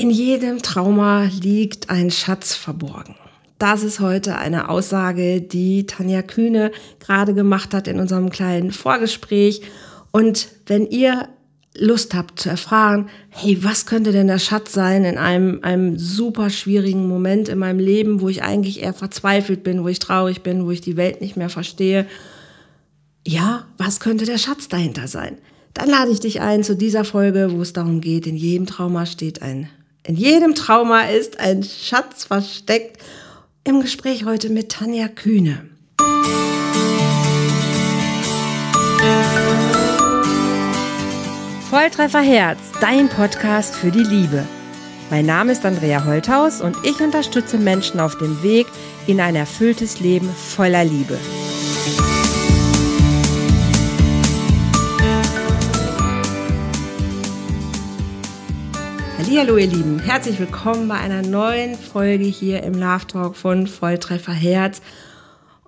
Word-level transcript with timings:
In 0.00 0.08
jedem 0.08 0.62
Trauma 0.62 1.24
liegt 1.42 1.90
ein 1.90 2.10
Schatz 2.10 2.54
verborgen. 2.54 3.16
Das 3.58 3.82
ist 3.82 4.00
heute 4.00 4.36
eine 4.36 4.70
Aussage, 4.70 5.42
die 5.42 5.84
Tanja 5.84 6.22
Kühne 6.22 6.72
gerade 7.00 7.34
gemacht 7.34 7.74
hat 7.74 7.86
in 7.86 8.00
unserem 8.00 8.30
kleinen 8.30 8.72
Vorgespräch. 8.72 9.60
Und 10.10 10.48
wenn 10.64 10.86
ihr 10.86 11.28
Lust 11.76 12.14
habt 12.14 12.40
zu 12.40 12.48
erfahren, 12.48 13.10
hey, 13.28 13.62
was 13.62 13.84
könnte 13.84 14.10
denn 14.10 14.28
der 14.28 14.38
Schatz 14.38 14.72
sein 14.72 15.04
in 15.04 15.18
einem, 15.18 15.60
einem 15.60 15.98
super 15.98 16.48
schwierigen 16.48 17.06
Moment 17.06 17.50
in 17.50 17.58
meinem 17.58 17.78
Leben, 17.78 18.22
wo 18.22 18.30
ich 18.30 18.42
eigentlich 18.42 18.82
eher 18.82 18.94
verzweifelt 18.94 19.62
bin, 19.62 19.84
wo 19.84 19.88
ich 19.88 19.98
traurig 19.98 20.42
bin, 20.42 20.64
wo 20.64 20.70
ich 20.70 20.80
die 20.80 20.96
Welt 20.96 21.20
nicht 21.20 21.36
mehr 21.36 21.50
verstehe. 21.50 22.06
Ja, 23.26 23.66
was 23.76 24.00
könnte 24.00 24.24
der 24.24 24.38
Schatz 24.38 24.66
dahinter 24.66 25.08
sein? 25.08 25.36
Dann 25.74 25.90
lade 25.90 26.10
ich 26.10 26.20
dich 26.20 26.40
ein 26.40 26.64
zu 26.64 26.74
dieser 26.74 27.04
Folge, 27.04 27.50
wo 27.52 27.60
es 27.60 27.74
darum 27.74 28.00
geht, 28.00 28.26
in 28.26 28.36
jedem 28.36 28.64
Trauma 28.64 29.04
steht 29.04 29.42
ein, 29.42 29.68
in 30.04 30.16
jedem 30.16 30.54
Trauma 30.54 31.02
ist 31.02 31.38
ein 31.40 31.62
Schatz 31.62 32.24
versteckt. 32.24 33.02
Im 33.64 33.80
Gespräch 33.80 34.24
heute 34.24 34.48
mit 34.48 34.72
Tanja 34.72 35.08
Kühne. 35.08 35.66
Volltreffer 41.68 42.20
Herz, 42.20 42.58
dein 42.80 43.08
Podcast 43.08 43.76
für 43.76 43.90
die 43.90 44.02
Liebe. 44.02 44.44
Mein 45.10 45.26
Name 45.26 45.52
ist 45.52 45.64
Andrea 45.64 46.04
Holthaus 46.04 46.60
und 46.60 46.76
ich 46.84 47.00
unterstütze 47.00 47.58
Menschen 47.58 48.00
auf 48.00 48.16
dem 48.18 48.42
Weg 48.42 48.66
in 49.06 49.20
ein 49.20 49.36
erfülltes 49.36 50.00
Leben 50.00 50.28
voller 50.30 50.84
Liebe. 50.84 51.18
Hallo 59.32 59.56
ihr 59.58 59.68
Lieben, 59.68 60.00
herzlich 60.00 60.40
willkommen 60.40 60.88
bei 60.88 60.96
einer 60.96 61.22
neuen 61.22 61.76
Folge 61.76 62.24
hier 62.24 62.64
im 62.64 62.74
Love 62.74 63.06
Talk 63.06 63.36
von 63.36 63.68
Volltreffer 63.68 64.32
Herz. 64.32 64.82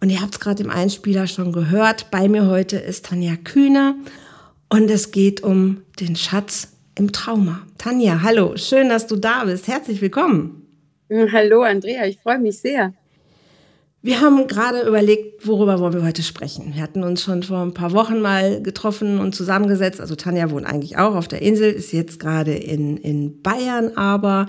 Und 0.01 0.11
ihr 0.11 0.21
habt 0.21 0.35
es 0.35 0.41
gerade 0.41 0.65
im 0.65 0.69
Einspieler 0.69 1.29
schon 1.29 1.53
gehört, 1.53 2.11
bei 2.11 2.29
mir 2.29 2.49
heute 2.49 2.77
ist 2.77 3.07
Tanja 3.07 3.37
Kühne 3.37 3.95
und 4.69 4.91
es 4.91 5.13
geht 5.13 5.45
um 5.45 5.83
den 6.01 6.17
Schatz 6.17 6.77
im 6.99 7.13
Trauma. 7.13 7.63
Tanja, 7.79 8.23
hallo, 8.23 8.57
schön, 8.57 8.89
dass 8.89 9.07
du 9.07 9.15
da 9.15 9.45
bist. 9.45 9.69
Herzlich 9.69 10.03
willkommen. 10.03 10.67
Hallo, 11.09 11.63
Andrea, 11.63 12.05
ich 12.07 12.19
freue 12.19 12.41
mich 12.41 12.59
sehr. 12.59 12.93
Wir 14.05 14.21
haben 14.21 14.49
gerade 14.49 14.83
überlegt, 14.83 15.47
worüber 15.47 15.79
wollen 15.79 15.93
wir 15.95 16.03
heute 16.03 16.25
sprechen. 16.25 16.73
Wir 16.75 16.83
hatten 16.83 17.05
uns 17.05 17.23
schon 17.23 17.45
vor 17.45 17.63
ein 17.63 17.73
paar 17.73 17.93
Wochen 17.93 18.21
mal 18.21 18.61
getroffen 18.61 19.21
und 19.21 19.33
zusammengesetzt. 19.33 20.01
Also 20.01 20.17
Tanja 20.17 20.51
wohnt 20.51 20.67
eigentlich 20.67 20.99
auch 20.99 21.15
auf 21.15 21.29
der 21.29 21.41
Insel, 21.41 21.71
ist 21.71 21.93
jetzt 21.93 22.19
gerade 22.19 22.53
in, 22.53 22.97
in 22.97 23.43
Bayern 23.43 23.97
aber 23.97 24.49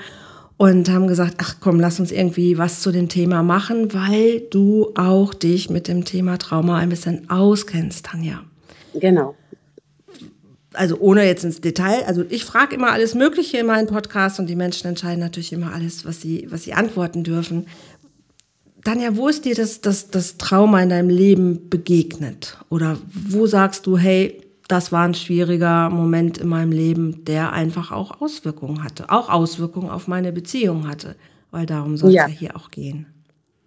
und 0.58 0.90
haben 0.90 1.08
gesagt, 1.08 1.36
ach 1.38 1.58
komm, 1.59 1.80
lass 1.80 2.00
uns 2.00 2.12
irgendwie 2.12 2.58
was 2.58 2.81
zu 2.81 2.92
dem 2.92 3.09
Thema 3.09 3.44
machen, 3.44 3.94
weil 3.94 4.40
du 4.40 4.92
auch 4.96 5.36
dich 5.36 5.70
mit 5.70 5.88
dem 5.88 6.04
Thema 6.04 6.40
Trauma 6.40 6.78
ein 6.78 6.90
bisschen 6.90 7.30
auskennst, 7.30 8.08
Tanja. 8.08 8.42
Genau 8.96 9.36
also 10.74 10.98
ohne 11.00 11.26
jetzt 11.26 11.44
ins 11.44 11.62
Detail, 11.62 12.04
also 12.06 12.24
ich 12.30 12.46
frage 12.46 12.76
immer 12.76 12.92
alles 12.92 13.16
Mögliche 13.16 13.58
in 13.58 13.68
meinen 13.68 13.88
Podcasts 13.88 14.40
und 14.40 14.48
die 14.48 14.56
Menschen 14.56 14.88
entscheiden 14.88 15.20
natürlich 15.20 15.54
immer 15.54 15.74
alles, 15.74 16.06
was 16.06 16.22
sie, 16.22 16.48
was 16.50 16.64
sie 16.64 16.74
antworten 16.74 17.24
dürfen. 17.24 17.68
Tanja, 18.84 19.16
wo 19.16 19.28
ist 19.28 19.45
dir 19.45 19.56
das, 19.56 19.81
das, 19.81 20.09
das 20.09 20.38
Trauma 20.38 20.81
in 20.81 20.89
deinem 20.89 21.09
Leben 21.09 21.70
begegnet? 21.70 22.58
Oder 22.70 22.98
wo 23.14 23.45
sagst 23.48 23.86
du, 23.86 23.98
hey, 23.98 24.42
das 24.67 24.92
war 24.92 25.06
ein 25.06 25.14
schwieriger 25.14 25.90
Moment 25.90 26.38
in 26.38 26.48
meinem 26.48 26.72
Leben, 26.72 27.23
der 27.25 27.53
einfach 27.53 27.92
auch 27.92 28.22
Auswirkungen 28.22 28.84
hatte, 28.84 29.09
auch 29.09 29.30
Auswirkungen 29.30 29.90
auf 29.90 30.08
meine 30.08 30.31
Beziehung 30.31 30.88
hatte, 30.88 31.16
weil 31.52 31.66
darum 31.66 31.98
soll 31.98 32.09
es 32.09 32.16
ja. 32.16 32.28
ja 32.28 32.34
hier 32.34 32.56
auch 32.56 32.72
gehen. 32.72 33.06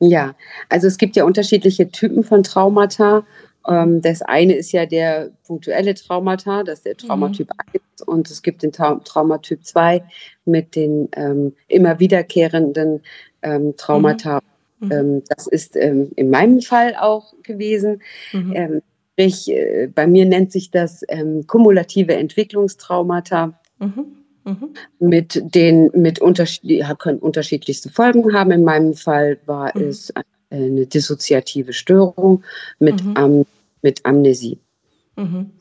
Ja, 0.00 0.34
also 0.68 0.86
es 0.86 0.98
gibt 0.98 1.16
ja 1.16 1.24
unterschiedliche 1.24 1.90
Typen 1.90 2.22
von 2.22 2.42
Traumata 2.42 3.24
ähm, 3.68 4.00
das 4.00 4.22
eine 4.22 4.54
ist 4.54 4.72
ja 4.72 4.86
der 4.86 5.30
punktuelle 5.46 5.94
Traumata, 5.94 6.62
das 6.62 6.78
ist 6.78 6.86
der 6.86 6.96
Traumatyp 6.96 7.48
mhm. 7.48 7.80
1 7.98 8.02
und 8.02 8.30
es 8.30 8.42
gibt 8.42 8.62
den 8.62 8.72
Tra 8.72 8.94
Traumatyp 9.04 9.64
2 9.64 10.04
mit 10.44 10.76
den 10.76 11.08
ähm, 11.12 11.54
immer 11.68 11.98
wiederkehrenden 11.98 13.02
ähm, 13.42 13.74
Traumata. 13.76 14.36
Mhm. 14.36 14.55
Ähm, 14.90 15.22
das 15.28 15.46
ist 15.46 15.76
ähm, 15.76 16.10
in 16.16 16.30
meinem 16.30 16.60
Fall 16.60 16.96
auch 16.98 17.34
gewesen. 17.42 18.02
Mhm. 18.32 18.52
Ähm, 18.54 18.82
sprich, 19.12 19.50
äh, 19.50 19.88
bei 19.94 20.06
mir 20.06 20.26
nennt 20.26 20.52
sich 20.52 20.70
das 20.70 21.02
kumulative 21.46 22.14
Entwicklungstraumata. 22.14 23.58
Mhm. 23.78 24.06
Mhm. 24.44 24.74
Mit 25.00 25.42
den 25.54 25.90
mit 25.94 26.20
unterschied 26.20 26.84
können 26.98 27.18
unterschiedlichste 27.18 27.90
Folgen 27.90 28.32
haben. 28.32 28.52
In 28.52 28.62
meinem 28.62 28.94
Fall 28.94 29.38
war 29.46 29.76
mhm. 29.76 29.88
es 29.88 30.12
eine 30.50 30.86
dissoziative 30.86 31.72
Störung 31.72 32.44
mit 32.78 33.02
mhm 33.02 33.44
mit 33.86 34.04
Amnesie. 34.04 34.58
Mhm. 35.16 35.52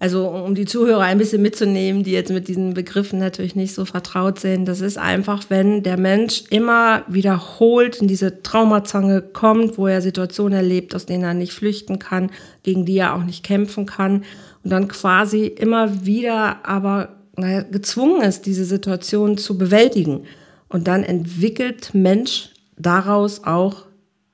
Also 0.00 0.28
um 0.28 0.54
die 0.54 0.64
Zuhörer 0.64 1.00
ein 1.00 1.18
bisschen 1.18 1.42
mitzunehmen, 1.42 2.04
die 2.04 2.12
jetzt 2.12 2.30
mit 2.30 2.46
diesen 2.46 2.72
Begriffen 2.72 3.18
natürlich 3.18 3.56
nicht 3.56 3.74
so 3.74 3.84
vertraut 3.84 4.38
sind, 4.38 4.66
das 4.66 4.80
ist 4.80 4.96
einfach, 4.96 5.44
wenn 5.48 5.82
der 5.82 5.96
Mensch 5.96 6.44
immer 6.50 7.02
wiederholt 7.08 7.96
in 7.96 8.06
diese 8.06 8.42
Traumazange 8.42 9.22
kommt, 9.22 9.76
wo 9.76 9.88
er 9.88 10.00
Situationen 10.00 10.56
erlebt, 10.56 10.94
aus 10.94 11.06
denen 11.06 11.24
er 11.24 11.34
nicht 11.34 11.52
flüchten 11.52 11.98
kann, 11.98 12.30
gegen 12.62 12.84
die 12.84 12.98
er 12.98 13.16
auch 13.16 13.24
nicht 13.24 13.42
kämpfen 13.42 13.86
kann 13.86 14.22
und 14.62 14.70
dann 14.70 14.86
quasi 14.86 15.46
immer 15.46 16.06
wieder 16.06 16.64
aber 16.64 17.16
naja, 17.36 17.62
gezwungen 17.62 18.22
ist, 18.22 18.46
diese 18.46 18.64
Situation 18.64 19.38
zu 19.38 19.58
bewältigen. 19.58 20.24
Und 20.68 20.88
dann 20.88 21.02
entwickelt 21.02 21.94
Mensch 21.94 22.50
daraus 22.76 23.44
auch 23.44 23.86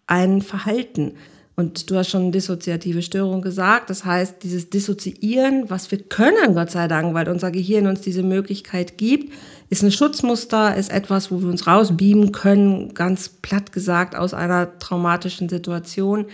ein 0.06 0.42
Verhalten. 0.42 1.12
Und 1.56 1.88
du 1.88 1.96
hast 1.96 2.10
schon 2.10 2.32
dissoziative 2.32 3.02
Störung 3.02 3.40
gesagt. 3.40 3.88
Das 3.88 4.04
heißt, 4.04 4.42
dieses 4.42 4.70
Dissoziieren, 4.70 5.70
was 5.70 5.90
wir 5.90 5.98
können, 5.98 6.54
Gott 6.54 6.70
sei 6.70 6.88
Dank, 6.88 7.14
weil 7.14 7.28
unser 7.28 7.52
Gehirn 7.52 7.86
uns 7.86 8.00
diese 8.00 8.24
Möglichkeit 8.24 8.98
gibt, 8.98 9.32
ist 9.70 9.82
ein 9.82 9.92
Schutzmuster, 9.92 10.76
ist 10.76 10.90
etwas, 10.90 11.30
wo 11.30 11.40
wir 11.40 11.48
uns 11.48 11.66
rausbeamen 11.66 12.32
können, 12.32 12.94
ganz 12.94 13.28
platt 13.28 13.72
gesagt, 13.72 14.16
aus 14.16 14.34
einer 14.34 14.78
traumatischen 14.80 15.48
Situation. 15.48 16.26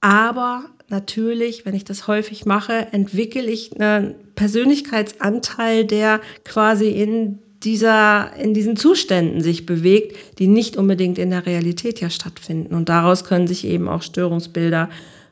Aber 0.00 0.64
natürlich, 0.88 1.64
wenn 1.64 1.74
ich 1.74 1.84
das 1.84 2.08
häufig 2.08 2.44
mache, 2.44 2.88
entwickle 2.90 3.44
ich 3.44 3.80
einen 3.80 4.16
Persönlichkeitsanteil, 4.34 5.84
der 5.84 6.20
quasi 6.44 6.88
in 6.88 7.38
dieser, 7.64 8.34
in 8.36 8.54
diesen 8.54 8.76
Zuständen 8.76 9.40
sich 9.40 9.66
bewegt, 9.66 10.16
die 10.38 10.46
nicht 10.46 10.76
unbedingt 10.76 11.18
in 11.18 11.30
der 11.30 11.46
Realität 11.46 12.00
ja 12.00 12.10
stattfinden. 12.10 12.74
Und 12.74 12.88
daraus 12.88 13.24
können 13.24 13.46
sich 13.46 13.64
eben 13.64 13.88
auch 13.88 14.02
Störungsbilder 14.02 14.88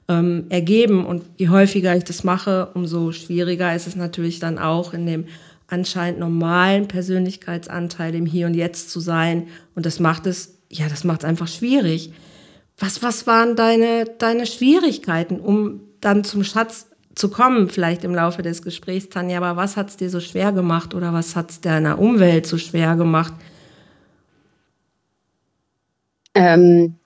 ähm, 0.08 0.46
ergeben. 0.48 1.04
Und 1.04 1.24
je 1.36 1.48
häufiger 1.48 1.96
ich 1.96 2.04
das 2.04 2.24
mache, 2.24 2.68
umso 2.74 3.12
schwieriger 3.12 3.74
ist 3.74 3.86
es 3.86 3.96
natürlich 3.96 4.38
dann 4.38 4.58
auch 4.58 4.92
in 4.92 5.06
dem 5.06 5.24
anscheinend 5.68 6.18
normalen 6.18 6.88
Persönlichkeitsanteil 6.88 8.14
im 8.14 8.26
Hier 8.26 8.46
und 8.46 8.54
Jetzt 8.54 8.90
zu 8.90 9.00
sein. 9.00 9.48
Und 9.74 9.86
das 9.86 10.00
macht 10.00 10.26
es, 10.26 10.58
ja, 10.68 10.88
das 10.88 11.04
macht 11.04 11.22
es 11.22 11.28
einfach 11.28 11.48
schwierig. 11.48 12.12
Was, 12.78 13.02
was 13.02 13.26
waren 13.26 13.56
deine, 13.56 14.04
deine 14.18 14.46
Schwierigkeiten, 14.46 15.38
um 15.38 15.80
dann 16.00 16.24
zum 16.24 16.44
Schatz 16.44 16.89
zu 17.20 17.30
kommen, 17.30 17.68
vielleicht 17.68 18.02
im 18.02 18.14
Laufe 18.14 18.42
des 18.42 18.62
Gesprächs, 18.62 19.08
Tanja. 19.08 19.38
Aber 19.38 19.56
was 19.56 19.76
hat 19.76 19.90
es 19.90 19.96
dir 19.96 20.10
so 20.10 20.20
schwer 20.20 20.52
gemacht 20.52 20.94
oder 20.94 21.12
was 21.12 21.36
hat 21.36 21.50
es 21.50 21.60
deiner 21.60 21.98
Umwelt 21.98 22.46
so 22.46 22.58
schwer 22.58 22.96
gemacht? 22.96 23.34
Ähm, 26.34 26.96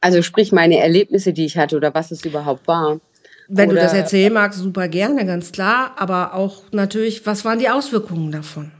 also 0.00 0.22
sprich 0.22 0.50
meine 0.52 0.78
Erlebnisse, 0.78 1.32
die 1.32 1.44
ich 1.44 1.56
hatte 1.56 1.76
oder 1.76 1.94
was 1.94 2.10
es 2.10 2.24
überhaupt 2.24 2.66
war. 2.66 3.00
Wenn 3.48 3.70
oder, 3.70 3.80
du 3.80 3.84
das 3.84 3.94
erzählen 3.94 4.32
magst, 4.32 4.58
super 4.58 4.88
gerne, 4.88 5.24
ganz 5.26 5.52
klar. 5.52 5.92
Aber 5.96 6.34
auch 6.34 6.62
natürlich, 6.72 7.26
was 7.26 7.44
waren 7.44 7.58
die 7.58 7.68
Auswirkungen 7.68 8.32
davon? 8.32 8.72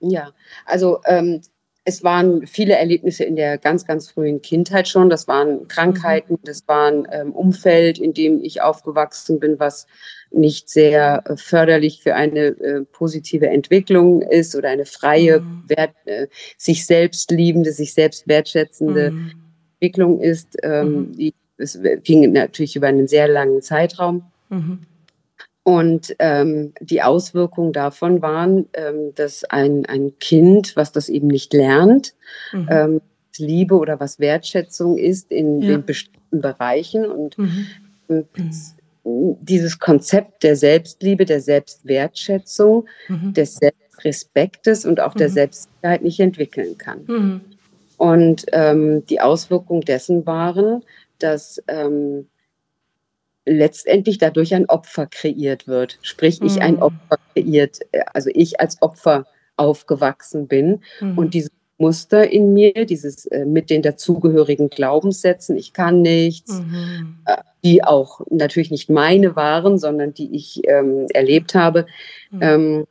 Ja, 0.00 0.30
also 0.66 1.00
ähm, 1.06 1.40
es 1.86 2.02
waren 2.02 2.46
viele 2.46 2.74
Erlebnisse 2.74 3.24
in 3.24 3.36
der 3.36 3.58
ganz, 3.58 3.84
ganz 3.84 4.10
frühen 4.10 4.40
Kindheit 4.40 4.88
schon. 4.88 5.10
Das 5.10 5.28
waren 5.28 5.68
Krankheiten, 5.68 6.38
das 6.44 6.66
war 6.66 6.90
ein 6.90 7.06
ähm, 7.12 7.32
Umfeld, 7.32 7.98
in 7.98 8.14
dem 8.14 8.42
ich 8.42 8.62
aufgewachsen 8.62 9.38
bin, 9.38 9.58
was 9.58 9.86
nicht 10.30 10.70
sehr 10.70 11.22
äh, 11.26 11.36
förderlich 11.36 12.02
für 12.02 12.14
eine 12.14 12.46
äh, 12.46 12.84
positive 12.90 13.48
Entwicklung 13.48 14.22
ist 14.22 14.56
oder 14.56 14.70
eine 14.70 14.86
freie, 14.86 15.40
mhm. 15.40 15.64
wert, 15.68 15.94
äh, 16.06 16.28
sich 16.56 16.86
selbst 16.86 17.30
liebende, 17.30 17.70
sich 17.70 17.92
selbst 17.92 18.26
wertschätzende 18.26 19.10
mhm. 19.10 19.32
Entwicklung 19.74 20.20
ist. 20.20 20.56
Ähm, 20.62 20.88
mhm. 20.88 21.12
die, 21.12 21.34
es 21.58 21.78
ging 22.02 22.32
natürlich 22.32 22.76
über 22.76 22.88
einen 22.88 23.06
sehr 23.06 23.28
langen 23.28 23.60
Zeitraum. 23.60 24.24
Mhm. 25.64 25.72
Und 25.72 26.16
ähm, 26.18 26.72
die 26.80 27.02
Auswirkungen 27.02 27.72
davon 27.72 28.22
waren, 28.22 28.66
ähm, 28.74 29.14
dass 29.14 29.44
ein, 29.44 29.86
ein 29.86 30.18
Kind, 30.18 30.76
was 30.76 30.92
das 30.92 31.08
eben 31.08 31.28
nicht 31.28 31.52
lernt, 31.52 32.14
mhm. 32.52 32.68
ähm, 32.70 33.00
Liebe 33.38 33.76
oder 33.76 33.98
was 33.98 34.20
Wertschätzung 34.20 34.96
ist 34.96 35.30
in 35.32 35.60
ja. 35.60 35.72
den 35.72 35.84
bestimmten 35.84 36.40
Bereichen 36.40 37.06
und 37.06 37.38
mhm. 37.38 37.66
Ähm, 38.10 38.26
dieses 39.40 39.78
Konzept 39.78 40.42
der 40.42 40.56
Selbstliebe, 40.56 41.24
der 41.24 41.40
Selbstwertschätzung, 41.40 42.86
mhm. 43.08 43.32
des 43.32 43.56
Selbstrespektes 43.56 44.84
und 44.84 45.00
auch 45.00 45.14
mhm. 45.14 45.18
der 45.18 45.30
Selbstsicherheit 45.30 46.02
nicht 46.02 46.20
entwickeln 46.20 46.76
kann. 46.78 47.04
Mhm. 47.06 47.40
Und 47.96 48.46
ähm, 48.52 49.04
die 49.06 49.20
Auswirkungen 49.20 49.82
dessen 49.82 50.26
waren, 50.26 50.82
dass 51.18 51.62
ähm, 51.68 52.26
letztendlich 53.46 54.18
dadurch 54.18 54.54
ein 54.54 54.68
Opfer 54.68 55.06
kreiert 55.06 55.66
wird. 55.66 55.98
Sprich, 56.02 56.40
ich 56.42 56.62
ein 56.62 56.76
mhm. 56.76 56.82
Opfer 56.82 57.18
kreiert, 57.34 57.78
äh, 57.92 58.02
also 58.12 58.30
ich 58.32 58.60
als 58.60 58.80
Opfer 58.82 59.26
aufgewachsen 59.56 60.48
bin 60.48 60.82
mhm. 61.00 61.18
und 61.18 61.34
diese 61.34 61.50
Muster 61.76 62.30
in 62.30 62.52
mir, 62.52 62.86
dieses 62.86 63.26
äh, 63.26 63.44
mit 63.44 63.68
den 63.68 63.82
dazugehörigen 63.82 64.70
Glaubenssätzen, 64.70 65.56
ich 65.56 65.72
kann 65.72 66.02
nichts, 66.02 66.60
mhm. 66.60 67.18
äh, 67.26 67.36
die 67.64 67.82
auch 67.82 68.20
natürlich 68.30 68.70
nicht 68.70 68.90
meine 68.90 69.34
waren, 69.36 69.78
sondern 69.78 70.14
die 70.14 70.34
ich 70.34 70.62
ähm, 70.68 71.06
erlebt 71.12 71.54
habe, 71.54 71.86
mhm. 72.30 72.42
ähm, 72.42 72.86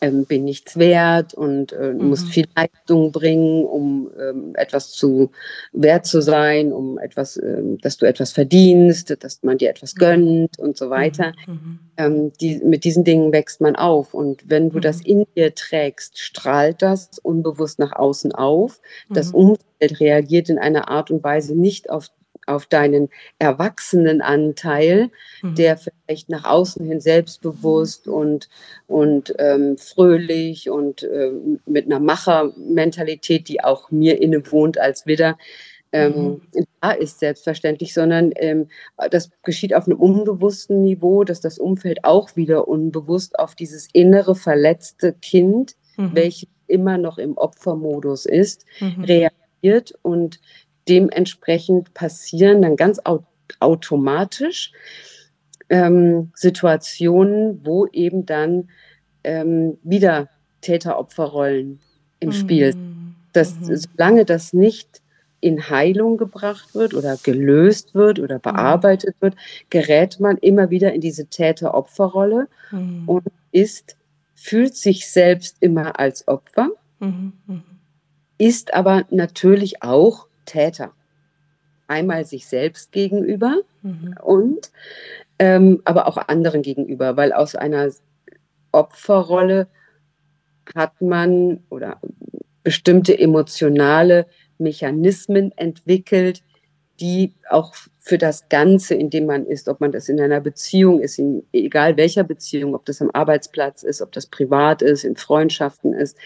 ähm, 0.00 0.26
bin 0.26 0.44
nichts 0.44 0.76
wert 0.76 1.34
und 1.34 1.72
äh, 1.72 1.92
mhm. 1.92 2.08
muss 2.08 2.24
viel 2.24 2.46
Leistung 2.54 3.12
bringen, 3.12 3.64
um 3.64 4.10
ähm, 4.18 4.52
etwas 4.54 4.92
zu 4.92 5.30
wert 5.72 6.06
zu 6.06 6.20
sein, 6.20 6.72
um 6.72 6.98
etwas, 6.98 7.36
ähm, 7.38 7.78
dass 7.78 7.96
du 7.96 8.06
etwas 8.06 8.32
verdienst, 8.32 9.16
dass 9.22 9.42
man 9.42 9.58
dir 9.58 9.70
etwas 9.70 9.94
mhm. 9.94 9.98
gönnt 9.98 10.58
und 10.58 10.76
so 10.76 10.90
weiter. 10.90 11.32
Mhm. 11.46 11.52
mhm. 11.52 11.78
Ähm, 11.98 12.32
die, 12.40 12.60
mit 12.62 12.84
diesen 12.84 13.04
Dingen 13.04 13.32
wächst 13.32 13.62
man 13.62 13.74
auf. 13.74 14.12
Und 14.12 14.50
wenn 14.50 14.68
du 14.68 14.76
mhm. 14.76 14.82
das 14.82 15.00
in 15.00 15.24
dir 15.34 15.54
trägst, 15.54 16.18
strahlt 16.18 16.82
das 16.82 17.18
unbewusst 17.18 17.78
nach 17.78 17.92
außen 17.92 18.32
auf. 18.32 18.80
Das 19.08 19.32
mhm. 19.32 19.38
Umfeld 19.38 20.00
reagiert 20.00 20.50
in 20.50 20.58
einer 20.58 20.88
Art 20.88 21.10
und 21.10 21.24
Weise 21.24 21.54
nicht 21.54 21.88
auf 21.88 22.10
auf 22.46 22.66
deinen 22.66 23.08
Erwachsenenanteil, 23.38 25.10
mhm. 25.42 25.54
der 25.54 25.76
vielleicht 25.76 26.28
nach 26.28 26.44
außen 26.44 26.86
hin 26.86 27.00
selbstbewusst 27.00 28.08
und, 28.08 28.48
und 28.86 29.34
ähm, 29.38 29.76
fröhlich 29.76 30.70
und 30.70 31.02
ähm, 31.02 31.60
mit 31.66 31.86
einer 31.86 32.00
Machermentalität, 32.00 33.48
die 33.48 33.62
auch 33.62 33.90
mir 33.90 34.20
innewohnt 34.20 34.78
als 34.78 35.06
Widder, 35.06 35.36
ähm, 35.92 36.40
mhm. 36.52 36.66
da 36.80 36.90
ist 36.92 37.20
selbstverständlich, 37.20 37.94
sondern 37.94 38.32
ähm, 38.36 38.68
das 39.10 39.30
geschieht 39.42 39.74
auf 39.74 39.86
einem 39.86 39.98
unbewussten 39.98 40.82
Niveau, 40.82 41.24
dass 41.24 41.40
das 41.40 41.58
Umfeld 41.58 42.04
auch 42.04 42.36
wieder 42.36 42.68
unbewusst 42.68 43.38
auf 43.38 43.54
dieses 43.54 43.88
innere 43.92 44.34
verletzte 44.34 45.12
Kind, 45.12 45.76
mhm. 45.96 46.10
welches 46.14 46.48
immer 46.66 46.98
noch 46.98 47.18
im 47.18 47.36
Opfermodus 47.36 48.26
ist, 48.26 48.66
mhm. 48.80 49.04
reagiert 49.04 49.94
und 50.02 50.40
dementsprechend 50.88 51.94
passieren 51.94 52.62
dann 52.62 52.76
ganz 52.76 53.00
au 53.04 53.24
automatisch 53.60 54.72
ähm, 55.68 56.32
Situationen, 56.34 57.64
wo 57.64 57.86
eben 57.86 58.26
dann 58.26 58.68
ähm, 59.24 59.78
wieder 59.82 60.28
Täter-Opfer-Rollen 60.62 61.80
im 62.20 62.28
mhm. 62.28 62.32
Spiel 62.32 62.72
sind. 62.72 63.16
Das, 63.32 63.54
mhm. 63.54 63.76
Solange 63.76 64.24
das 64.24 64.52
nicht 64.52 65.00
in 65.40 65.68
Heilung 65.68 66.16
gebracht 66.16 66.74
wird 66.74 66.94
oder 66.94 67.16
gelöst 67.22 67.94
wird 67.94 68.18
oder 68.18 68.36
mhm. 68.36 68.42
bearbeitet 68.42 69.16
mhm. 69.16 69.26
wird, 69.26 69.36
gerät 69.70 70.18
man 70.20 70.38
immer 70.38 70.70
wieder 70.70 70.92
in 70.92 71.00
diese 71.00 71.26
Täter-Opfer-Rolle 71.26 72.48
mhm. 72.70 73.08
und 73.08 73.26
ist, 73.52 73.96
fühlt 74.34 74.76
sich 74.76 75.08
selbst 75.08 75.56
immer 75.60 75.98
als 76.00 76.26
Opfer, 76.26 76.70
mhm. 77.00 77.32
ist 78.38 78.74
aber 78.74 79.04
natürlich 79.10 79.82
auch 79.82 80.26
Täter. 80.46 80.92
Einmal 81.88 82.24
sich 82.24 82.46
selbst 82.46 82.90
gegenüber 82.90 83.60
mhm. 83.82 84.16
und 84.22 84.70
ähm, 85.38 85.82
aber 85.84 86.08
auch 86.08 86.16
anderen 86.16 86.62
gegenüber, 86.62 87.16
weil 87.16 87.32
aus 87.32 87.54
einer 87.54 87.90
Opferrolle 88.72 89.68
hat 90.74 91.00
man 91.00 91.60
oder 91.68 92.00
bestimmte 92.62 93.16
emotionale 93.18 94.26
Mechanismen 94.58 95.52
entwickelt, 95.56 96.42
die 96.98 97.34
auch 97.50 97.74
für 98.00 98.18
das 98.18 98.48
Ganze, 98.48 98.94
in 98.94 99.10
dem 99.10 99.26
man 99.26 99.46
ist, 99.46 99.68
ob 99.68 99.80
man 99.80 99.92
das 99.92 100.08
in 100.08 100.20
einer 100.20 100.40
Beziehung 100.40 101.00
ist, 101.00 101.18
in, 101.18 101.42
egal 101.52 101.96
welcher 101.96 102.24
Beziehung, 102.24 102.74
ob 102.74 102.84
das 102.86 103.02
am 103.02 103.10
Arbeitsplatz 103.12 103.82
ist, 103.82 104.00
ob 104.00 104.12
das 104.12 104.26
privat 104.26 104.82
ist, 104.82 105.04
in 105.04 105.16
Freundschaften 105.16 105.92
ist, 105.92 106.16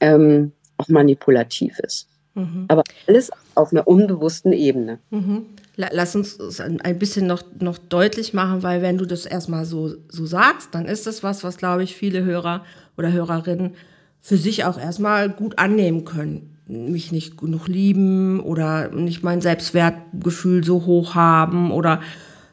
ähm, 0.00 0.52
auch 0.78 0.88
manipulativ 0.88 1.78
ist. 1.80 2.08
Mhm. 2.36 2.66
Aber 2.68 2.84
alles 3.08 3.30
auf 3.54 3.72
einer 3.72 3.88
unbewussten 3.88 4.52
Ebene. 4.52 4.98
Mhm. 5.10 5.46
Lass 5.76 6.14
uns 6.14 6.60
ein 6.60 6.98
bisschen 6.98 7.26
noch, 7.26 7.42
noch 7.58 7.76
deutlich 7.76 8.32
machen, 8.32 8.62
weil 8.62 8.80
wenn 8.80 8.96
du 8.96 9.04
das 9.04 9.26
erstmal 9.26 9.64
so, 9.64 9.94
so 10.08 10.24
sagst, 10.24 10.68
dann 10.72 10.86
ist 10.86 11.06
das 11.06 11.22
was, 11.22 11.44
was, 11.44 11.58
glaube 11.58 11.82
ich, 11.82 11.96
viele 11.96 12.24
Hörer 12.24 12.64
oder 12.96 13.12
Hörerinnen 13.12 13.74
für 14.20 14.36
sich 14.36 14.64
auch 14.64 14.78
erstmal 14.78 15.28
gut 15.28 15.58
annehmen 15.58 16.04
können. 16.04 16.56
Mich 16.66 17.12
nicht 17.12 17.36
genug 17.36 17.68
lieben 17.68 18.40
oder 18.40 18.88
nicht 18.90 19.22
mein 19.22 19.40
Selbstwertgefühl 19.40 20.64
so 20.64 20.86
hoch 20.86 21.14
haben 21.14 21.70
oder 21.70 22.00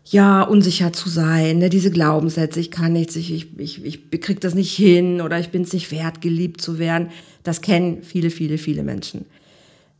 ja, 0.06 0.44
unsicher 0.44 0.92
zu 0.92 1.08
sein, 1.08 1.60
ne? 1.60 1.70
diese 1.70 1.90
Glaubenssätze, 1.90 2.60
ich 2.60 2.72
kann 2.72 2.92
nichts, 2.92 3.16
ich, 3.16 3.32
ich, 3.32 3.58
ich, 3.58 3.86
ich 3.86 4.22
krieg 4.22 4.42
das 4.42 4.54
nicht 4.54 4.76
hin 4.76 5.22
oder 5.22 5.40
ich 5.40 5.50
bin 5.50 5.62
es 5.62 5.72
nicht 5.72 5.92
wert, 5.92 6.20
geliebt 6.20 6.60
zu 6.60 6.78
werden. 6.78 7.10
Das 7.44 7.62
kennen 7.62 8.04
viele, 8.04 8.30
viele, 8.30 8.58
viele 8.58 8.84
Menschen. 8.84 9.26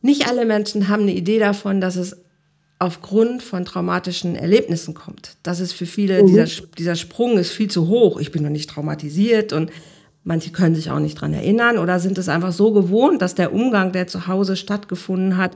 Nicht 0.04 0.28
alle 0.28 0.46
Menschen 0.46 0.90
haben 0.90 1.04
eine 1.04 1.14
Idee 1.14 1.40
davon, 1.40 1.80
dass 1.80 1.96
es 1.96 2.18
aufgrund 2.78 3.42
von 3.42 3.64
traumatischen 3.64 4.36
Erlebnissen 4.36 4.94
kommt. 4.94 5.38
Das 5.44 5.62
ist 5.62 5.72
für 5.72 5.86
viele, 5.86 6.22
mhm. 6.22 6.28
dieser, 6.28 6.46
dieser 6.78 6.96
Sprung 6.96 7.38
ist 7.38 7.52
viel 7.52 7.72
zu 7.72 7.88
hoch. 7.88 8.20
Ich 8.20 8.34
bin 8.34 8.44
noch 8.44 8.50
nicht 8.50 8.70
traumatisiert 8.70 9.54
und 9.54 9.72
manche 10.26 10.52
können 10.52 10.76
sich 10.76 10.92
auch 10.92 11.00
nicht 11.00 11.16
dran 11.16 11.34
erinnern 11.34 11.78
oder 11.78 12.02
sind 12.02 12.18
es 12.18 12.28
einfach 12.28 12.52
so 12.52 12.74
gewohnt, 12.74 13.22
dass 13.22 13.34
der 13.34 13.54
Umgang, 13.54 13.94
der 13.94 14.06
zu 14.08 14.28
Hause 14.28 14.58
stattgefunden 14.58 15.38
hat, 15.38 15.54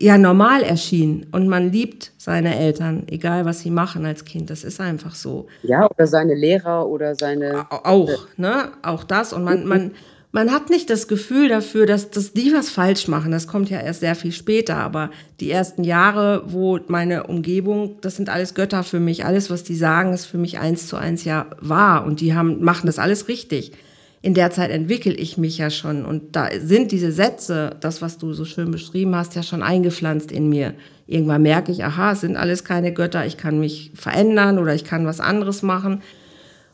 ja 0.00 0.18
normal 0.18 0.64
erschien 0.64 1.26
und 1.30 1.46
man 1.46 1.70
liebt 1.70 2.10
seine 2.18 2.58
Eltern, 2.58 3.04
egal 3.06 3.44
was 3.44 3.60
sie 3.60 3.70
machen 3.70 4.04
als 4.04 4.24
Kind. 4.24 4.50
Das 4.50 4.64
ist 4.64 4.80
einfach 4.80 5.14
so. 5.14 5.46
Ja, 5.62 5.88
oder 5.88 6.08
seine 6.08 6.34
Lehrer 6.34 6.88
oder 6.88 7.14
seine. 7.14 7.66
Auch, 7.70 8.26
ne? 8.36 8.72
Auch 8.82 9.04
das. 9.04 9.32
Und 9.32 9.44
man, 9.44 9.64
man, 9.64 9.92
man 10.32 10.52
hat 10.52 10.70
nicht 10.70 10.90
das 10.90 11.08
Gefühl 11.08 11.48
dafür, 11.48 11.86
dass, 11.86 12.10
dass 12.10 12.32
die 12.32 12.52
was 12.52 12.68
falsch 12.68 13.08
machen. 13.08 13.32
Das 13.32 13.46
kommt 13.46 13.70
ja 13.70 13.80
erst 13.80 14.00
sehr 14.00 14.14
viel 14.14 14.32
später. 14.32 14.76
Aber 14.76 15.10
die 15.40 15.50
ersten 15.50 15.84
Jahre, 15.84 16.42
wo 16.46 16.78
meine 16.88 17.24
Umgebung, 17.24 17.96
das 18.02 18.16
sind 18.16 18.28
alles 18.28 18.54
Götter 18.54 18.82
für 18.82 19.00
mich. 19.00 19.24
Alles, 19.24 19.50
was 19.50 19.64
die 19.64 19.76
sagen, 19.76 20.12
ist 20.12 20.26
für 20.26 20.38
mich 20.38 20.58
eins 20.58 20.88
zu 20.88 20.96
eins 20.96 21.24
ja 21.24 21.46
wahr. 21.60 22.04
Und 22.04 22.20
die 22.20 22.34
haben, 22.34 22.62
machen 22.62 22.86
das 22.86 22.98
alles 22.98 23.28
richtig. 23.28 23.72
In 24.20 24.34
der 24.34 24.50
Zeit 24.50 24.70
entwickle 24.70 25.14
ich 25.14 25.38
mich 25.38 25.56
ja 25.56 25.70
schon. 25.70 26.04
Und 26.04 26.34
da 26.34 26.48
sind 26.58 26.90
diese 26.90 27.12
Sätze, 27.12 27.76
das, 27.80 28.02
was 28.02 28.18
du 28.18 28.32
so 28.34 28.44
schön 28.44 28.70
beschrieben 28.70 29.14
hast, 29.14 29.36
ja 29.36 29.42
schon 29.42 29.62
eingepflanzt 29.62 30.32
in 30.32 30.48
mir. 30.48 30.74
Irgendwann 31.06 31.42
merke 31.42 31.70
ich, 31.70 31.84
aha, 31.84 32.12
es 32.12 32.22
sind 32.22 32.36
alles 32.36 32.64
keine 32.64 32.92
Götter. 32.92 33.24
Ich 33.24 33.36
kann 33.36 33.60
mich 33.60 33.92
verändern 33.94 34.58
oder 34.58 34.74
ich 34.74 34.84
kann 34.84 35.06
was 35.06 35.20
anderes 35.20 35.62
machen. 35.62 36.02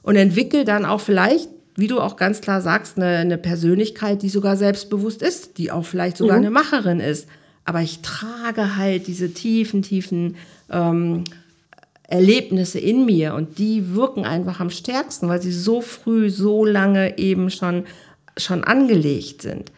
Und 0.03 0.17
entwickle 0.17 0.65
dann 0.65 0.85
auch 0.85 1.01
vielleicht 1.01 1.49
wie 1.75 1.87
du 1.87 2.01
auch 2.01 2.17
ganz 2.17 2.41
klar 2.41 2.61
sagst, 2.61 2.97
eine, 2.97 3.19
eine 3.19 3.39
Persönlichkeit, 3.39 4.23
die 4.23 4.29
sogar 4.29 4.57
selbstbewusst 4.57 5.23
ist, 5.23 5.59
die 5.59 5.71
auch 5.71 5.85
vielleicht 5.85 6.17
sogar 6.17 6.37
mhm. 6.39 6.47
eine 6.47 6.51
Macherin 6.51 7.01
ist. 7.01 7.29
Aber 7.65 7.81
ich 7.81 8.01
trage 8.03 8.77
halt 8.77 9.07
diese 9.07 9.33
tiefen, 9.33 9.83
tiefen 9.83 10.37
ähm, 10.71 11.25
Erlebnisse 12.09 12.79
in 12.79 13.07
mir 13.07 13.35
und 13.35 13.59
die 13.59 13.95
wirken 13.95 14.27
einfach 14.27 14.61
am 14.61 14.69
stärksten, 14.69 15.29
weil 15.29 15.41
sie 15.41 15.53
so 15.53 15.81
früh, 15.81 16.29
so 16.29 16.65
lange 16.65 17.19
eben 17.19 17.49
schon, 17.51 17.85
schon 18.37 18.65
angelegt 18.65 19.43
sind. 19.43 19.73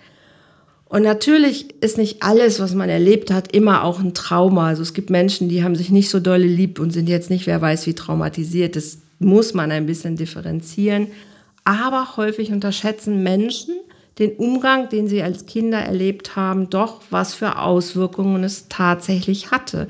Und 0.87 1.03
natürlich 1.03 1.83
ist 1.83 1.99
nicht 1.99 2.23
alles, 2.23 2.61
was 2.61 2.75
man 2.75 2.89
erlebt 2.89 3.31
hat, 3.31 3.55
immer 3.55 3.85
auch 3.85 4.01
ein 4.01 4.15
Trauma. 4.15 4.69
Also 4.69 4.83
es 4.83 4.95
gibt 4.95 5.11
Menschen, 5.11 5.49
die 5.49 5.63
haben 5.63 5.75
sich 5.77 5.91
nicht 5.91 6.09
so 6.09 6.21
dolle 6.21 6.47
lieb 6.47 6.79
und 6.79 6.93
sind 6.93 7.09
jetzt 7.09 7.31
nicht, 7.31 7.47
wer 7.47 7.61
weiß, 7.61 7.87
wie 7.87 7.95
traumatisiert. 7.95 8.77
Das 8.77 8.99
muss 9.19 9.55
man 9.55 9.71
ein 9.71 9.87
bisschen 9.87 10.17
differenzieren 10.17 11.09
aber 11.65 12.17
häufig 12.17 12.53
unterschätzen 12.53 13.23
Menschen 13.23 13.75
den 14.19 14.37
Umgang, 14.37 14.89
den 14.89 15.09
sie 15.09 15.23
als 15.23 15.47
Kinder 15.47 15.79
erlebt 15.79 16.37
haben, 16.37 16.71
doch 16.71 17.01
was 17.11 17.35
für 17.35 17.59
Auswirkungen 17.59 18.45
es 18.45 18.69
tatsächlich 18.69 19.51
hatte. 19.51 19.89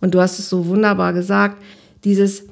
Und 0.00 0.14
du 0.14 0.20
hast 0.20 0.38
es 0.38 0.48
so 0.48 0.66
wunderbar 0.66 1.12
gesagt, 1.12 1.60
dieses 2.04 2.44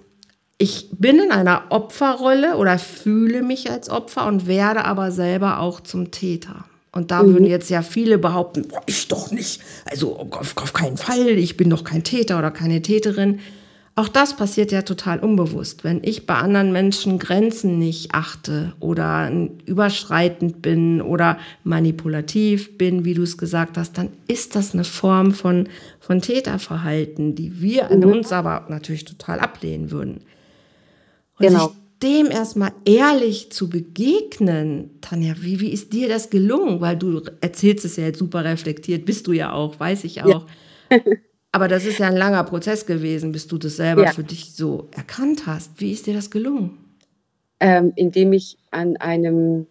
ich 0.58 0.90
bin 0.92 1.18
in 1.18 1.32
einer 1.32 1.64
Opferrolle 1.70 2.56
oder 2.56 2.78
fühle 2.78 3.42
mich 3.42 3.68
als 3.68 3.90
Opfer 3.90 4.26
und 4.28 4.46
werde 4.46 4.84
aber 4.84 5.10
selber 5.10 5.58
auch 5.58 5.80
zum 5.80 6.12
Täter. 6.12 6.64
Und 6.92 7.10
da 7.10 7.22
mhm. 7.22 7.32
würden 7.32 7.46
jetzt 7.46 7.68
ja 7.68 7.82
viele 7.82 8.16
behaupten, 8.16 8.68
ich 8.86 9.08
doch 9.08 9.32
nicht. 9.32 9.60
Also 9.86 10.16
auf, 10.16 10.56
auf 10.56 10.72
keinen 10.72 10.98
Fall, 10.98 11.30
ich 11.30 11.56
bin 11.56 11.68
doch 11.68 11.82
kein 11.82 12.04
Täter 12.04 12.38
oder 12.38 12.52
keine 12.52 12.80
Täterin. 12.80 13.40
Auch 13.94 14.08
das 14.08 14.36
passiert 14.36 14.72
ja 14.72 14.82
total 14.82 15.18
unbewusst. 15.18 15.84
Wenn 15.84 16.02
ich 16.02 16.24
bei 16.24 16.34
anderen 16.34 16.72
Menschen 16.72 17.18
Grenzen 17.18 17.78
nicht 17.78 18.14
achte 18.14 18.72
oder 18.80 19.30
überschreitend 19.66 20.62
bin 20.62 21.02
oder 21.02 21.38
manipulativ 21.62 22.78
bin, 22.78 23.04
wie 23.04 23.12
du 23.12 23.22
es 23.22 23.36
gesagt 23.36 23.76
hast, 23.76 23.98
dann 23.98 24.08
ist 24.28 24.56
das 24.56 24.72
eine 24.72 24.84
Form 24.84 25.32
von, 25.32 25.68
von 26.00 26.22
Täterverhalten, 26.22 27.34
die 27.34 27.60
wir 27.60 27.90
an 27.90 28.00
mhm. 28.00 28.12
uns 28.12 28.32
aber 28.32 28.64
natürlich 28.70 29.04
total 29.04 29.40
ablehnen 29.40 29.90
würden. 29.90 30.22
Und 31.38 31.46
genau. 31.46 31.68
sich 31.68 31.76
dem 32.02 32.30
erstmal 32.30 32.72
ehrlich 32.86 33.52
zu 33.52 33.68
begegnen, 33.68 34.90
Tanja, 35.02 35.34
wie, 35.40 35.60
wie 35.60 35.70
ist 35.70 35.92
dir 35.92 36.08
das 36.08 36.30
gelungen? 36.30 36.80
Weil 36.80 36.96
du 36.96 37.22
erzählst 37.42 37.84
es 37.84 37.96
ja 37.96 38.04
jetzt 38.04 38.18
super 38.18 38.42
reflektiert, 38.42 39.04
bist 39.04 39.26
du 39.26 39.32
ja 39.32 39.52
auch, 39.52 39.78
weiß 39.78 40.04
ich 40.04 40.22
auch. 40.22 40.46
Ja. 40.90 40.98
Aber 41.52 41.68
das 41.68 41.84
ist 41.84 41.98
ja 41.98 42.08
ein 42.08 42.16
langer 42.16 42.44
Prozess 42.44 42.86
gewesen, 42.86 43.30
bis 43.30 43.46
du 43.46 43.58
das 43.58 43.76
selber 43.76 44.04
ja. 44.04 44.12
für 44.12 44.24
dich 44.24 44.54
so 44.54 44.88
erkannt 44.96 45.46
hast. 45.46 45.80
Wie 45.80 45.92
ist 45.92 46.06
dir 46.06 46.14
das 46.14 46.30
gelungen? 46.30 46.78
Ähm, 47.60 47.92
indem 47.94 48.32
ich 48.32 48.56
an 48.70 48.96
einem, 48.96 49.66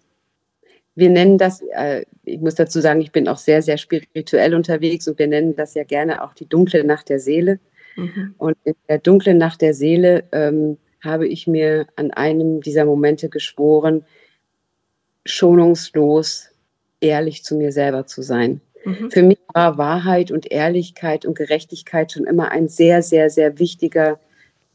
wir 0.93 1.09
nennen 1.09 1.39
das, 1.39 1.61
äh, 1.73 2.05
ich 2.23 2.39
muss 2.39 2.53
dazu 2.53 2.79
sagen, 2.81 3.01
ich 3.01 3.11
bin 3.11 3.27
auch 3.27 3.39
sehr, 3.39 3.63
sehr 3.63 3.77
spirituell 3.77 4.53
unterwegs 4.53 5.07
und 5.07 5.17
wir 5.17 5.25
nennen 5.25 5.55
das 5.55 5.73
ja 5.73 5.83
gerne 5.83 6.23
auch 6.23 6.35
die 6.35 6.47
dunkle 6.47 6.83
Nacht 6.83 7.09
der 7.09 7.19
Seele. 7.19 7.59
Mhm. 7.95 8.35
Und 8.37 8.55
in 8.63 8.75
der 8.87 8.99
dunklen 8.99 9.39
Nacht 9.39 9.61
der 9.61 9.73
Seele 9.73 10.23
ähm, 10.31 10.77
habe 11.03 11.27
ich 11.27 11.47
mir 11.47 11.87
an 11.95 12.11
einem 12.11 12.61
dieser 12.61 12.85
Momente 12.85 13.27
geschworen, 13.27 14.05
schonungslos 15.25 16.49
ehrlich 16.99 17.43
zu 17.43 17.55
mir 17.55 17.71
selber 17.71 18.05
zu 18.05 18.21
sein. 18.21 18.61
Mhm. 18.85 19.11
Für 19.11 19.23
mich 19.23 19.39
war 19.53 19.77
Wahrheit 19.77 20.31
und 20.31 20.51
Ehrlichkeit 20.51 21.25
und 21.25 21.37
Gerechtigkeit 21.37 22.11
schon 22.11 22.25
immer 22.25 22.51
ein 22.51 22.67
sehr, 22.67 23.01
sehr, 23.01 23.29
sehr 23.29 23.59
wichtiger, 23.59 24.19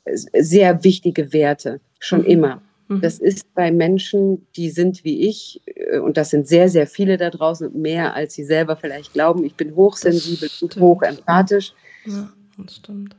sehr 0.05 0.85
wichtige 0.85 1.33
Werte, 1.33 1.81
schon 1.99 2.21
mhm. 2.21 2.27
immer. 2.27 2.63
Mhm. 2.89 3.01
Das 3.01 3.19
ist 3.19 3.53
bei 3.55 3.71
Menschen, 3.73 4.47
die 4.57 4.71
sind 4.71 5.05
wie 5.05 5.27
ich, 5.29 5.61
äh, 5.75 5.99
und 5.99 6.17
das 6.17 6.31
sind 6.31 6.47
sehr, 6.47 6.69
sehr 6.69 6.87
viele 6.87 7.17
da 7.17 7.31
draußen, 7.31 7.71
mehr 7.81 8.15
als 8.15 8.35
sie 8.35 8.45
selber 8.45 8.77
vielleicht 8.77 9.13
glauben. 9.13 9.45
Ich 9.45 9.55
bin 9.55 9.75
hochsensibel 9.75 10.49
und 10.61 10.77
hochempathisch. 10.77 11.73
Ja. 12.05 12.33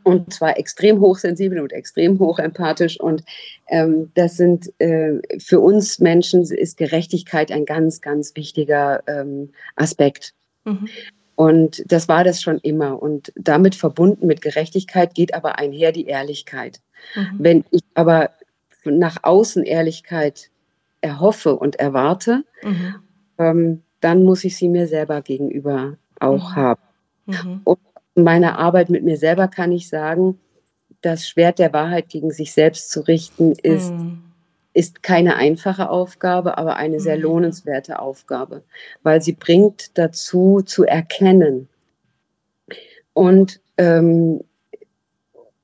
Und 0.03 0.33
zwar 0.33 0.57
extrem 0.57 0.99
hochsensibel 0.99 1.59
und 1.59 1.71
extrem 1.71 2.17
hochempathisch. 2.17 2.99
Und 2.99 3.23
ähm, 3.67 4.09
das 4.15 4.35
sind 4.35 4.73
äh, 4.79 5.19
für 5.37 5.59
uns 5.59 5.99
Menschen 5.99 6.41
ist 6.41 6.77
Gerechtigkeit 6.77 7.51
ein 7.51 7.65
ganz, 7.65 8.01
ganz 8.01 8.35
wichtiger 8.35 9.03
ähm, 9.05 9.51
Aspekt. 9.75 10.33
Mhm. 10.67 10.87
Und 11.35 11.83
das 11.91 12.07
war 12.07 12.23
das 12.23 12.41
schon 12.41 12.57
immer. 12.59 13.01
Und 13.01 13.31
damit 13.35 13.75
verbunden 13.75 14.25
mit 14.25 14.41
Gerechtigkeit 14.41 15.13
geht 15.13 15.33
aber 15.33 15.59
einher 15.59 15.91
die 15.91 16.07
Ehrlichkeit. 16.07 16.81
Mhm. 17.15 17.35
Wenn 17.37 17.65
ich 17.71 17.83
aber 17.93 18.31
nach 18.85 19.17
außen 19.21 19.63
Ehrlichkeit 19.63 20.49
erhoffe 21.01 21.55
und 21.55 21.75
erwarte, 21.77 22.43
mhm. 22.63 22.95
ähm, 23.37 23.83
dann 23.99 24.23
muss 24.23 24.43
ich 24.43 24.57
sie 24.57 24.67
mir 24.67 24.87
selber 24.87 25.21
gegenüber 25.21 25.97
auch 26.19 26.51
mhm. 26.51 26.55
haben. 26.55 26.81
Mhm. 27.25 27.61
Und 27.63 27.79
meiner 28.15 28.57
Arbeit 28.57 28.89
mit 28.89 29.03
mir 29.03 29.17
selber 29.17 29.47
kann 29.47 29.71
ich 29.71 29.89
sagen, 29.89 30.39
das 31.01 31.27
Schwert 31.27 31.59
der 31.59 31.71
Wahrheit 31.73 32.09
gegen 32.09 32.31
sich 32.31 32.53
selbst 32.53 32.89
zu 32.89 33.01
richten, 33.01 33.53
ist, 33.53 33.91
mhm. 33.91 34.23
Ist 34.77 35.01
keine 35.01 35.37
einfache 35.37 35.89
Aufgabe, 35.89 36.59
aber 36.59 36.75
eine 36.75 36.99
sehr 36.99 37.17
mhm. 37.17 37.23
lohnenswerte 37.23 37.97
Aufgabe, 37.97 38.61
weil 39.01 39.23
sie 39.23 39.33
bringt 39.33 39.97
dazu 39.97 40.61
zu 40.61 40.83
erkennen. 40.83 41.67
Und 43.13 43.59
ähm, 43.77 44.43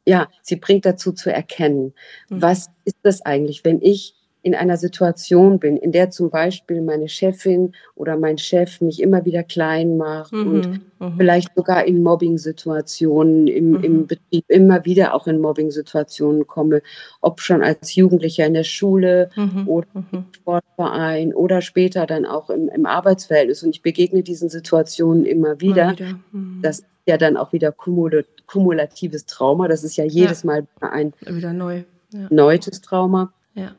ja, 0.03 0.29
sie 0.41 0.55
bringt 0.55 0.87
dazu 0.87 1.11
zu 1.11 1.31
erkennen, 1.31 1.93
mhm. 2.29 2.41
was 2.41 2.71
ist 2.85 2.97
das 3.03 3.21
eigentlich, 3.21 3.63
wenn 3.63 3.83
ich 3.83 4.15
in 4.43 4.55
einer 4.55 4.75
Situation 4.75 5.57
bin, 5.57 5.77
in 5.77 5.93
der 5.93 6.11
zum 6.11 6.29
Beispiel 6.29 6.81
meine 6.81 7.07
Chefin 7.07 7.71
oder 7.95 8.17
mein 8.17 8.37
Chef 8.37 8.81
mich 8.81 9.01
immer 9.01 9.23
wieder 9.23 9.41
klein 9.41 9.95
macht 9.95 10.33
mhm, 10.33 10.47
und 10.47 10.67
mhm. 10.99 11.13
vielleicht 11.17 11.55
sogar 11.55 11.85
in 11.85 12.03
Mobbing-Situationen 12.03 13.47
im, 13.47 13.69
mhm. 13.71 13.83
im 13.83 14.07
Betrieb 14.07 14.43
immer 14.49 14.83
wieder 14.83 15.13
auch 15.13 15.27
in 15.27 15.39
Mobbing-Situationen 15.39 16.45
komme, 16.45 16.81
ob 17.21 17.39
schon 17.39 17.63
als 17.63 17.95
Jugendlicher 17.95 18.45
in 18.45 18.53
der 18.53 18.65
Schule 18.65 19.29
mhm, 19.37 19.65
oder 19.65 19.87
mhm. 19.93 20.05
im 20.11 20.25
Sportverein 20.33 21.33
oder 21.33 21.61
später 21.61 22.05
dann 22.05 22.25
auch 22.25 22.49
im, 22.49 22.67
im, 22.67 22.85
Arbeitsverhältnis. 22.85 23.63
Und 23.63 23.69
ich 23.69 23.81
begegne 23.81 24.23
diesen 24.23 24.49
Situationen 24.49 25.23
immer 25.23 25.61
wieder. 25.61 25.91
wieder. 25.91 26.19
Mhm. 26.33 26.59
Das 26.61 26.79
ist 26.79 26.87
ja 27.05 27.15
dann 27.15 27.37
auch 27.37 27.53
wieder 27.53 27.71
kumulatives 27.71 29.25
Trauma. 29.25 29.69
Das 29.69 29.85
ist 29.85 29.95
ja 29.95 30.03
jedes 30.03 30.43
ja. 30.43 30.47
Mal 30.47 30.67
ein 30.81 31.13
wieder 31.21 31.53
neu. 31.53 31.83
Ja. 32.11 32.27
neues 32.29 32.81
Trauma. 32.81 33.31
Ja 33.55 33.71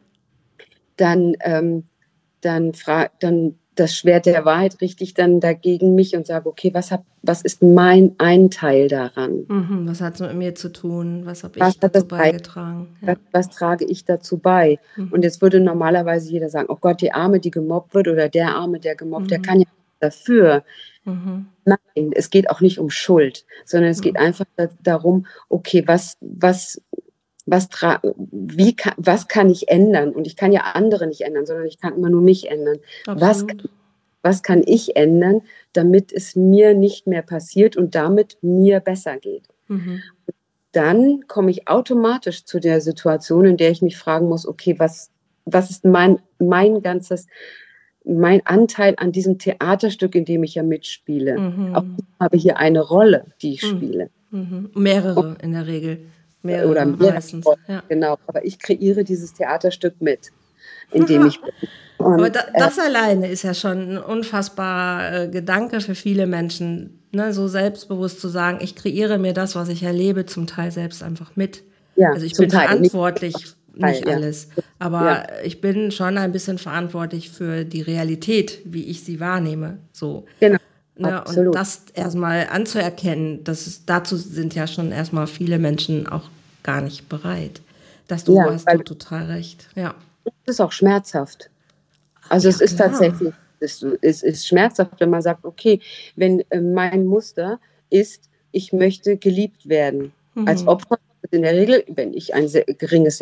dann, 0.96 1.34
ähm, 1.40 1.84
dann, 2.40 2.72
dann 3.20 3.54
das 3.74 3.96
Schwert 3.96 4.26
der 4.26 4.44
Wahrheit 4.44 4.80
richte 4.80 5.02
ich 5.02 5.14
dann 5.14 5.40
dagegen 5.40 5.94
mich 5.94 6.14
und 6.14 6.26
sage, 6.26 6.48
okay, 6.48 6.72
was, 6.72 6.92
hab, 6.92 7.04
was 7.22 7.42
ist 7.42 7.62
mein 7.62 8.14
ein 8.18 8.50
Teil 8.50 8.88
daran? 8.88 9.44
Mhm, 9.48 9.88
was 9.88 10.00
hat 10.00 10.14
es 10.14 10.20
mit 10.20 10.34
mir 10.34 10.54
zu 10.54 10.70
tun? 10.70 11.22
Was 11.24 11.42
habe 11.42 11.58
ich 11.58 11.80
dazu 11.80 12.06
beigetragen? 12.06 12.96
Ja. 13.00 13.08
Was, 13.08 13.18
was, 13.32 13.50
trage 13.50 13.84
ich 13.84 14.04
dazu 14.04 14.38
bei? 14.38 14.78
Mhm. 14.96 15.08
Und 15.12 15.24
jetzt 15.24 15.42
würde 15.42 15.60
normalerweise 15.60 16.30
jeder 16.30 16.48
sagen, 16.48 16.68
oh 16.68 16.78
Gott, 16.80 17.00
die 17.00 17.12
Arme, 17.12 17.40
die 17.40 17.50
gemobbt 17.50 17.94
wird 17.94 18.08
oder 18.08 18.28
der 18.28 18.54
Arme, 18.54 18.78
der 18.78 18.94
gemobbt, 18.94 19.24
mhm. 19.24 19.28
der 19.28 19.42
kann 19.42 19.60
ja 19.60 19.66
dafür. 19.98 20.62
Mhm. 21.04 21.46
Nein, 21.64 22.12
es 22.12 22.30
geht 22.30 22.50
auch 22.50 22.60
nicht 22.60 22.78
um 22.78 22.90
Schuld, 22.90 23.44
sondern 23.64 23.90
es 23.90 24.00
geht 24.00 24.14
mhm. 24.14 24.20
einfach 24.20 24.46
darum, 24.82 25.26
okay, 25.48 25.82
was, 25.86 26.16
was 26.20 26.80
was, 27.46 27.68
wie 28.30 28.74
kann, 28.74 28.94
was 28.96 29.28
kann 29.28 29.50
ich 29.50 29.68
ändern? 29.68 30.12
Und 30.12 30.26
ich 30.26 30.36
kann 30.36 30.52
ja 30.52 30.62
andere 30.74 31.06
nicht 31.06 31.22
ändern, 31.22 31.46
sondern 31.46 31.66
ich 31.66 31.78
kann 31.78 31.96
immer 31.96 32.08
nur 32.08 32.22
mich 32.22 32.50
ändern. 32.50 32.78
Was, 33.06 33.44
was 34.22 34.42
kann 34.42 34.62
ich 34.64 34.96
ändern, 34.96 35.42
damit 35.74 36.12
es 36.12 36.36
mir 36.36 36.74
nicht 36.74 37.06
mehr 37.06 37.22
passiert 37.22 37.76
und 37.76 37.94
damit 37.94 38.38
mir 38.40 38.80
besser 38.80 39.18
geht? 39.18 39.44
Mhm. 39.68 40.02
Dann 40.72 41.26
komme 41.28 41.50
ich 41.50 41.68
automatisch 41.68 42.44
zu 42.44 42.58
der 42.58 42.80
Situation, 42.80 43.44
in 43.44 43.56
der 43.56 43.70
ich 43.70 43.82
mich 43.82 43.96
fragen 43.96 44.28
muss, 44.28 44.46
okay, 44.46 44.76
was, 44.78 45.10
was 45.44 45.70
ist 45.70 45.84
mein, 45.84 46.18
mein 46.38 46.80
ganzes, 46.80 47.26
mein 48.04 48.44
Anteil 48.46 48.94
an 48.96 49.12
diesem 49.12 49.38
Theaterstück, 49.38 50.14
in 50.14 50.24
dem 50.24 50.42
ich 50.42 50.54
ja 50.54 50.62
mitspiele? 50.62 51.38
Mhm. 51.38 51.74
Auch 51.74 51.84
ich 51.84 52.04
habe 52.18 52.36
hier 52.38 52.56
eine 52.56 52.80
Rolle, 52.80 53.26
die 53.42 53.52
ich 53.52 53.62
mhm. 53.62 53.76
spiele. 53.76 54.10
Mhm. 54.30 54.70
Mehrere 54.74 55.36
in 55.42 55.52
der 55.52 55.66
Regel. 55.66 56.06
Mehrere 56.44 56.70
oder 56.70 56.84
mehrere 56.84 57.14
meistens. 57.14 57.46
Ja. 57.66 57.82
Genau, 57.88 58.18
aber 58.26 58.44
ich 58.44 58.58
kreiere 58.58 59.04
dieses 59.04 59.32
Theaterstück 59.32 59.94
mit, 60.00 60.30
in 60.92 61.06
dem 61.06 61.26
ich 61.26 61.40
bin. 61.40 61.50
Und, 61.98 62.14
aber 62.14 62.30
da, 62.30 62.40
äh, 62.40 62.58
das 62.58 62.78
äh, 62.78 62.82
alleine 62.82 63.28
ist 63.28 63.42
ja 63.42 63.54
schon 63.54 63.94
ein 63.94 63.98
unfassbarer 63.98 65.22
äh, 65.22 65.28
Gedanke 65.28 65.80
für 65.80 65.94
viele 65.94 66.26
Menschen, 66.26 67.00
ne? 67.12 67.32
so 67.32 67.48
selbstbewusst 67.48 68.20
zu 68.20 68.28
sagen, 68.28 68.58
ich 68.60 68.74
kreiere 68.74 69.18
mir 69.18 69.32
das, 69.32 69.54
was 69.54 69.68
ich 69.68 69.82
erlebe, 69.82 70.26
zum 70.26 70.46
Teil 70.46 70.70
selbst 70.70 71.02
einfach 71.02 71.36
mit. 71.36 71.62
Ja, 71.96 72.10
also 72.10 72.26
ich 72.26 72.34
bin 72.34 72.50
Teil 72.50 72.68
verantwortlich, 72.68 73.34
nicht, 73.72 74.04
nicht 74.04 74.08
alles, 74.08 74.48
ja. 74.56 74.62
aber 74.80 75.04
ja. 75.04 75.26
ich 75.44 75.60
bin 75.60 75.92
schon 75.92 76.18
ein 76.18 76.32
bisschen 76.32 76.58
verantwortlich 76.58 77.30
für 77.30 77.64
die 77.64 77.82
Realität, 77.82 78.60
wie 78.64 78.84
ich 78.84 79.02
sie 79.02 79.20
wahrnehme. 79.20 79.78
So. 79.92 80.26
Genau. 80.40 80.58
Ne, 80.96 81.24
und 81.24 81.52
das 81.52 81.82
erstmal 81.94 82.46
anzuerkennen, 82.48 83.42
das 83.42 83.66
ist, 83.66 83.82
dazu 83.86 84.16
sind 84.16 84.54
ja 84.54 84.68
schon 84.68 84.92
erstmal 84.92 85.26
viele 85.26 85.58
Menschen 85.58 86.06
auch 86.06 86.30
gar 86.62 86.80
nicht 86.80 87.08
bereit. 87.08 87.60
Dass 88.06 88.22
du 88.24 88.36
ja, 88.36 88.44
hast 88.44 88.70
du 88.72 88.78
total 88.78 89.26
recht. 89.26 89.68
Ja. 89.74 89.94
Es 90.24 90.54
ist 90.54 90.60
auch 90.60 90.72
schmerzhaft. 90.72 91.50
Also 92.28 92.48
ja, 92.48 92.54
es 92.54 92.60
ist 92.60 92.76
klar. 92.76 92.90
tatsächlich, 92.90 93.34
es, 93.60 93.84
es 94.02 94.22
ist 94.22 94.46
schmerzhaft, 94.46 94.92
wenn 94.98 95.10
man 95.10 95.22
sagt, 95.22 95.44
okay, 95.44 95.80
wenn 96.16 96.40
äh, 96.50 96.60
mein 96.60 97.06
Muster 97.06 97.58
ist, 97.90 98.28
ich 98.52 98.72
möchte 98.72 99.16
geliebt 99.16 99.68
werden. 99.68 100.12
Mhm. 100.34 100.46
Als 100.46 100.66
Opfer 100.66 100.98
in 101.30 101.42
der 101.42 101.54
Regel, 101.54 101.84
wenn 101.88 102.14
ich 102.14 102.34
ein 102.34 102.46
sehr 102.46 102.64
geringes 102.64 103.18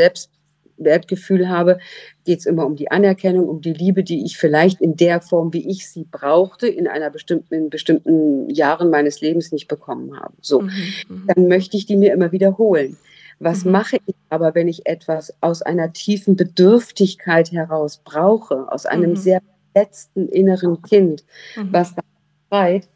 Selbstwertgefühl 0.82 1.48
habe, 1.48 1.78
geht 2.24 2.40
es 2.40 2.46
immer 2.46 2.66
um 2.66 2.76
die 2.76 2.90
Anerkennung, 2.90 3.48
um 3.48 3.60
die 3.60 3.72
Liebe, 3.72 4.04
die 4.04 4.24
ich 4.24 4.36
vielleicht 4.36 4.80
in 4.80 4.96
der 4.96 5.20
Form, 5.20 5.52
wie 5.52 5.68
ich 5.68 5.88
sie 5.88 6.04
brauchte, 6.10 6.68
in 6.68 6.86
einer 6.86 7.10
bestimmten, 7.10 7.54
in 7.54 7.70
bestimmten 7.70 8.48
Jahren 8.50 8.90
meines 8.90 9.20
Lebens 9.20 9.52
nicht 9.52 9.68
bekommen 9.68 10.18
habe. 10.18 10.34
So, 10.40 10.60
mhm. 10.62 10.70
mhm. 11.08 11.24
dann 11.34 11.48
möchte 11.48 11.76
ich 11.76 11.86
die 11.86 11.96
mir 11.96 12.12
immer 12.12 12.32
wiederholen. 12.32 12.96
Was 13.38 13.64
mhm. 13.64 13.72
mache 13.72 13.98
ich 14.06 14.14
aber, 14.28 14.54
wenn 14.54 14.68
ich 14.68 14.86
etwas 14.86 15.34
aus 15.40 15.62
einer 15.62 15.92
tiefen 15.92 16.36
Bedürftigkeit 16.36 17.50
heraus 17.52 18.00
brauche, 18.04 18.70
aus 18.70 18.86
einem 18.86 19.10
mhm. 19.10 19.16
sehr 19.16 19.42
letzten 19.74 20.28
inneren 20.28 20.82
Kind, 20.82 21.24
mhm. 21.56 21.72
was 21.72 21.94
da 21.94 22.02
schreit? 22.48 22.88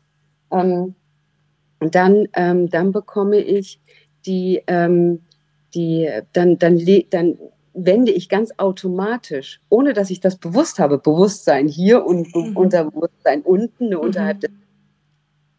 Ähm, 0.53 0.95
dann, 1.81 2.29
ähm, 2.35 2.71
dann 2.71 2.93
bekomme 2.93 3.39
ich 3.39 3.81
die, 4.25 4.63
ähm, 4.67 5.21
die 5.75 6.09
dann, 6.33 6.59
dann, 6.59 6.81
dann 7.11 7.39
wende 7.77 8.11
ich 8.11 8.29
ganz 8.29 8.53
automatisch, 8.57 9.61
ohne 9.69 9.93
dass 9.93 10.11
ich 10.11 10.21
das 10.21 10.37
bewusst 10.37 10.79
habe, 10.79 10.99
Bewusstsein 10.99 11.69
hier 11.69 12.05
und 12.05 12.35
mhm. 12.35 12.57
Unterbewusstsein 12.57 13.43
unten, 13.43 13.91
mhm. 13.91 13.99
unterhalb 13.99 14.41
des 14.41 14.51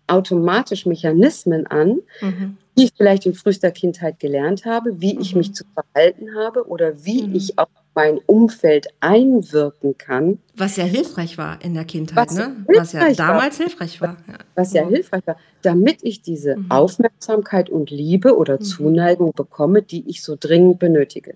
automatisch 0.07 0.85
Mechanismen 0.85 1.67
an, 1.67 1.99
mhm 2.21 2.57
wie 2.77 2.85
ich 2.85 2.93
vielleicht 2.95 3.25
in 3.25 3.33
frühester 3.33 3.71
Kindheit 3.71 4.19
gelernt 4.19 4.65
habe, 4.65 5.01
wie 5.01 5.15
mhm. 5.15 5.21
ich 5.21 5.35
mich 5.35 5.53
zu 5.53 5.63
verhalten 5.73 6.35
habe 6.35 6.67
oder 6.67 7.03
wie 7.03 7.23
mhm. 7.23 7.35
ich 7.35 7.57
auf 7.57 7.67
mein 7.95 8.19
Umfeld 8.27 8.85
einwirken 8.99 9.97
kann. 9.97 10.37
Was 10.55 10.77
ja 10.77 10.83
hilfreich 10.83 11.39
war 11.39 11.59
in 11.63 11.73
der 11.73 11.85
Kindheit, 11.85 12.27
was, 12.27 12.35
ne? 12.35 12.55
was 12.67 12.93
ja 12.93 13.11
damals 13.13 13.57
war. 13.57 13.65
hilfreich 13.65 13.99
war. 13.99 14.17
Ja. 14.27 14.33
Was 14.53 14.73
ja 14.73 14.85
mhm. 14.85 14.89
hilfreich 14.89 15.25
war, 15.25 15.37
damit 15.63 16.03
ich 16.03 16.21
diese 16.21 16.57
mhm. 16.57 16.69
Aufmerksamkeit 16.69 17.71
und 17.71 17.89
Liebe 17.89 18.37
oder 18.37 18.59
mhm. 18.59 18.61
Zuneigung 18.61 19.33
bekomme, 19.33 19.81
die 19.81 20.07
ich 20.07 20.21
so 20.21 20.37
dringend 20.39 20.77
benötige. 20.77 21.33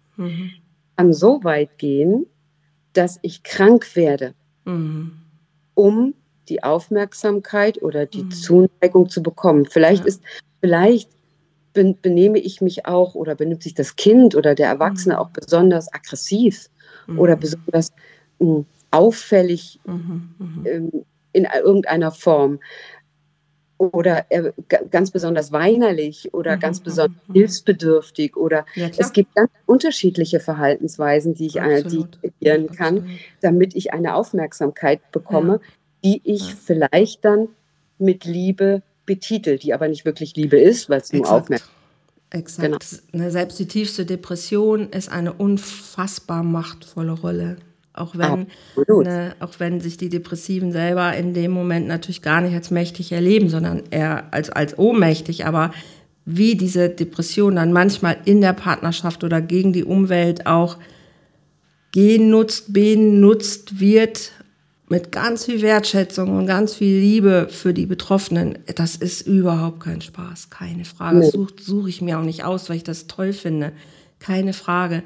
Mhm. 1.02 1.08
Kann 1.08 1.14
so 1.14 1.44
weit 1.44 1.78
gehen, 1.78 2.26
dass 2.94 3.20
ich 3.22 3.44
krank 3.44 3.96
werde, 3.96 4.34
mhm. 4.66 5.14
um 5.74 6.14
die 6.50 6.64
Aufmerksamkeit 6.64 7.82
oder 7.82 8.06
die 8.06 8.24
mhm. 8.24 8.32
Zuneigung 8.32 9.10
zu 9.10 9.24
bekommen. 9.24 9.66
Vielleicht 9.66 10.02
ja. 10.02 10.08
ist, 10.08 10.22
vielleicht 10.60 11.10
benehme 11.74 12.40
ich 12.40 12.60
mich 12.60 12.86
auch 12.86 13.16
oder 13.16 13.36
benimmt 13.36 13.64
sich 13.64 13.74
das 13.74 13.96
Kind 13.96 14.36
oder 14.36 14.56
der 14.56 14.68
Erwachsene 14.68 15.16
mhm. 15.16 15.22
auch 15.22 15.30
besonders 15.30 15.94
aggressiv 15.94 16.70
mhm. 17.08 17.20
oder 17.20 17.38
besonders 17.38 17.94
mh, 18.40 18.56
hm, 18.56 18.66
auffällig 18.92 19.80
mhm. 19.86 20.34
mhm. 20.38 20.66
ähm, 20.66 21.06
in 21.34 21.46
irgendeiner 21.46 22.12
Form 22.12 22.60
oder 23.82 24.26
äh, 24.30 24.52
ganz 24.92 25.10
besonders 25.10 25.52
weinerlich 25.52 26.34
oder 26.34 26.56
mhm. 26.56 26.60
ganz 26.60 26.80
besonders 26.80 27.18
mhm. 27.28 27.34
hilfsbedürftig 27.34 28.38
oder 28.38 28.66
ja, 28.76 28.90
es 28.96 29.12
gibt 29.12 29.34
ganz 29.34 29.50
unterschiedliche 29.66 30.40
Verhaltensweisen, 30.40 31.34
die 31.34 31.48
ich, 31.48 31.56
äh, 31.56 31.82
die 31.84 32.06
ich 32.22 32.34
kreieren 32.40 32.68
kann, 32.68 32.98
Absolut. 32.98 33.20
damit 33.42 33.76
ich 33.76 33.94
eine 33.94 34.14
Aufmerksamkeit 34.14 35.12
bekomme, 35.12 35.54
ja. 35.54 35.60
die 36.04 36.22
ich 36.24 36.50
ja. 36.50 36.56
vielleicht 36.64 37.26
dann 37.26 37.48
mit 37.98 38.26
Liebe 38.26 38.84
betitel, 39.08 39.58
die 39.58 39.74
aber 39.74 39.88
nicht 39.88 40.06
wirklich 40.06 40.36
Liebe 40.36 40.60
ist, 40.60 40.90
weil 40.90 41.02
es 41.02 41.12
nur 41.12 41.32
Aufmerksamkeit 41.32 41.76
Exakt. 42.34 43.02
Genau. 43.12 43.30
Selbst 43.30 43.60
die 43.60 43.68
tiefste 43.68 44.06
Depression 44.06 44.90
ist 44.92 45.12
eine 45.12 45.34
unfassbar 45.34 46.44
machtvolle 46.44 47.12
Rolle. 47.12 47.58
Auch 47.94 48.16
wenn, 48.16 48.48
ne, 49.04 49.36
auch 49.40 49.60
wenn 49.60 49.82
sich 49.82 49.98
die 49.98 50.10
Depressiven 50.10 50.72
selber 50.72 51.14
in 51.14 51.34
dem 51.34 51.52
Moment 51.52 51.88
natürlich 51.88 52.22
gar 52.22 52.40
nicht 52.40 52.54
als 52.54 52.72
mächtig 52.72 53.12
erleben, 53.12 53.50
sondern 53.50 53.84
eher 53.92 54.34
als, 54.34 54.50
als 54.50 54.78
ohnmächtig. 54.78 55.46
Aber 55.46 55.72
wie 56.26 56.56
diese 56.56 56.90
Depression 56.90 57.56
dann 57.58 57.74
manchmal 57.74 58.18
in 58.24 58.40
der 58.40 58.54
Partnerschaft 58.54 59.24
oder 59.24 59.42
gegen 59.42 59.74
die 59.74 59.84
Umwelt 59.84 60.46
auch 60.46 60.78
genutzt, 61.92 62.72
benutzt 62.72 63.80
wird, 63.80 64.32
mit 64.92 65.12
ganz 65.14 65.46
viel 65.46 65.62
Wertschätzung 65.62 66.38
und 66.38 66.48
ganz 66.48 66.76
viel 66.76 67.00
Liebe 67.00 67.48
für 67.50 67.74
die 67.74 67.86
Betroffenen, 67.86 68.60
das 68.76 68.98
ist 68.98 69.22
überhaupt 69.22 69.80
kein 69.80 70.02
Spaß, 70.02 70.50
keine 70.50 70.84
Frage. 70.84 71.20
Nee. 71.20 71.26
Das 71.26 71.32
suche 71.32 71.54
such 71.62 71.88
ich 71.88 72.02
mir 72.02 72.20
auch 72.20 72.24
nicht 72.24 72.44
aus, 72.44 72.70
weil 72.70 72.76
ich 72.76 72.84
das 72.84 73.08
toll 73.08 73.32
finde, 73.32 73.72
keine 74.20 74.52
Frage. 74.52 75.04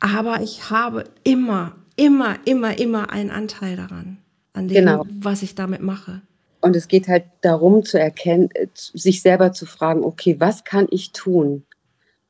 Aber 0.00 0.42
ich 0.42 0.70
habe 0.70 1.04
immer, 1.22 1.76
immer, 1.96 2.36
immer, 2.44 2.78
immer 2.78 3.10
einen 3.10 3.30
Anteil 3.30 3.76
daran, 3.76 4.18
an 4.52 4.68
dem, 4.68 4.76
genau. 4.76 5.06
was 5.20 5.42
ich 5.42 5.54
damit 5.54 5.82
mache. 5.82 6.22
Und 6.60 6.76
es 6.76 6.88
geht 6.88 7.08
halt 7.08 7.24
darum 7.42 7.84
zu 7.84 7.98
erkennen, 7.98 8.50
äh, 8.54 8.66
sich 8.74 9.22
selber 9.22 9.52
zu 9.52 9.66
fragen, 9.66 10.04
okay, 10.04 10.36
was 10.38 10.64
kann 10.64 10.86
ich 10.90 11.12
tun 11.12 11.64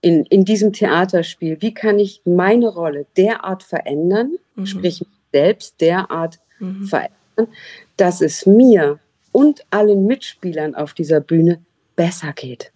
in, 0.01 0.25
in 0.27 0.45
diesem 0.45 0.73
Theaterspiel? 0.73 1.59
Wie 1.61 1.75
kann 1.75 1.99
ich 1.99 2.23
meine 2.25 2.69
Rolle 2.69 3.07
derart 3.17 3.63
verändern, 3.63 4.37
mhm. 4.55 4.67
sprich 4.67 5.05
selbst 5.33 5.81
derart 5.81 6.39
mhm. 6.59 6.85
verändern, 6.85 7.49
dass 7.97 8.21
es 8.21 8.47
mir 8.47 8.99
und 9.33 9.65
allen 9.71 10.07
Mitspielern 10.07 10.75
auf 10.75 10.95
dieser 10.95 11.21
Bühne 11.21 11.61
besser 11.95 12.33
geht. 12.33 12.73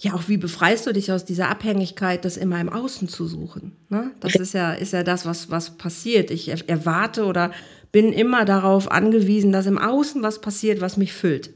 Ja, 0.00 0.14
auch 0.14 0.28
wie 0.28 0.36
befreist 0.36 0.86
du 0.86 0.92
dich 0.92 1.10
aus 1.10 1.24
dieser 1.24 1.48
Abhängigkeit, 1.48 2.24
das 2.24 2.36
immer 2.36 2.60
im 2.60 2.68
Außen 2.68 3.08
zu 3.08 3.26
suchen? 3.26 3.72
Ne? 3.88 4.12
Das 4.20 4.36
ist 4.36 4.54
ja, 4.54 4.72
ist 4.72 4.92
ja 4.92 5.02
das, 5.02 5.26
was, 5.26 5.50
was 5.50 5.76
passiert. 5.76 6.30
Ich 6.30 6.48
erwarte 6.68 7.24
oder 7.24 7.50
bin 7.90 8.12
immer 8.12 8.44
darauf 8.44 8.90
angewiesen, 8.90 9.50
dass 9.50 9.66
im 9.66 9.76
Außen 9.76 10.22
was 10.22 10.40
passiert, 10.40 10.80
was 10.80 10.98
mich 10.98 11.12
füllt. 11.12 11.50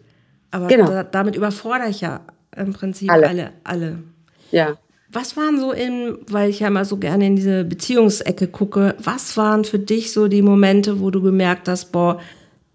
Aber 0.51 0.67
genau. 0.67 0.89
da, 0.89 1.05
damit 1.05 1.37
überfordere 1.37 1.89
ich 1.89 2.01
ja 2.01 2.21
im 2.57 2.73
Prinzip 2.73 3.11
alle. 3.13 3.29
alle. 3.29 3.53
alle. 3.63 3.99
Ja. 4.51 4.77
Was 5.13 5.37
waren 5.37 5.61
so 5.61 5.71
in, 5.71 6.19
weil 6.27 6.51
ich 6.51 6.61
ja 6.61 6.69
immer 6.69 6.85
so 6.85 6.97
gerne 6.97 7.27
in 7.27 7.37
diese 7.37 7.65
Beziehungsecke 7.65 8.49
gucke, 8.49 8.97
was 8.99 9.37
waren 9.37 9.65
für 9.65 9.79
dich 9.79 10.13
so 10.13 10.27
die 10.27 10.43
Momente, 10.43 11.01
wo 11.01 11.11
du 11.11 11.23
gemerkt 11.23 11.69
hast, 11.69 11.93
boah, 11.93 12.21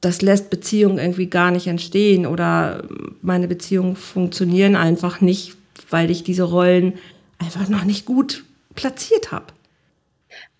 das 0.02 0.22
lässt 0.22 0.50
Beziehungen 0.50 1.00
irgendwie 1.00 1.28
gar 1.28 1.52
nicht 1.52 1.68
entstehen 1.68 2.26
oder 2.26 2.84
meine 3.22 3.48
Beziehungen 3.48 3.96
funktionieren 3.96 4.76
einfach 4.76 5.22
nicht, 5.22 5.56
weil 5.90 6.12
ich 6.12 6.24
diese 6.24 6.44
Rollen 6.44 6.94
einfach 7.40 7.68
noch 7.68 7.84
nicht 7.84 8.06
gut 8.06 8.44
platziert 8.76 9.32
habe? 9.32 9.48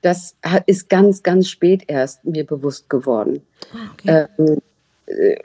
Das 0.02 0.36
ist 0.66 0.90
ganz, 0.90 1.24
ganz 1.24 1.50
spät 1.50 1.84
erst 1.88 2.24
mir 2.26 2.46
bewusst 2.46 2.90
geworden. 2.90 3.42
Ah, 3.74 3.90
okay. 3.94 4.28
Ähm, 4.38 4.58
äh, 5.08 5.38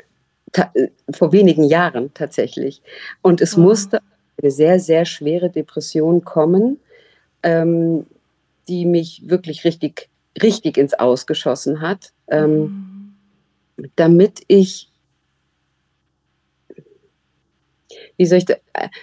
äh, 0.53 0.89
vor 1.11 1.33
wenigen 1.33 1.65
Jahren 1.65 2.13
tatsächlich. 2.15 2.83
Und 3.23 3.41
es 3.41 3.57
oh. 3.57 3.61
musste 3.61 4.01
eine 4.41 4.51
sehr, 4.51 4.81
sehr 4.81 5.05
schwere 5.05 5.51
Depression 5.51 6.25
kommen, 6.25 6.79
ähm, 7.43 8.07
die 8.69 8.85
mich 8.85 9.23
wirklich 9.27 9.65
richtig, 9.65 10.09
richtig 10.43 10.77
ins 10.77 10.95
Ausgeschossen 10.95 11.81
hat, 11.81 12.13
ähm, 12.29 12.61
mhm. 12.61 12.92
Damit 13.97 14.43
ich, 14.49 14.91
wie 18.17 18.27
soll 18.27 18.39
ich, 18.39 18.45
da, 18.45 18.55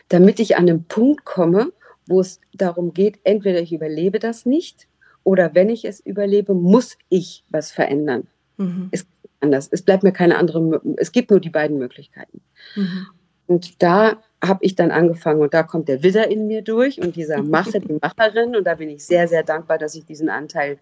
damit 0.10 0.40
ich 0.40 0.58
an 0.58 0.70
einen 0.70 0.86
Punkt 0.86 1.26
komme, 1.26 1.72
wo 2.08 2.22
es 2.22 2.40
darum 2.54 2.94
geht, 2.94 3.20
entweder 3.24 3.62
ich 3.62 3.74
überlebe 3.74 4.20
das 4.20 4.46
nicht 4.46 4.88
oder 5.24 5.54
wenn 5.54 5.70
ich 5.70 5.86
es 5.86 6.00
überlebe, 6.00 6.54
muss 6.54 6.98
ich 7.10 7.44
was 7.50 7.72
verändern. 7.72 8.28
Mhm. 8.58 8.90
Es 8.92 9.06
anders. 9.40 9.70
Es 9.72 9.82
bleibt 9.82 10.04
mir 10.04 10.12
keine 10.12 10.38
andere, 10.38 10.82
es 10.98 11.12
gibt 11.12 11.32
nur 11.32 11.40
die 11.40 11.50
beiden 11.50 11.78
Möglichkeiten. 11.78 12.42
Mhm. 12.76 13.08
Und 13.48 13.82
da 13.82 14.22
habe 14.44 14.64
ich 14.64 14.76
dann 14.76 14.92
angefangen 14.92 15.42
und 15.42 15.54
da 15.54 15.64
kommt 15.64 15.88
der 15.88 16.04
Widder 16.04 16.30
in 16.30 16.48
mir 16.48 16.62
durch 16.62 17.02
und 17.02 17.16
dieser 17.16 17.42
Macher, 17.44 17.80
die 17.80 17.98
Macherin 18.02 18.56
und 18.56 18.66
da 18.66 18.76
bin 18.76 18.90
ich 18.90 19.06
sehr, 19.06 19.28
sehr 19.28 19.44
dankbar, 19.44 19.78
dass 19.78 19.96
ich 19.96 20.06
diesen 20.06 20.30
Anteil 20.30 20.78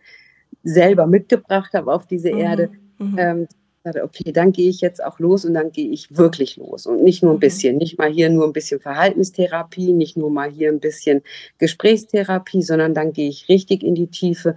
selber 0.64 1.08
mitgebracht 1.08 1.74
habe 1.74 1.94
auf 1.94 2.08
diese 2.08 2.32
mhm. 2.32 2.38
Erde. 2.38 2.72
Mhm. 2.98 3.16
Ähm, 3.18 3.48
okay, 3.96 4.32
dann 4.32 4.52
gehe 4.52 4.70
ich 4.70 4.82
jetzt 4.82 5.04
auch 5.04 5.20
los 5.20 5.46
und 5.46 5.54
dann 5.54 5.72
gehe 5.72 5.90
ich 5.90 6.16
wirklich 6.18 6.58
los 6.58 6.86
und 6.86 7.04
nicht 7.04 7.24
nur 7.24 7.34
ein 7.34 7.36
mhm. 7.38 7.42
bisschen, 7.42 7.78
nicht 7.78 7.98
mal 7.98 8.10
hier 8.10 8.30
nur 8.30 8.46
ein 8.46 8.54
bisschen 8.54 8.80
Verhaltenstherapie, 8.80 9.94
nicht 9.94 10.18
nur 10.18 10.30
mal 10.30 10.50
hier 10.50 10.70
ein 10.70 10.80
bisschen 10.80 11.22
Gesprächstherapie, 11.58 12.62
sondern 12.62 12.94
dann 12.94 13.14
gehe 13.14 13.30
ich 13.30 13.50
richtig 13.50 13.84
in 13.84 13.96
die 13.96 14.08
Tiefe 14.08 14.56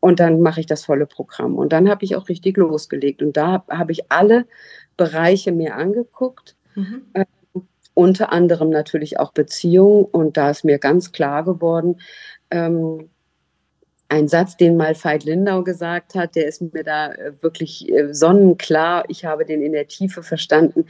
und 0.00 0.20
dann 0.20 0.40
mache 0.40 0.60
ich 0.60 0.66
das 0.66 0.84
volle 0.84 1.06
Programm. 1.06 1.56
Und 1.56 1.72
dann 1.72 1.88
habe 1.88 2.04
ich 2.04 2.16
auch 2.16 2.28
richtig 2.28 2.56
losgelegt 2.56 3.22
und 3.22 3.36
da 3.36 3.64
habe 3.68 3.92
ich 3.92 4.10
alle 4.10 4.46
Bereiche 4.96 5.52
mir 5.52 5.74
angeguckt. 5.74 6.56
Mhm. 6.74 7.02
Äh, 7.12 7.24
unter 7.94 8.30
anderem 8.30 8.68
natürlich 8.68 9.18
auch 9.18 9.32
Beziehung. 9.32 10.04
Und 10.04 10.36
da 10.36 10.50
ist 10.50 10.64
mir 10.64 10.78
ganz 10.78 11.12
klar 11.12 11.44
geworden, 11.44 11.98
ähm, 12.50 13.08
ein 14.08 14.28
Satz, 14.28 14.56
den 14.56 14.76
mal 14.76 14.94
Veit 14.94 15.24
Lindau 15.24 15.62
gesagt 15.62 16.14
hat, 16.14 16.36
der 16.36 16.46
ist 16.46 16.62
mir 16.72 16.84
da 16.84 17.12
äh, 17.12 17.32
wirklich 17.40 17.90
äh, 17.92 18.12
sonnenklar. 18.12 19.04
Ich 19.08 19.24
habe 19.24 19.44
den 19.44 19.62
in 19.62 19.72
der 19.72 19.88
Tiefe 19.88 20.22
verstanden. 20.22 20.86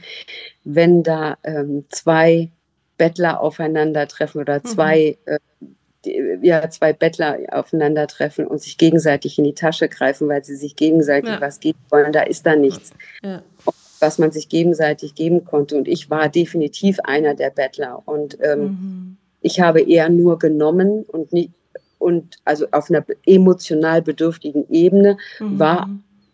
Wenn 0.63 1.03
da 1.03 1.37
ähm, 1.43 1.85
zwei 1.89 2.51
Bettler 2.97 3.41
aufeinandertreffen 3.41 4.41
oder 4.41 4.63
zwei, 4.63 5.17
mhm. 5.25 5.75
äh, 6.05 6.37
ja, 6.41 6.69
zwei 6.69 6.93
Bettler 6.93 7.39
aufeinandertreffen 7.51 8.45
und 8.45 8.61
sich 8.61 8.77
gegenseitig 8.77 9.37
in 9.37 9.45
die 9.45 9.55
Tasche 9.55 9.89
greifen, 9.89 10.27
weil 10.29 10.43
sie 10.43 10.55
sich 10.55 10.75
gegenseitig 10.75 11.31
ja. 11.31 11.41
was 11.41 11.59
geben 11.59 11.79
wollen, 11.89 12.11
da 12.11 12.21
ist 12.21 12.45
da 12.45 12.55
nichts. 12.55 12.91
Ja 13.23 13.41
was 13.99 14.17
man 14.19 14.31
sich 14.31 14.49
gegenseitig 14.49 15.15
geben 15.15 15.45
konnte. 15.45 15.75
Und 15.75 15.87
ich 15.87 16.09
war 16.09 16.29
definitiv 16.29 16.99
einer 17.03 17.33
der 17.33 17.49
Bettler. 17.49 18.01
Und 18.05 18.37
ähm, 18.41 18.61
mhm. 18.61 19.17
ich 19.41 19.59
habe 19.59 19.81
eher 19.81 20.09
nur 20.09 20.39
genommen 20.39 21.03
und 21.03 21.33
nicht, 21.33 21.51
und 21.97 22.37
also 22.45 22.67
auf 22.71 22.89
einer 22.89 23.05
emotional 23.25 24.01
bedürftigen 24.01 24.69
Ebene 24.69 25.17
mhm. 25.39 25.59
war 25.59 25.89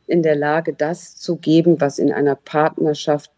in 0.08 0.24
der 0.24 0.36
Lage, 0.36 0.74
das 0.74 1.16
zu 1.16 1.38
geben, 1.38 1.80
was 1.80 2.00
in 2.00 2.12
einer 2.12 2.36
Partnerschaft 2.36 3.32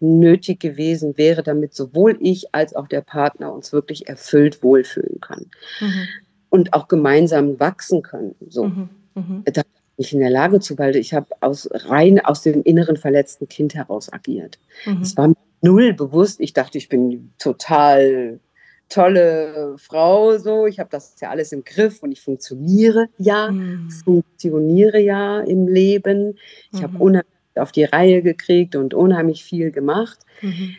nötig 0.00 0.60
gewesen 0.60 1.16
wäre, 1.16 1.42
damit 1.42 1.74
sowohl 1.74 2.18
ich 2.20 2.54
als 2.54 2.74
auch 2.74 2.88
der 2.88 3.00
Partner 3.00 3.52
uns 3.52 3.72
wirklich 3.72 4.08
erfüllt 4.08 4.62
wohlfühlen 4.62 5.20
können 5.20 5.50
mhm. 5.80 6.08
und 6.50 6.72
auch 6.74 6.88
gemeinsam 6.88 7.58
wachsen 7.60 8.02
können. 8.02 8.34
So. 8.48 8.64
Mhm. 8.64 8.88
Mhm. 9.14 9.42
Da 9.44 9.62
nicht 9.96 10.12
in 10.12 10.20
der 10.20 10.30
Lage 10.30 10.60
zu, 10.60 10.78
weil 10.78 10.94
ich 10.96 11.14
habe 11.14 11.28
aus 11.40 11.68
rein 11.72 12.20
aus 12.20 12.42
dem 12.42 12.62
inneren 12.62 12.98
verletzten 12.98 13.48
Kind 13.48 13.74
heraus 13.74 14.12
agiert. 14.12 14.58
Es 15.00 15.14
mhm. 15.14 15.16
war 15.16 15.32
null 15.62 15.94
bewusst. 15.94 16.40
Ich 16.40 16.52
dachte, 16.52 16.76
ich 16.76 16.88
bin 16.88 17.32
total 17.38 18.40
tolle 18.88 19.76
Frau, 19.78 20.38
so. 20.38 20.66
Ich 20.66 20.78
habe 20.78 20.90
das 20.90 21.14
ja 21.20 21.30
alles 21.30 21.52
im 21.52 21.64
Griff 21.64 22.02
und 22.02 22.12
ich 22.12 22.20
funktioniere 22.20 23.08
ja, 23.18 23.50
mhm. 23.50 23.90
funktioniere 23.90 24.98
ja 25.00 25.40
im 25.40 25.68
Leben. 25.68 26.38
Ich 26.72 26.80
mhm. 26.80 26.82
habe 26.84 26.98
unheimlich 26.98 27.32
auf 27.56 27.72
die 27.72 27.84
Reihe 27.84 28.22
gekriegt 28.22 28.76
und 28.76 28.94
unheimlich 28.94 29.44
viel 29.44 29.70
gemacht. 29.70 30.18
Mhm. 30.42 30.76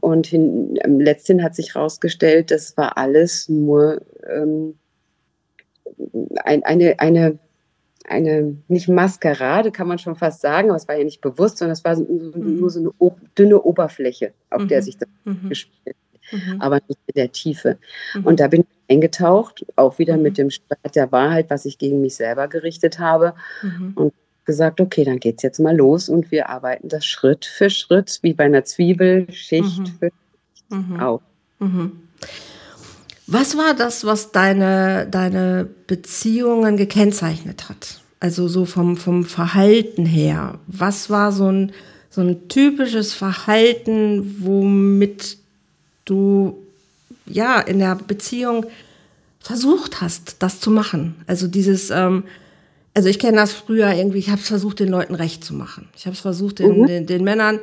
und 0.00 0.26
hin, 0.26 0.78
letztendlich 0.82 1.44
hat 1.44 1.54
sich 1.54 1.74
herausgestellt, 1.74 2.50
das 2.50 2.74
war 2.78 2.96
alles 2.96 3.50
nur 3.50 4.00
ähm, 4.26 4.76
ein, 6.42 6.62
eine, 6.64 6.98
eine, 6.98 7.38
eine, 8.06 8.56
nicht 8.68 8.88
Maskerade, 8.88 9.72
kann 9.72 9.88
man 9.88 9.98
schon 9.98 10.16
fast 10.16 10.40
sagen, 10.40 10.70
aber 10.70 10.76
es 10.76 10.88
war 10.88 10.96
ja 10.96 11.04
nicht 11.04 11.20
bewusst, 11.20 11.58
sondern 11.58 11.72
es 11.72 11.84
war 11.84 11.96
mhm. 11.96 12.58
nur 12.58 12.70
so 12.70 12.80
eine 12.80 12.90
dünne 13.36 13.60
Oberfläche, 13.60 14.32
auf 14.50 14.62
mhm. 14.62 14.68
der 14.68 14.82
sich 14.82 14.96
das 14.96 15.08
mhm. 15.24 15.48
gespielt 15.48 15.96
hat, 15.96 16.03
mhm. 16.34 16.60
aber 16.60 16.80
nicht 16.88 17.00
in 17.06 17.14
der 17.14 17.32
Tiefe. 17.32 17.78
Mhm. 18.14 18.24
Und 18.26 18.40
da 18.40 18.48
bin 18.48 18.62
ich 18.62 18.94
eingetaucht, 18.94 19.64
auch 19.76 19.98
wieder 19.98 20.16
mit 20.16 20.32
mhm. 20.32 20.36
dem 20.36 20.50
Streit 20.50 20.94
der 20.94 21.10
Wahrheit, 21.12 21.50
was 21.50 21.64
ich 21.64 21.78
gegen 21.78 22.00
mich 22.00 22.16
selber 22.16 22.48
gerichtet 22.48 22.98
habe. 22.98 23.34
Und 23.94 24.12
gesagt, 24.44 24.80
okay, 24.80 25.04
dann 25.04 25.20
geht 25.20 25.36
es 25.38 25.42
jetzt 25.42 25.60
mal 25.60 25.76
los 25.76 26.08
und 26.08 26.30
wir 26.30 26.48
arbeiten 26.48 26.88
das 26.88 27.04
Schritt 27.04 27.44
für 27.44 27.70
Schritt, 27.70 28.18
wie 28.22 28.34
bei 28.34 28.44
einer 28.44 28.64
Zwiebel, 28.64 29.26
Schicht 29.32 29.78
mhm. 29.78 29.86
für 29.86 30.10
Schicht 30.10 30.70
mhm. 30.70 31.00
auf. 31.00 31.22
Mhm. 31.60 31.92
Was 33.26 33.56
war 33.56 33.74
das, 33.74 34.04
was 34.04 34.32
deine, 34.32 35.06
deine 35.10 35.68
Beziehungen 35.86 36.76
gekennzeichnet 36.76 37.68
hat? 37.70 38.00
Also 38.20 38.48
so 38.48 38.64
vom, 38.64 38.96
vom 38.96 39.24
Verhalten 39.24 40.04
her. 40.04 40.58
Was 40.66 41.08
war 41.08 41.32
so 41.32 41.50
ein, 41.50 41.72
so 42.10 42.20
ein 42.20 42.48
typisches 42.48 43.14
Verhalten, 43.14 44.36
womit 44.40 45.38
du 46.04 46.58
ja 47.26 47.60
in 47.60 47.78
der 47.78 47.94
Beziehung 47.94 48.66
versucht 49.40 50.00
hast, 50.00 50.36
das 50.38 50.60
zu 50.60 50.70
machen? 50.70 51.16
Also 51.26 51.46
dieses 51.46 51.90
ähm, 51.90 52.24
also 52.94 53.08
ich 53.08 53.18
kenne 53.18 53.36
das 53.36 53.52
früher 53.52 53.92
irgendwie, 53.92 54.18
ich 54.18 54.30
habe 54.30 54.40
es 54.40 54.46
versucht, 54.46 54.78
den 54.78 54.88
Leuten 54.88 55.16
recht 55.16 55.44
zu 55.44 55.52
machen. 55.52 55.88
Ich 55.96 56.06
habe 56.06 56.14
es 56.14 56.20
versucht, 56.20 56.60
den, 56.60 56.80
mhm. 56.80 56.86
den, 56.86 57.06
den, 57.06 57.24
Männern 57.24 57.58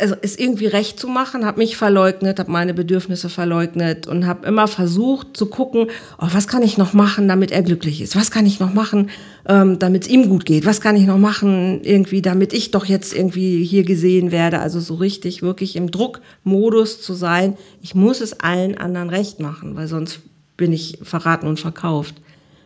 also 0.00 0.14
es 0.22 0.38
irgendwie 0.38 0.66
recht 0.66 0.98
zu 0.98 1.08
machen, 1.08 1.44
habe 1.44 1.58
mich 1.58 1.76
verleugnet, 1.76 2.38
habe 2.38 2.50
meine 2.50 2.74
Bedürfnisse 2.74 3.28
verleugnet 3.28 4.06
und 4.06 4.26
habe 4.26 4.46
immer 4.46 4.68
versucht 4.68 5.36
zu 5.36 5.46
gucken, 5.46 5.88
oh, 6.18 6.28
was 6.32 6.48
kann 6.48 6.62
ich 6.62 6.78
noch 6.78 6.92
machen, 6.92 7.28
damit 7.28 7.50
er 7.50 7.62
glücklich 7.62 8.00
ist? 8.00 8.16
Was 8.16 8.30
kann 8.30 8.46
ich 8.46 8.60
noch 8.60 8.72
machen, 8.72 9.10
ähm, 9.46 9.78
damit 9.78 10.04
es 10.04 10.08
ihm 10.08 10.28
gut 10.28 10.44
geht? 10.44 10.66
Was 10.66 10.80
kann 10.80 10.96
ich 10.96 11.06
noch 11.06 11.18
machen, 11.18 11.80
irgendwie, 11.82 12.22
damit 12.22 12.52
ich 12.52 12.70
doch 12.70 12.84
jetzt 12.84 13.14
irgendwie 13.14 13.64
hier 13.64 13.84
gesehen 13.84 14.32
werde? 14.32 14.60
Also 14.60 14.80
so 14.80 14.94
richtig 14.94 15.42
wirklich 15.42 15.76
im 15.76 15.90
Druckmodus 15.90 17.00
zu 17.00 17.14
sein. 17.14 17.56
Ich 17.82 17.94
muss 17.94 18.20
es 18.20 18.40
allen 18.40 18.78
anderen 18.78 19.10
recht 19.10 19.40
machen, 19.40 19.76
weil 19.76 19.88
sonst 19.88 20.20
bin 20.56 20.72
ich 20.72 20.98
verraten 21.02 21.46
und 21.46 21.60
verkauft. 21.60 22.14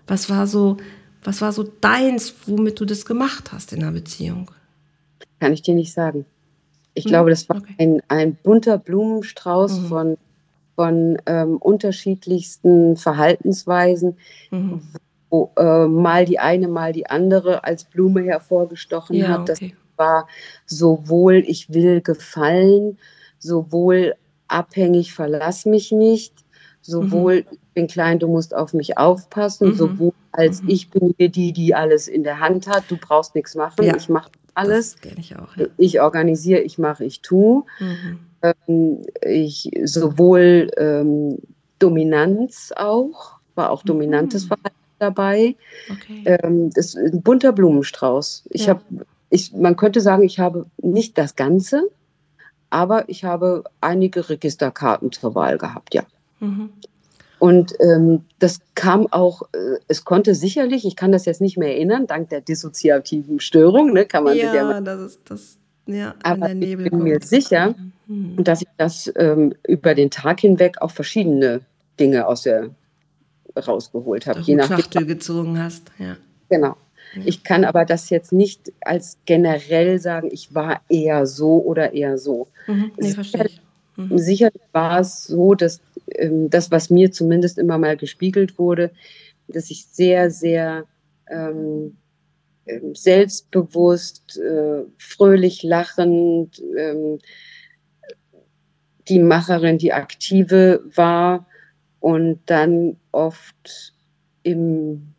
Was 0.07 0.29
war 0.29 0.47
so 0.47 0.77
was 1.25 1.41
war 1.41 1.53
so 1.53 1.63
deins, 1.63 2.35
womit 2.47 2.81
du 2.81 2.85
das 2.85 3.07
gemacht 3.07 3.53
hast 3.53 3.73
in 3.73 3.81
der 3.81 3.93
Beziehung? 3.93 4.51
Kann 5.39 5.53
ich 5.53 5.63
dir 5.63 5.75
nicht 5.75 5.93
sagen. 5.93 6.27
Ich 6.95 7.05
hm? 7.05 7.11
glaube, 7.11 7.31
das 7.31 7.49
war 7.49 7.57
okay. 7.57 7.75
ein, 7.79 8.03
ein 8.09 8.35
bunter 8.35 8.79
Blumenstrauß 8.79 9.81
mhm. 9.81 9.87
von, 9.87 10.19
von 10.75 11.19
ähm, 11.27 11.57
unterschiedlichsten 11.57 12.97
Verhaltensweisen, 12.97 14.17
mhm. 14.51 14.83
wo 15.31 15.51
äh, 15.57 15.87
mal 15.87 16.25
die 16.25 16.39
eine, 16.39 16.69
mal 16.69 16.93
die 16.93 17.07
andere 17.07 17.65
als 17.65 17.85
Blume 17.85 18.23
hervorgestochen 18.23 19.17
ja, 19.17 19.29
hat. 19.29 19.49
Das 19.49 19.59
okay. 19.59 19.75
war 19.97 20.29
sowohl 20.67 21.45
ich 21.47 21.73
will 21.73 22.01
gefallen, 22.01 22.99
sowohl 23.39 24.15
abhängig, 24.49 25.15
verlass 25.15 25.65
mich 25.65 25.93
nicht, 25.93 26.35
sowohl 26.83 27.37
mhm. 27.37 27.47
ich 27.51 27.59
bin 27.75 27.87
klein, 27.87 28.19
du 28.19 28.29
musst 28.29 28.55
auf 28.55 28.75
mich 28.75 28.99
aufpassen, 28.99 29.69
mhm. 29.69 29.75
sowohl 29.75 30.13
als 30.33 30.63
mhm. 30.63 30.69
ich 30.69 30.91
bin 30.91 31.15
hier 31.17 31.29
die, 31.29 31.53
die 31.53 31.75
alles 31.75 32.09
in 32.09 32.23
der 32.23 32.41
Hand 32.41 32.67
hat, 32.67 32.85
du 32.89 32.97
brauchst 32.97 33.35
nichts 33.35 33.55
machen, 33.55 33.85
ja. 33.85 33.97
ich 33.97 34.09
mache 34.09 34.31
alles. 34.55 34.97
Ich, 35.19 35.37
auch, 35.37 35.57
ja. 35.57 35.67
ich 35.77 36.01
organisiere, 36.01 36.61
ich 36.61 36.79
mache, 36.79 37.05
ich 37.05 37.21
tue. 37.21 37.65
Mhm. 37.79 38.19
Ähm, 38.43 39.03
ich 39.23 39.71
sowohl 39.85 40.71
ähm, 40.77 41.39
Dominanz 41.79 42.73
auch, 42.77 43.39
war 43.55 43.71
auch 43.71 43.83
dominantes 43.83 44.45
mhm. 44.45 44.49
Verhalten 44.49 44.77
dabei. 44.99 45.57
Okay. 45.91 46.23
Ähm, 46.25 46.71
das 46.71 46.95
ist 46.95 46.97
ein 46.97 47.23
bunter 47.23 47.53
Blumenstrauß. 47.53 48.45
Ich 48.51 48.67
ja. 48.67 48.75
habe, 48.75 48.83
ich, 49.31 49.53
man 49.53 49.77
könnte 49.77 50.01
sagen, 50.01 50.23
ich 50.23 50.39
habe 50.39 50.67
nicht 50.81 51.19
das 51.19 51.37
Ganze, 51.37 51.89
aber 52.71 53.09
ich 53.09 53.25
habe 53.25 53.65
einige 53.81 54.29
Registerkarten 54.29 55.13
zur 55.13 55.35
Wahl 55.35 55.59
gehabt, 55.59 55.95
ja. 55.95 56.05
Mhm. 56.41 56.71
Und 57.43 57.75
ähm, 57.81 58.21
das 58.39 58.61
kam 58.77 59.09
auch, 59.11 59.43
äh, 59.53 59.81
es 59.89 60.05
konnte 60.05 60.33
sicherlich, 60.37 60.87
ich 60.87 60.95
kann 60.95 61.11
das 61.11 61.25
jetzt 61.25 61.41
nicht 61.41 61.59
mehr 61.59 61.71
erinnern, 61.71 62.07
dank 62.07 62.29
der 62.29 62.41
dissoziativen 62.41 63.41
Störung, 63.41 63.93
ne, 63.93 64.07
kann 64.07 64.23
man 64.23 64.37
ja, 64.37 64.55
ja 64.55 64.81
das 64.81 65.01
ist 65.01 65.21
das, 65.25 65.59
ja, 65.87 66.15
aber 66.23 66.47
der 66.47 66.55
Nebel 66.55 66.85
ich 66.85 66.93
bin 66.93 67.03
mir 67.03 67.19
sicher, 67.21 67.75
mhm. 68.07 68.45
dass 68.45 68.63
ich 68.63 68.69
das 68.79 69.13
ähm, 69.17 69.55
über 69.67 69.97
den 69.97 70.09
Tag 70.09 70.39
hinweg 70.39 70.81
auch 70.81 70.93
verschiedene 70.93 71.63
Dinge 71.99 72.29
aus 72.29 72.43
der 72.43 72.71
rausgeholt 73.57 74.29
habe. 74.29 74.39
Je 74.39 74.55
nach 74.55 74.69
Schachtel 74.69 75.05
gezogen 75.05 75.61
hast, 75.61 75.91
ja. 75.99 76.17
Genau. 76.49 76.77
Ich 77.25 77.43
kann 77.43 77.65
aber 77.65 77.85
das 77.85 78.09
jetzt 78.11 78.31
nicht 78.31 78.73
als 78.83 79.19
generell 79.25 79.99
sagen, 79.99 80.29
ich 80.31 80.55
war 80.55 80.81
eher 80.89 81.27
so 81.27 81.61
oder 81.61 81.93
eher 81.93 82.19
so. 82.19 82.47
Mhm. 82.69 82.93
Nee, 82.99 83.11
verstehe 83.11 83.47
ich. 83.47 83.61
Mhm. 83.97 84.17
Sicherlich 84.17 84.63
war 84.71 85.01
es 85.01 85.25
so, 85.25 85.55
dass 85.55 85.81
ähm, 86.17 86.51
das, 86.51 86.71
was 86.71 86.91
mir 86.91 87.13
zumindest 87.13 87.59
immer 87.59 87.79
mal 87.79 87.97
gespiegelt 87.97 88.59
wurde, 88.59 88.91
dass 89.49 89.71
ich 89.71 89.87
sehr, 89.87 90.31
sehr 90.31 90.85
ähm, 91.29 91.97
ähm, 92.67 92.95
selbstbewusst, 92.95 94.39
äh, 94.39 94.85
fröhlich 94.99 95.63
lachend, 95.63 96.63
ähm, 96.77 97.19
die 99.09 99.19
Macherin, 99.19 99.79
die 99.79 99.93
Aktive 99.93 100.83
war 100.95 101.47
und 101.99 102.41
dann 102.47 102.99
oft 103.11 103.95
im 104.45 105.15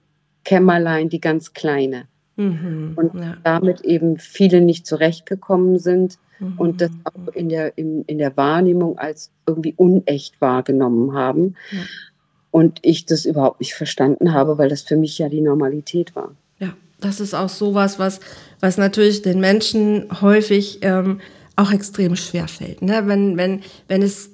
Kämmerlein 0.46 1.10
die 1.10 1.20
ganz 1.20 1.54
Kleine. 1.54 2.08
Mhm, 2.36 2.94
und 2.96 3.14
ja. 3.14 3.38
damit 3.44 3.82
eben 3.82 4.18
viele 4.18 4.60
nicht 4.62 4.88
zurechtgekommen 4.88 5.78
sind 5.78 6.18
mhm. 6.40 6.54
und 6.58 6.82
das 6.82 6.90
auch 7.04 7.34
in 7.34 7.50
der, 7.50 7.78
in, 7.78 8.04
in 8.06 8.18
der 8.18 8.36
Wahrnehmung 8.36 8.98
als 8.98 9.30
irgendwie 9.46 9.74
unecht 9.78 10.42
wahrgenommen 10.42 11.14
haben. 11.14 11.56
Ja. 11.72 11.80
Und 12.50 12.80
ich 12.82 13.06
das 13.06 13.26
überhaupt 13.26 13.60
nicht 13.60 13.76
verstanden 13.76 14.34
habe, 14.34 14.58
weil 14.58 14.70
das 14.70 14.82
für 14.82 14.96
mich 14.96 15.18
ja 15.20 15.30
die 15.30 15.42
Normalität 15.42 16.16
war. 16.16 16.36
Ja, 16.60 16.74
das 17.00 17.20
ist 17.20 17.36
auch 17.36 17.50
sowas, 17.50 18.00
was, 18.00 18.20
was 18.60 18.78
natürlich 18.78 19.22
den 19.22 19.40
Menschen 19.40 20.08
häufig 20.22 20.80
ähm, 20.82 21.20
auch 21.56 21.72
extrem 21.72 22.16
schwer 22.16 22.48
fällt. 22.48 22.82
Ne? 22.82 23.04
Wenn, 23.06 23.38
wenn, 23.38 23.62
wenn 23.88 24.02
es 24.02 24.32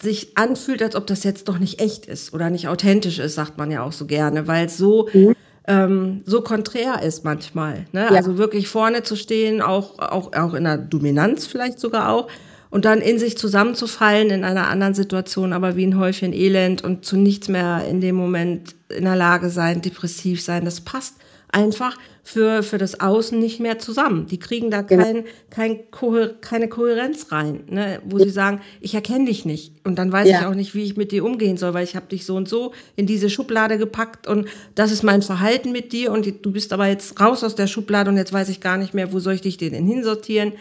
sich 0.00 0.36
anfühlt, 0.36 0.82
als 0.82 0.94
ob 0.94 1.06
das 1.06 1.24
jetzt 1.24 1.48
doch 1.48 1.58
nicht 1.58 1.80
echt 1.80 2.06
ist 2.06 2.32
oder 2.32 2.48
nicht 2.48 2.68
authentisch 2.68 3.18
ist, 3.18 3.34
sagt 3.34 3.58
man 3.58 3.70
ja 3.70 3.82
auch 3.82 3.92
so 3.92 4.06
gerne, 4.06 4.46
weil 4.46 4.66
es 4.66 4.76
so 4.76 5.08
mhm 5.12 5.34
ähm, 5.66 6.22
so 6.26 6.40
konträr 6.40 7.02
ist 7.02 7.24
manchmal. 7.24 7.86
Ne? 7.92 8.02
Ja. 8.02 8.08
Also 8.08 8.38
wirklich 8.38 8.68
vorne 8.68 9.02
zu 9.02 9.16
stehen, 9.16 9.62
auch, 9.62 9.98
auch, 9.98 10.32
auch 10.32 10.54
in 10.54 10.64
der 10.64 10.78
Dominanz 10.78 11.46
vielleicht 11.46 11.78
sogar 11.78 12.10
auch, 12.10 12.28
und 12.70 12.84
dann 12.84 13.00
in 13.00 13.18
sich 13.18 13.36
zusammenzufallen 13.36 14.30
in 14.30 14.44
einer 14.44 14.68
anderen 14.68 14.94
Situation, 14.94 15.52
aber 15.52 15.76
wie 15.76 15.84
ein 15.84 15.98
Häufchen 15.98 16.32
Elend 16.32 16.84
und 16.84 17.04
zu 17.04 17.16
nichts 17.16 17.48
mehr 17.48 17.84
in 17.88 18.00
dem 18.00 18.14
Moment 18.14 18.76
in 18.88 19.04
der 19.04 19.16
Lage 19.16 19.50
sein, 19.50 19.82
depressiv 19.82 20.40
sein, 20.40 20.64
das 20.64 20.80
passt 20.80 21.16
einfach 21.52 21.96
für, 22.22 22.62
für 22.62 22.78
das 22.78 23.00
Außen 23.00 23.38
nicht 23.38 23.60
mehr 23.60 23.78
zusammen. 23.78 24.26
Die 24.26 24.38
kriegen 24.38 24.70
da 24.70 24.82
genau. 24.82 25.04
kein, 25.04 25.24
kein 25.50 25.90
Kohä 25.90 26.34
keine 26.40 26.68
Kohärenz 26.68 27.32
rein, 27.32 27.64
ne? 27.68 28.00
wo 28.04 28.18
sie 28.18 28.30
sagen, 28.30 28.60
ich 28.80 28.94
erkenne 28.94 29.26
dich 29.26 29.44
nicht. 29.44 29.72
Und 29.84 29.98
dann 29.98 30.12
weiß 30.12 30.28
ja. 30.28 30.40
ich 30.40 30.46
auch 30.46 30.54
nicht, 30.54 30.74
wie 30.74 30.82
ich 30.82 30.96
mit 30.96 31.12
dir 31.12 31.24
umgehen 31.24 31.56
soll, 31.56 31.74
weil 31.74 31.84
ich 31.84 31.96
habe 31.96 32.06
dich 32.06 32.26
so 32.26 32.36
und 32.36 32.48
so 32.48 32.72
in 32.96 33.06
diese 33.06 33.30
Schublade 33.30 33.78
gepackt 33.78 34.26
und 34.26 34.48
das 34.74 34.92
ist 34.92 35.02
mein 35.02 35.22
Verhalten 35.22 35.72
mit 35.72 35.92
dir 35.92 36.12
und 36.12 36.44
du 36.44 36.52
bist 36.52 36.72
aber 36.72 36.86
jetzt 36.86 37.20
raus 37.20 37.42
aus 37.42 37.54
der 37.54 37.66
Schublade 37.66 38.10
und 38.10 38.16
jetzt 38.16 38.32
weiß 38.32 38.48
ich 38.48 38.60
gar 38.60 38.76
nicht 38.76 38.94
mehr, 38.94 39.12
wo 39.12 39.18
soll 39.18 39.34
ich 39.34 39.40
dich 39.40 39.56
denn 39.56 39.86
hinsortieren. 39.86 40.52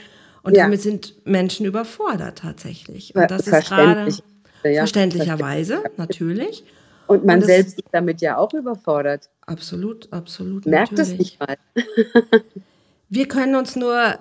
Und 0.42 0.56
ja. 0.56 0.64
damit 0.64 0.82
sind 0.82 1.16
Menschen 1.26 1.66
überfordert 1.66 2.40
tatsächlich. 2.40 3.14
Und 3.14 3.30
das 3.30 3.46
ist 3.46 3.68
gerade 3.68 4.10
verständlicherweise, 4.62 5.84
natürlich. 5.98 6.64
Und 7.10 7.26
man 7.26 7.40
und 7.40 7.46
selbst 7.48 7.80
ist 7.80 7.88
damit 7.92 8.22
ja 8.22 8.38
auch 8.38 8.54
überfordert. 8.54 9.30
Absolut, 9.48 10.14
absolut. 10.14 10.68
Merkt 10.68 10.92
natürlich. 10.92 11.12
es 11.12 11.18
nicht 11.18 11.40
mal. 11.40 11.58
wir 13.10 13.28
können 13.28 13.56
uns 13.56 13.76
nur, 13.76 14.14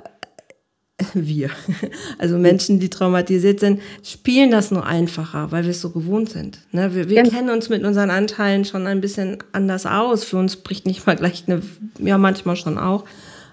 wir, 1.12 1.50
also 2.18 2.38
Menschen, 2.38 2.80
die 2.80 2.88
traumatisiert 2.88 3.60
sind, 3.60 3.82
spielen 4.02 4.50
das 4.50 4.70
nur 4.70 4.86
einfacher, 4.86 5.52
weil 5.52 5.64
wir 5.64 5.72
es 5.72 5.82
so 5.82 5.90
gewohnt 5.90 6.30
sind. 6.30 6.60
Ne? 6.72 6.94
Wir, 6.94 7.10
wir 7.10 7.24
ja. 7.24 7.30
kennen 7.30 7.50
uns 7.50 7.68
mit 7.68 7.84
unseren 7.84 8.08
Anteilen 8.08 8.64
schon 8.64 8.86
ein 8.86 9.02
bisschen 9.02 9.36
anders 9.52 9.84
aus. 9.84 10.24
Für 10.24 10.38
uns 10.38 10.56
bricht 10.56 10.86
nicht 10.86 11.06
mal 11.06 11.16
gleich 11.16 11.44
eine, 11.46 11.60
ja 11.98 12.16
manchmal 12.16 12.56
schon 12.56 12.78
auch, 12.78 13.04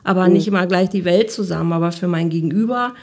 aber 0.05 0.27
mhm. 0.27 0.33
nicht 0.33 0.47
immer 0.47 0.65
gleich 0.65 0.87
die 0.87 1.03
Welt 1.03 1.29
zusammen. 1.29 1.73
Aber 1.73 1.91
für 1.91 2.07
mein 2.07 2.29
Gegenüber 2.29 2.93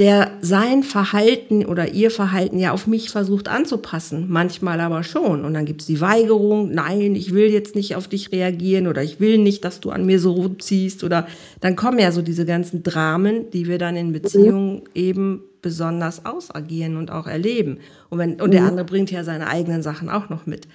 der 0.00 0.30
sein 0.40 0.82
Verhalten 0.82 1.66
oder 1.66 1.92
ihr 1.92 2.10
Verhalten 2.10 2.58
ja 2.58 2.72
auf 2.72 2.86
mich 2.86 3.10
versucht 3.10 3.48
anzupassen, 3.48 4.26
manchmal 4.30 4.80
aber 4.80 5.04
schon. 5.04 5.44
Und 5.44 5.52
dann 5.52 5.66
gibt 5.66 5.82
es 5.82 5.86
die 5.86 6.00
Weigerung, 6.00 6.72
nein, 6.72 7.14
ich 7.14 7.34
will 7.34 7.50
jetzt 7.50 7.74
nicht 7.74 7.96
auf 7.96 8.08
dich 8.08 8.32
reagieren 8.32 8.86
oder 8.86 9.02
ich 9.02 9.20
will 9.20 9.36
nicht, 9.36 9.62
dass 9.62 9.78
du 9.78 9.90
an 9.90 10.06
mir 10.06 10.18
so 10.18 10.48
ziehst 10.48 11.04
oder 11.04 11.28
dann 11.60 11.76
kommen 11.76 11.98
ja 11.98 12.12
so 12.12 12.22
diese 12.22 12.46
ganzen 12.46 12.82
Dramen, 12.82 13.50
die 13.50 13.68
wir 13.68 13.76
dann 13.76 13.94
in 13.94 14.12
Beziehungen 14.12 14.82
eben 14.94 15.42
besonders 15.60 16.24
ausagieren 16.24 16.96
und 16.96 17.10
auch 17.10 17.26
erleben. 17.26 17.76
Und, 18.08 18.18
wenn, 18.18 18.40
und 18.40 18.48
mhm. 18.48 18.52
der 18.52 18.64
andere 18.64 18.86
bringt 18.86 19.10
ja 19.10 19.22
seine 19.22 19.48
eigenen 19.48 19.82
Sachen 19.82 20.08
auch 20.08 20.30
noch 20.30 20.46
mit. 20.46 20.66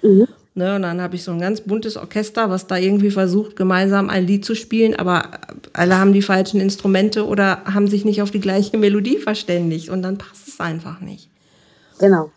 Ne, 0.58 0.78
und 0.78 0.84
dann 0.84 1.02
habe 1.02 1.18
ich 1.18 1.24
so 1.24 1.32
ein 1.32 1.40
ganz 1.40 1.60
buntes 1.60 1.98
Orchester, 1.98 2.50
was 2.50 2.66
da 2.66 2.78
irgendwie 2.78 3.12
versucht, 3.12 3.58
gemeinsam 3.58 4.10
ein 4.10 4.26
Lied 4.26 4.46
zu 4.46 4.56
spielen, 4.56 4.96
aber 4.96 5.32
alle 5.74 5.98
haben 5.98 6.14
die 6.14 6.22
falschen 6.22 6.62
Instrumente 6.62 7.28
oder 7.28 7.66
haben 7.66 7.90
sich 7.90 8.06
nicht 8.06 8.22
auf 8.22 8.32
die 8.32 8.40
gleiche 8.40 8.78
Melodie 8.78 9.18
verständigt 9.18 9.90
und 9.90 10.02
dann 10.02 10.18
passt 10.18 10.48
es 10.48 10.62
einfach 10.62 11.02
nicht. 11.02 11.30
Genau. 12.00 12.32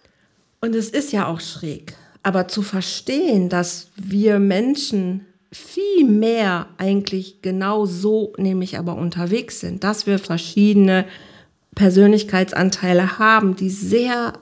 Und 0.60 0.74
es 0.74 0.88
ist 0.88 1.12
ja 1.12 1.28
auch 1.28 1.40
schräg. 1.40 1.94
Aber 2.24 2.48
zu 2.48 2.62
verstehen, 2.62 3.48
dass 3.48 3.86
wir 3.94 4.40
Menschen 4.40 5.24
viel 5.52 6.04
mehr 6.04 6.66
eigentlich 6.76 7.40
genau 7.40 7.86
so 7.86 8.32
nämlich 8.36 8.78
aber 8.78 8.96
unterwegs 8.96 9.60
sind, 9.60 9.84
dass 9.84 10.08
wir 10.08 10.18
verschiedene 10.18 11.04
Persönlichkeitsanteile 11.76 13.20
haben, 13.20 13.54
die 13.54 13.70
sehr 13.70 14.32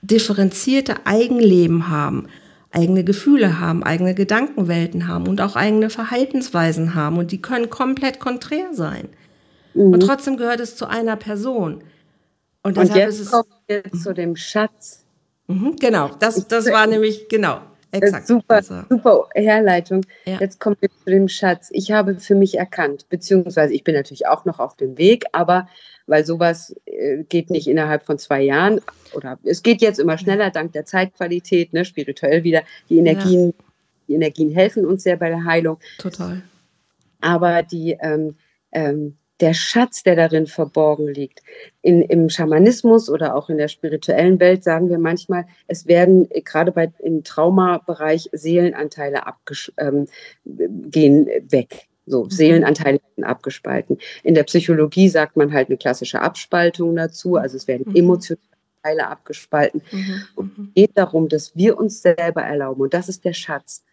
differenzierte 0.00 1.06
Eigenleben 1.06 1.88
haben, 1.88 2.28
eigene 2.70 3.04
Gefühle 3.04 3.60
haben, 3.60 3.82
eigene 3.82 4.14
Gedankenwelten 4.14 5.08
haben 5.08 5.26
und 5.26 5.40
auch 5.40 5.56
eigene 5.56 5.90
Verhaltensweisen 5.90 6.94
haben 6.94 7.18
und 7.18 7.32
die 7.32 7.40
können 7.40 7.70
komplett 7.70 8.20
konträr 8.20 8.74
sein. 8.74 9.08
Mhm. 9.74 9.94
Und 9.94 10.00
trotzdem 10.00 10.36
gehört 10.36 10.60
es 10.60 10.76
zu 10.76 10.86
einer 10.86 11.16
Person. 11.16 11.82
Und, 12.62 12.76
und 12.76 12.94
jetzt 12.94 13.30
kommen 13.30 13.48
wir 13.66 13.82
zu 13.92 14.12
dem 14.12 14.36
Schatz. 14.36 15.04
Mhm, 15.46 15.76
genau, 15.76 16.10
das, 16.18 16.46
das 16.48 16.66
war 16.66 16.86
nämlich, 16.86 17.28
genau, 17.28 17.60
Exakt. 17.90 18.26
Super, 18.26 18.56
also. 18.56 18.82
super 18.88 19.28
Herleitung. 19.34 20.04
Ja. 20.26 20.38
Jetzt 20.40 20.60
kommen 20.60 20.76
wir 20.80 20.90
zu 20.90 21.10
dem 21.10 21.28
Schatz. 21.28 21.70
Ich 21.72 21.90
habe 21.90 22.16
für 22.16 22.34
mich 22.34 22.58
erkannt, 22.58 23.08
beziehungsweise 23.08 23.72
ich 23.72 23.84
bin 23.84 23.94
natürlich 23.94 24.26
auch 24.26 24.44
noch 24.44 24.58
auf 24.58 24.76
dem 24.76 24.98
Weg, 24.98 25.24
aber 25.32 25.68
weil 26.08 26.26
sowas 26.26 26.74
äh, 26.86 27.22
geht 27.28 27.50
nicht 27.50 27.68
innerhalb 27.68 28.04
von 28.04 28.18
zwei 28.18 28.42
Jahren 28.42 28.80
oder 29.14 29.38
es 29.44 29.62
geht 29.62 29.80
jetzt 29.80 30.00
immer 30.00 30.18
schneller 30.18 30.50
dank 30.50 30.72
der 30.72 30.84
Zeitqualität, 30.84 31.72
ne, 31.72 31.84
spirituell 31.84 32.42
wieder. 32.42 32.62
Die 32.88 32.98
Energien, 32.98 33.46
ja. 33.46 33.64
die 34.08 34.14
Energien 34.14 34.50
helfen 34.50 34.84
uns 34.84 35.04
sehr 35.04 35.16
bei 35.16 35.28
der 35.28 35.44
Heilung. 35.44 35.78
Total. 35.98 36.42
Aber 37.20 37.62
die 37.62 37.96
ähm, 38.00 38.36
ähm, 38.72 39.16
der 39.40 39.54
Schatz, 39.54 40.02
der 40.02 40.16
darin 40.16 40.46
verborgen 40.46 41.08
liegt. 41.08 41.42
In, 41.82 42.02
Im 42.02 42.28
Schamanismus 42.28 43.08
oder 43.08 43.34
auch 43.36 43.48
in 43.48 43.58
der 43.58 43.68
spirituellen 43.68 44.40
Welt 44.40 44.64
sagen 44.64 44.90
wir 44.90 44.98
manchmal, 44.98 45.46
es 45.68 45.86
werden 45.86 46.28
gerade 46.44 46.72
bei, 46.72 46.92
im 46.98 47.22
Traumabereich 47.22 48.28
Seelenanteile 48.32 49.22
ähm, 49.76 50.06
gehen 50.44 51.26
weg. 51.50 51.86
So, 52.08 52.24
mhm. 52.24 52.30
Seelenanteile 52.30 53.00
werden 53.14 53.24
abgespalten. 53.24 53.98
In 54.22 54.34
der 54.34 54.44
Psychologie 54.44 55.08
sagt 55.08 55.36
man 55.36 55.52
halt 55.52 55.68
eine 55.68 55.76
klassische 55.76 56.20
Abspaltung 56.22 56.96
dazu, 56.96 57.36
also 57.36 57.56
es 57.56 57.68
werden 57.68 57.84
mhm. 57.88 57.96
emotionale 57.96 58.42
Teile 58.82 59.08
abgespalten. 59.08 59.82
Mhm. 59.90 60.22
Und 60.34 60.58
es 60.58 60.74
geht 60.74 60.90
darum, 60.98 61.28
dass 61.28 61.56
wir 61.56 61.78
uns 61.78 62.02
selber 62.02 62.42
erlauben, 62.42 62.82
und 62.82 62.94
das 62.94 63.08
ist 63.08 63.24
der 63.24 63.34
Schatz, 63.34 63.84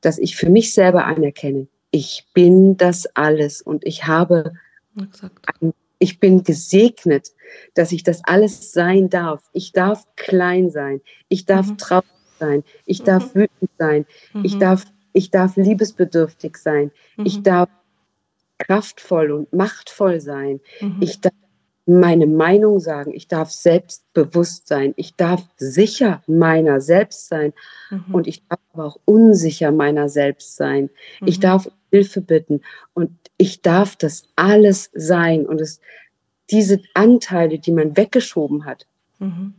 dass 0.00 0.18
ich 0.18 0.36
für 0.36 0.50
mich 0.50 0.74
selber 0.74 1.06
anerkenne, 1.06 1.66
ich 1.90 2.26
bin 2.34 2.76
das 2.76 3.06
alles 3.14 3.62
und 3.62 3.86
ich 3.86 4.06
habe 4.06 4.52
Exakt. 5.00 5.46
Ich 5.98 6.18
bin 6.20 6.42
gesegnet, 6.42 7.30
dass 7.74 7.92
ich 7.92 8.02
das 8.02 8.22
alles 8.24 8.72
sein 8.72 9.08
darf. 9.08 9.42
Ich 9.52 9.72
darf 9.72 10.04
klein 10.16 10.70
sein. 10.70 11.00
Ich 11.28 11.46
darf 11.46 11.68
mhm. 11.68 11.78
traurig 11.78 12.08
sein. 12.38 12.64
Ich 12.84 13.00
mhm. 13.00 13.04
darf 13.04 13.34
wütend 13.34 13.70
sein. 13.78 14.06
Mhm. 14.32 14.44
Ich, 14.44 14.58
darf, 14.58 14.84
ich 15.14 15.30
darf 15.30 15.56
liebesbedürftig 15.56 16.58
sein. 16.58 16.90
Ich 17.16 17.38
mhm. 17.38 17.42
darf 17.44 17.68
kraftvoll 18.58 19.30
und 19.30 19.52
machtvoll 19.52 20.20
sein. 20.20 20.60
Mhm. 20.80 20.98
Ich 21.00 21.20
darf 21.20 21.32
meine 21.86 22.26
Meinung 22.26 22.80
sagen. 22.80 23.12
Ich 23.14 23.28
darf 23.28 23.50
selbstbewusst 23.50 24.66
sein. 24.68 24.92
Ich 24.96 25.16
darf 25.16 25.42
sicher 25.56 26.22
meiner 26.26 26.80
selbst 26.80 27.28
sein. 27.28 27.52
Mhm. 27.90 28.14
Und 28.14 28.26
ich 28.26 28.46
darf 28.48 28.60
aber 28.72 28.86
auch 28.86 28.98
unsicher 29.04 29.70
meiner 29.70 30.08
selbst 30.08 30.56
sein. 30.56 30.90
Ich 31.24 31.40
darf 31.40 31.70
Hilfe 31.90 32.20
bitten. 32.20 32.60
Und 32.92 33.12
ich 33.36 33.62
darf 33.62 33.94
das 33.96 34.24
alles 34.34 34.90
sein 34.94 35.46
und 35.46 35.60
es, 35.60 35.80
diese 36.50 36.80
Anteile, 36.94 37.58
die 37.58 37.72
man 37.72 37.96
weggeschoben 37.96 38.64
hat, 38.64 38.86
mhm. 39.20 39.54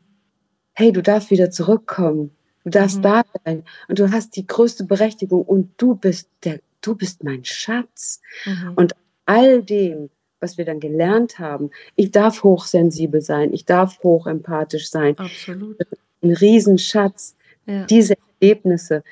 hey, 0.74 0.92
du 0.92 1.02
darfst 1.02 1.32
wieder 1.32 1.50
zurückkommen, 1.50 2.32
du 2.66 2.70
darfst 2.72 2.98
mhm. 2.98 3.04
da 3.04 3.24
sein 3.46 3.64
und 3.88 4.00
du 4.00 4.12
hast 4.12 4.36
die 4.36 4.46
größte 4.46 4.84
Berechtigung 4.84 5.44
und 5.44 5.72
du 5.78 5.96
bist 5.96 6.30
der, 6.44 6.60
du 6.82 6.96
bist 6.96 7.24
mein 7.24 7.46
Schatz. 7.46 8.22
Mhm. 8.46 8.74
Und 8.76 8.96
all 9.26 9.64
dem, 9.64 10.10
was 10.42 10.58
wir 10.58 10.66
dann 10.66 10.82
gelernt 10.82 11.40
haben, 11.40 11.72
ich 11.96 12.12
darf 12.12 12.44
hochsensibel 12.44 13.22
sein, 13.22 13.54
ich 13.54 13.66
darf 13.66 14.04
hochempathisch 14.04 14.90
sein. 14.90 15.18
Absolut. 15.18 15.78
Ein 16.22 16.34
Riesenschatz. 16.34 17.38
Ja. 17.66 17.86
Diese 17.86 18.16
Erlebnisse, 18.42 19.04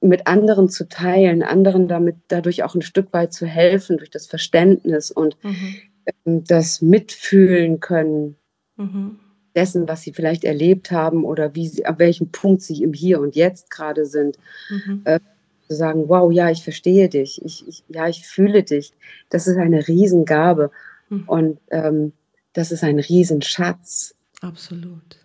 mit 0.00 0.28
anderen 0.28 0.68
zu 0.68 0.88
teilen, 0.88 1.42
anderen 1.42 1.88
damit 1.88 2.16
dadurch 2.28 2.62
auch 2.62 2.76
ein 2.76 2.82
Stück 2.82 3.12
weit 3.12 3.32
zu 3.32 3.46
helfen 3.46 3.96
durch 3.96 4.10
das 4.10 4.26
Verständnis 4.26 5.10
und 5.10 5.42
mhm. 5.42 5.76
Ähm, 6.24 6.44
das 6.44 6.80
Mitfühlen 6.80 7.80
können 7.80 8.36
mhm. 8.76 9.18
Dessen, 9.54 9.88
was 9.88 10.02
sie 10.02 10.12
vielleicht 10.12 10.44
erlebt 10.44 10.90
haben 10.90 11.24
oder 11.24 11.54
wie 11.54 11.68
sie, 11.68 11.86
ab 11.86 11.98
welchem 11.98 12.30
Punkt 12.30 12.62
sie 12.62 12.82
im 12.82 12.92
Hier 12.92 13.20
und 13.20 13.34
Jetzt 13.34 13.70
gerade 13.70 14.06
sind. 14.06 14.38
Mhm. 14.70 15.02
Äh, 15.04 15.20
zu 15.68 15.76
sagen, 15.76 16.08
wow, 16.08 16.32
ja, 16.32 16.50
ich 16.50 16.62
verstehe 16.64 17.08
dich, 17.08 17.44
ich, 17.44 17.66
ich, 17.68 17.84
ja, 17.88 18.08
ich 18.08 18.26
fühle 18.26 18.62
dich. 18.62 18.92
Das 19.28 19.46
ist 19.46 19.58
eine 19.58 19.86
Riesengabe 19.86 20.70
mhm. 21.10 21.24
und 21.26 21.58
ähm, 21.70 22.12
das 22.54 22.72
ist 22.72 22.82
ein 22.82 22.98
Riesenschatz. 22.98 24.14
Absolut. 24.40 25.18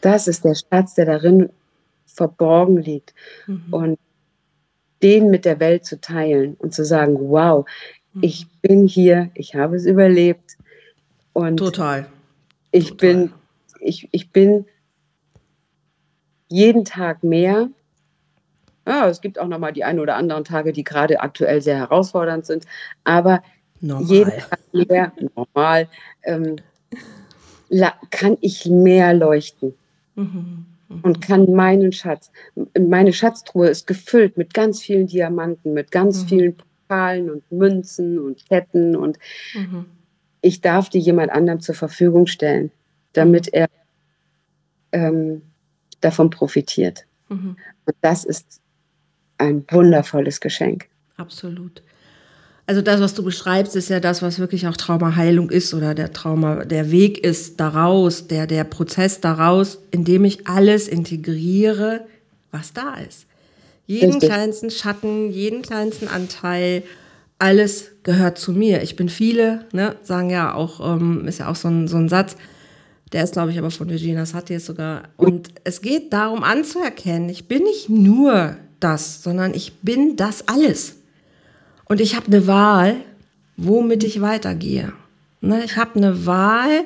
Das 0.00 0.26
ist 0.26 0.44
der 0.44 0.54
Schatz, 0.54 0.94
der 0.94 1.06
darin 1.06 1.48
verborgen 2.06 2.78
liegt. 2.78 3.14
Mhm. 3.46 3.64
Und 3.70 3.98
den 5.02 5.30
mit 5.30 5.44
der 5.44 5.60
Welt 5.60 5.84
zu 5.84 6.00
teilen 6.00 6.54
und 6.58 6.74
zu 6.74 6.84
sagen, 6.84 7.16
wow, 7.20 7.66
mhm. 8.12 8.22
ich 8.22 8.46
bin 8.62 8.86
hier, 8.86 9.30
ich 9.34 9.54
habe 9.54 9.76
es 9.76 9.86
überlebt. 9.86 10.56
Und 11.32 11.58
Total. 11.58 12.06
Ich 12.70 12.90
Total. 12.90 13.14
bin, 13.14 13.32
ich, 13.84 14.08
ich 14.12 14.30
bin 14.30 14.66
jeden 16.48 16.84
Tag 16.84 17.24
mehr. 17.24 17.68
Ja, 18.86 19.08
es 19.08 19.20
gibt 19.20 19.38
auch 19.38 19.48
noch 19.48 19.58
mal 19.58 19.72
die 19.72 19.84
ein 19.84 19.98
oder 19.98 20.16
anderen 20.16 20.44
Tage, 20.44 20.72
die 20.72 20.84
gerade 20.84 21.20
aktuell 21.20 21.62
sehr 21.62 21.78
herausfordernd 21.78 22.44
sind, 22.44 22.66
aber 23.02 23.42
normal. 23.80 24.06
jeden 24.06 24.32
Tag 24.38 24.60
mehr, 24.72 25.12
normal, 25.36 25.88
ähm, 26.22 26.56
kann 28.10 28.36
ich 28.40 28.66
mehr 28.66 29.14
leuchten. 29.14 29.74
Mhm 30.14 30.66
und 31.02 31.20
kann 31.20 31.52
meinen 31.52 31.92
Schatz, 31.92 32.30
meine 32.78 33.12
Schatztruhe 33.12 33.68
ist 33.68 33.86
gefüllt 33.86 34.36
mit 34.36 34.54
ganz 34.54 34.82
vielen 34.82 35.06
Diamanten, 35.06 35.72
mit 35.72 35.90
ganz 35.90 36.22
mhm. 36.22 36.28
vielen 36.28 36.56
Pokalen 36.56 37.30
und 37.30 37.50
Münzen 37.50 38.18
und 38.18 38.46
Ketten 38.46 38.96
und 38.96 39.18
mhm. 39.54 39.86
ich 40.40 40.60
darf 40.60 40.88
die 40.88 40.98
jemand 40.98 41.30
anderem 41.32 41.60
zur 41.60 41.74
Verfügung 41.74 42.26
stellen, 42.26 42.70
damit 43.14 43.52
er 43.52 43.68
ähm, 44.92 45.42
davon 46.00 46.30
profitiert. 46.30 47.06
Mhm. 47.28 47.56
Und 47.86 47.96
das 48.00 48.24
ist 48.24 48.60
ein 49.38 49.64
wundervolles 49.70 50.40
Geschenk. 50.40 50.88
Absolut. 51.16 51.82
Also 52.66 52.80
das, 52.80 53.00
was 53.00 53.14
du 53.14 53.22
beschreibst, 53.22 53.76
ist 53.76 53.90
ja 53.90 54.00
das, 54.00 54.22
was 54.22 54.38
wirklich 54.38 54.66
auch 54.66 54.76
Traumaheilung 54.76 55.50
ist 55.50 55.74
oder 55.74 55.94
der 55.94 56.12
Trauma, 56.12 56.64
der 56.64 56.90
Weg 56.90 57.18
ist 57.18 57.60
daraus, 57.60 58.26
der, 58.26 58.46
der 58.46 58.64
Prozess 58.64 59.20
daraus, 59.20 59.78
indem 59.90 60.24
ich 60.24 60.46
alles 60.46 60.88
integriere, 60.88 62.06
was 62.50 62.72
da 62.72 62.94
ist. 62.94 63.26
Jeden 63.86 64.12
Richtig. 64.12 64.30
kleinsten 64.30 64.70
Schatten, 64.70 65.30
jeden 65.30 65.60
kleinsten 65.60 66.08
Anteil, 66.08 66.84
alles 67.38 67.90
gehört 68.02 68.38
zu 68.38 68.52
mir. 68.52 68.82
Ich 68.82 68.96
bin 68.96 69.10
viele, 69.10 69.66
ne, 69.72 69.96
sagen 70.02 70.30
ja 70.30 70.54
auch, 70.54 70.96
ähm, 70.96 71.28
ist 71.28 71.40
ja 71.40 71.50
auch 71.50 71.56
so 71.56 71.68
ein, 71.68 71.86
so 71.86 71.98
ein 71.98 72.08
Satz, 72.08 72.36
der 73.14 73.22
ist, 73.22 73.32
glaube 73.32 73.52
ich, 73.52 73.58
aber 73.58 73.70
von 73.70 73.88
Virginia 73.88 74.26
Satir 74.26 74.58
sogar. 74.58 75.04
Und 75.16 75.48
es 75.62 75.80
geht 75.80 76.12
darum 76.12 76.42
anzuerkennen, 76.42 77.28
ich 77.28 77.46
bin 77.46 77.62
nicht 77.62 77.88
nur 77.88 78.56
das, 78.80 79.22
sondern 79.22 79.54
ich 79.54 79.80
bin 79.82 80.16
das 80.16 80.48
alles. 80.48 80.96
Und 81.84 82.00
ich 82.00 82.16
habe 82.16 82.26
eine 82.26 82.48
Wahl, 82.48 82.96
womit 83.56 84.02
ich 84.02 84.20
weitergehe. 84.20 84.92
Ne, 85.40 85.62
ich 85.64 85.76
habe 85.76 85.94
eine 85.94 86.26
Wahl, 86.26 86.84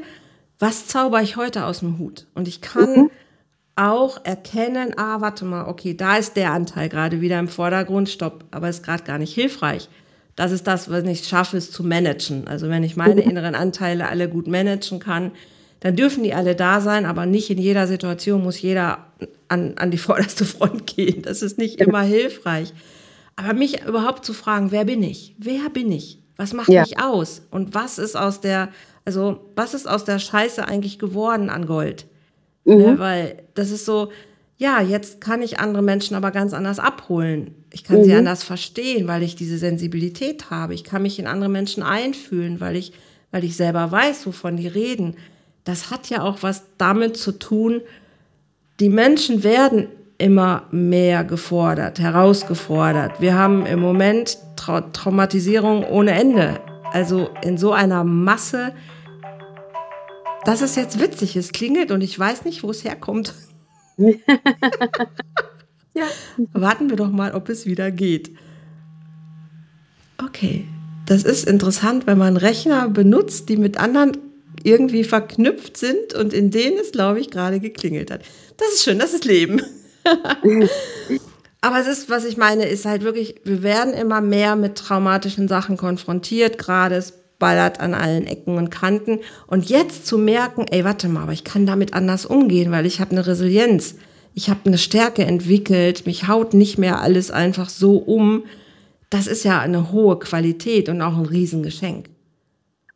was 0.58 0.86
zauber 0.86 1.22
ich 1.22 1.36
heute 1.36 1.64
aus 1.64 1.78
dem 1.80 1.98
Hut? 1.98 2.26
Und 2.34 2.46
ich 2.46 2.60
kann 2.60 2.90
mhm. 2.90 3.10
auch 3.74 4.22
erkennen, 4.24 4.98
ah, 4.98 5.22
warte 5.22 5.46
mal, 5.46 5.66
okay, 5.66 5.94
da 5.94 6.18
ist 6.18 6.36
der 6.36 6.52
Anteil 6.52 6.90
gerade 6.90 7.22
wieder 7.22 7.38
im 7.38 7.48
Vordergrund, 7.48 8.10
stopp, 8.10 8.44
aber 8.50 8.68
ist 8.68 8.84
gerade 8.84 9.04
gar 9.04 9.16
nicht 9.16 9.32
hilfreich. 9.32 9.88
Das 10.36 10.52
ist 10.52 10.66
das, 10.66 10.90
was 10.90 11.04
ich 11.04 11.26
schaffe, 11.26 11.56
es 11.56 11.70
zu 11.70 11.82
managen. 11.82 12.46
Also 12.48 12.68
wenn 12.68 12.82
ich 12.82 12.96
meine 12.96 13.22
mhm. 13.22 13.30
inneren 13.30 13.54
Anteile 13.54 14.08
alle 14.08 14.28
gut 14.28 14.46
managen 14.46 14.98
kann, 14.98 15.32
dann 15.80 15.96
dürfen 15.96 16.24
die 16.24 16.34
alle 16.34 16.56
da 16.56 16.80
sein, 16.80 17.06
aber 17.06 17.26
nicht 17.26 17.50
in 17.50 17.58
jeder 17.58 17.86
Situation 17.86 18.42
muss 18.42 18.60
jeder 18.60 19.06
an, 19.48 19.74
an 19.76 19.90
die 19.90 19.98
vorderste 20.08 20.44
Front 20.44 20.86
gehen. 20.86 21.22
Das 21.22 21.42
ist 21.42 21.58
nicht 21.58 21.80
immer 21.80 22.02
hilfreich. 22.02 22.72
Aber 23.36 23.52
mich 23.52 23.86
überhaupt 23.86 24.24
zu 24.24 24.32
fragen, 24.32 24.72
wer 24.72 24.84
bin 24.84 25.02
ich? 25.02 25.36
Wer 25.38 25.70
bin 25.70 25.92
ich? 25.92 26.18
Was 26.36 26.52
macht 26.52 26.68
ja. 26.68 26.82
mich 26.82 27.00
aus? 27.00 27.42
Und 27.50 27.74
was 27.74 27.98
ist 27.98 28.16
aus 28.16 28.40
der, 28.40 28.70
Also, 29.04 29.40
was 29.54 29.74
ist 29.74 29.88
aus 29.88 30.04
der 30.04 30.18
Scheiße 30.18 30.66
eigentlich 30.66 30.98
geworden 30.98 31.50
an 31.50 31.66
Gold? 31.66 32.06
Mhm. 32.64 32.80
Ja, 32.80 32.98
weil 32.98 33.42
das 33.54 33.70
ist 33.70 33.84
so, 33.84 34.10
ja, 34.56 34.80
jetzt 34.80 35.20
kann 35.20 35.40
ich 35.40 35.60
andere 35.60 35.82
Menschen 35.82 36.16
aber 36.16 36.32
ganz 36.32 36.52
anders 36.52 36.80
abholen. 36.80 37.54
Ich 37.72 37.84
kann 37.84 38.00
mhm. 38.00 38.04
sie 38.04 38.14
anders 38.14 38.42
verstehen, 38.42 39.06
weil 39.06 39.22
ich 39.22 39.36
diese 39.36 39.56
Sensibilität 39.56 40.50
habe. 40.50 40.74
Ich 40.74 40.82
kann 40.82 41.02
mich 41.02 41.18
in 41.18 41.28
andere 41.28 41.48
Menschen 41.48 41.82
einfühlen, 41.84 42.60
weil 42.60 42.74
ich, 42.74 42.92
weil 43.30 43.44
ich 43.44 43.56
selber 43.56 43.90
weiß, 43.90 44.26
wovon 44.26 44.56
die 44.56 44.66
reden. 44.66 45.16
Das 45.68 45.90
hat 45.90 46.08
ja 46.08 46.22
auch 46.22 46.42
was 46.42 46.62
damit 46.78 47.18
zu 47.18 47.30
tun, 47.30 47.82
die 48.80 48.88
Menschen 48.88 49.44
werden 49.44 49.88
immer 50.16 50.62
mehr 50.70 51.24
gefordert, 51.24 51.98
herausgefordert. 51.98 53.20
Wir 53.20 53.34
haben 53.34 53.66
im 53.66 53.78
Moment 53.78 54.38
Trau 54.56 54.80
Traumatisierung 54.80 55.84
ohne 55.84 56.12
Ende. 56.12 56.58
Also 56.90 57.28
in 57.42 57.58
so 57.58 57.72
einer 57.74 58.02
Masse, 58.02 58.72
dass 60.46 60.62
es 60.62 60.74
jetzt 60.74 61.00
witzig 61.00 61.36
ist, 61.36 61.52
klingelt 61.52 61.90
und 61.90 62.00
ich 62.00 62.18
weiß 62.18 62.46
nicht, 62.46 62.62
wo 62.62 62.70
es 62.70 62.82
herkommt. 62.82 63.34
ja. 63.98 64.14
Warten 66.54 66.88
wir 66.88 66.96
doch 66.96 67.10
mal, 67.10 67.34
ob 67.34 67.50
es 67.50 67.66
wieder 67.66 67.90
geht. 67.90 68.30
Okay, 70.16 70.64
das 71.04 71.24
ist 71.24 71.46
interessant, 71.46 72.06
wenn 72.06 72.16
man 72.16 72.38
Rechner 72.38 72.88
benutzt, 72.88 73.50
die 73.50 73.58
mit 73.58 73.76
anderen 73.76 74.16
irgendwie 74.64 75.04
verknüpft 75.04 75.76
sind 75.76 76.14
und 76.14 76.32
in 76.32 76.50
denen 76.50 76.78
es, 76.78 76.92
glaube 76.92 77.20
ich, 77.20 77.30
gerade 77.30 77.60
geklingelt 77.60 78.10
hat. 78.10 78.22
Das 78.56 78.68
ist 78.72 78.82
schön, 78.82 78.98
das 78.98 79.14
ist 79.14 79.24
Leben. 79.24 79.62
Aber 81.60 81.80
es 81.80 81.86
ist, 81.88 82.08
was 82.08 82.24
ich 82.24 82.36
meine, 82.36 82.66
ist 82.66 82.84
halt 82.84 83.02
wirklich, 83.02 83.36
wir 83.44 83.62
werden 83.62 83.92
immer 83.92 84.20
mehr 84.20 84.54
mit 84.54 84.76
traumatischen 84.76 85.48
Sachen 85.48 85.76
konfrontiert, 85.76 86.56
gerade 86.56 86.94
es 86.94 87.14
ballert 87.38 87.80
an 87.80 87.94
allen 87.94 88.26
Ecken 88.26 88.56
und 88.56 88.70
Kanten. 88.70 89.20
Und 89.46 89.68
jetzt 89.68 90.06
zu 90.06 90.18
merken, 90.18 90.66
ey, 90.70 90.84
warte 90.84 91.08
mal, 91.08 91.22
aber 91.22 91.32
ich 91.32 91.44
kann 91.44 91.66
damit 91.66 91.94
anders 91.94 92.26
umgehen, 92.26 92.70
weil 92.70 92.86
ich 92.86 93.00
habe 93.00 93.12
eine 93.12 93.26
Resilienz. 93.26 93.96
Ich 94.34 94.50
habe 94.50 94.60
eine 94.66 94.78
Stärke 94.78 95.24
entwickelt, 95.24 96.06
mich 96.06 96.28
haut 96.28 96.54
nicht 96.54 96.78
mehr 96.78 97.00
alles 97.00 97.30
einfach 97.30 97.68
so 97.68 97.96
um. 97.96 98.44
Das 99.10 99.26
ist 99.26 99.44
ja 99.44 99.60
eine 99.60 99.90
hohe 99.90 100.18
Qualität 100.18 100.88
und 100.88 101.02
auch 101.02 101.16
ein 101.16 101.26
Riesengeschenk. 101.26 102.08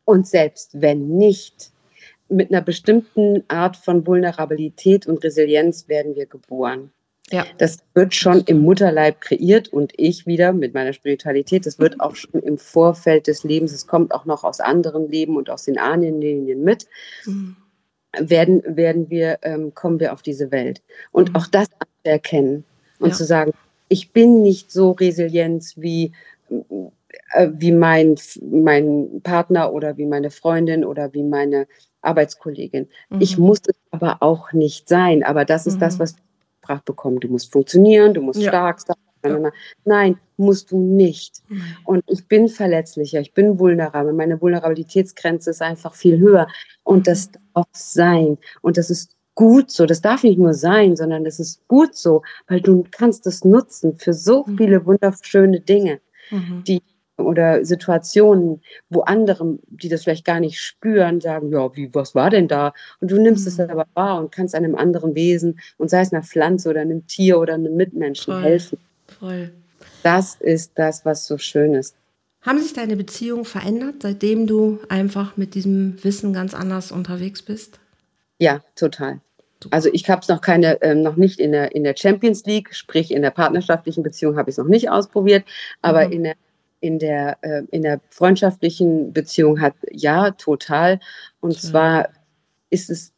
Und 0.05 0.27
selbst 0.27 0.81
wenn 0.81 1.17
nicht, 1.17 1.73
mit 2.33 2.51
einer 2.51 2.63
bestimmten 2.63 3.45
Art 3.49 3.77
von 3.77 4.07
Vulnerabilität 4.07 5.07
und 5.07 5.23
Resilienz 5.23 5.89
werden 5.89 6.17
wir 6.17 6.27
geboren. 6.27 6.91
Ja. 7.31 7.47
Das 7.59 7.79
wird 7.95 8.15
schon 8.15 8.43
im 8.47 8.61
Mutterleib 8.61 9.21
kreiert 9.21 9.69
und 9.69 9.93
ich 9.97 10.27
wieder 10.27 10.53
mit 10.53 10.75
meiner 10.75 10.93
Spiritualität, 10.93 11.67
das 11.67 11.79
wird 11.79 12.01
auch 12.01 12.15
schon 12.17 12.43
im 12.43 12.59
Vorfeld 12.59 13.27
des 13.27 13.45
Lebens, 13.45 13.73
es 13.73 13.87
kommt 13.87 14.13
auch 14.13 14.25
noch 14.25 14.45
aus 14.45 14.61
anderen 14.61 15.09
Leben 15.11 15.37
und 15.37 15.49
aus 15.49 15.65
den 15.65 15.79
Ahnenlinien 15.79 16.63
mit, 16.63 16.87
mhm. 17.25 17.57
werden, 18.19 18.63
werden 18.67 19.09
wir, 19.09 19.39
ähm, 19.43 19.75
kommen 19.75 20.01
wir 20.01 20.13
auf 20.13 20.23
diese 20.23 20.51
Welt. 20.51 20.83
Und 21.11 21.31
mhm. 21.31 21.37
auch 21.37 21.47
das 21.47 21.69
erkennen 22.03 22.65
und 22.99 23.11
ja. 23.11 23.15
zu 23.15 23.25
sagen, 23.25 23.53
ich 23.89 24.11
bin 24.11 24.43
nicht 24.43 24.73
so 24.73 24.91
resilient 24.91 25.73
wie, 25.77 26.13
äh, 27.33 27.49
wie 27.53 27.73
mein, 27.73 28.17
mein 28.43 29.21
Partner 29.23 29.73
oder 29.73 29.97
wie 29.97 30.07
meine 30.07 30.31
Freundin 30.31 30.85
oder 30.85 31.13
wie 31.13 31.23
meine 31.23 31.67
Arbeitskollegin. 32.03 32.89
Mhm. 33.11 33.21
Ich 33.21 33.39
muss 33.39 33.61
es 33.67 33.77
aber 33.91 34.19
auch 34.21 34.53
nicht 34.53 34.89
sein. 34.89 35.23
Aber 35.23 35.45
das 35.45 35.67
ist 35.67 35.81
das, 35.81 35.97
mhm. 35.97 36.01
was 36.01 36.17
gebracht 36.61 36.85
bekommen. 36.85 37.21
Du 37.21 37.29
musst 37.29 37.53
funktionieren, 37.53 38.15
du 38.15 38.23
musst 38.23 38.41
ja. 38.41 38.49
stark 38.49 38.81
sein. 38.81 38.97
Ja. 39.25 39.53
Nein, 39.85 40.19
musst 40.37 40.73
du 40.73 40.79
nicht. 40.79 41.43
Mhm. 41.49 41.63
Und 41.85 42.05
ich 42.09 42.27
bin 42.27 42.49
verletzlicher, 42.49 43.21
ich 43.21 43.33
bin 43.33 43.59
vulnerabel. 43.59 44.13
Meine 44.13 44.41
Vulnerabilitätsgrenze 44.41 45.51
ist 45.51 45.63
einfach 45.63 45.95
viel 45.95 46.19
höher. 46.19 46.49
Und 46.83 47.07
das 47.07 47.29
mhm. 47.29 47.39
darf 47.55 47.69
sein. 47.73 48.39
Und 48.63 48.77
das 48.77 48.91
ist 48.91 49.15
gut 49.35 49.71
so. 49.71 49.87
Das 49.87 50.01
darf 50.01 50.25
nicht 50.25 50.39
nur 50.39 50.55
sein, 50.55 50.97
sondern 50.97 51.25
das 51.25 51.39
ist 51.39 51.67
gut 51.69 51.95
so, 51.95 52.23
weil 52.49 52.61
du 52.61 52.85
kannst 52.91 53.27
es 53.27 53.45
nutzen 53.45 53.97
für 53.99 54.13
so 54.13 54.45
mhm. 54.45 54.57
viele 54.57 54.87
wunderschöne 54.87 55.61
Dinge, 55.61 56.01
mhm. 56.31 56.65
die 56.67 56.83
oder 57.17 57.65
Situationen, 57.65 58.63
wo 58.89 59.03
andere, 59.03 59.59
die 59.69 59.89
das 59.89 60.05
vielleicht 60.05 60.25
gar 60.25 60.41
nicht 60.41 60.61
spüren, 60.61 61.21
sagen, 61.21 61.51
ja, 61.51 61.75
wie, 61.77 61.95
was 61.95 62.15
war 62.15 62.31
denn 62.31 62.49
da? 62.49 62.73
Und 63.01 63.11
du 63.11 63.21
nimmst 63.21 63.47
mhm. 63.47 63.65
es 63.65 63.71
aber 63.71 63.87
wahr 63.95 64.19
und 64.19 64.33
kannst 64.33 64.55
einem 64.55 64.75
anderen 64.75 65.15
Wesen, 65.15 65.61
und 65.79 65.91
sei 65.91 66.01
es 66.01 66.13
einer 66.13 66.23
Pflanze 66.23 66.71
oder 66.71 66.81
einem 66.81 67.07
Tier 67.07 67.39
oder 67.39 67.55
einem 67.55 67.77
Mitmenschen 67.77 68.33
Voll. 68.33 68.43
helfen. 68.43 68.79
Voll. 69.19 69.53
Das 70.03 70.37
ist 70.37 70.73
das, 70.77 71.05
was 71.05 71.27
so 71.27 71.39
schön 71.39 71.75
ist. 71.75 71.97
Haben 72.41 72.61
sich 72.61 72.73
deine 72.73 72.97
Beziehungen 72.97 73.45
verändert, 73.45 73.97
seitdem 74.03 74.47
du 74.47 74.81
einfach 74.89 75.37
mit 75.37 75.55
diesem 75.55 76.03
Wissen 76.03 76.33
ganz 76.33 76.55
anders 76.55 76.91
unterwegs 76.91 77.43
bist? 77.43 77.79
Ja, 78.39 78.63
total. 78.75 79.21
Also 79.71 79.89
ich 79.93 80.11
habe 80.11 80.23
es 80.23 80.29
noch 80.29 80.41
keine, 80.41 80.83
äh, 80.83 80.97
noch 80.97 81.15
nicht 81.15 81.39
in 81.39 81.53
der, 81.53 81.73
in 81.75 81.85
der 81.85 81.95
Champions 81.97 82.45
League, 82.45 82.75
sprich 82.75 83.13
in 83.13 83.23
der 83.23 83.31
partnerschaftlichen 83.31 84.03
Beziehung 84.03 84.37
habe 84.37 84.51
ich 84.51 84.55
es 84.55 84.59
noch 84.59 84.67
nicht 84.67 84.91
ausprobiert, 84.91 85.45
aber 85.83 86.07
mhm. 86.07 86.13
in 86.13 86.23
der 86.25 86.35
in 86.83 86.99
der, 86.99 87.39
äh, 87.43 87.63
in 87.71 87.83
der 87.83 88.01
freundschaftlichen 88.11 89.13
Beziehung 89.13 89.61
hat, 89.61 89.75
ja, 89.91 90.33
total. 90.33 90.99
Und 91.41 91.55
Schön. 91.55 91.71
zwar 91.71 92.09
ist 92.71 92.91
es, 92.91 93.13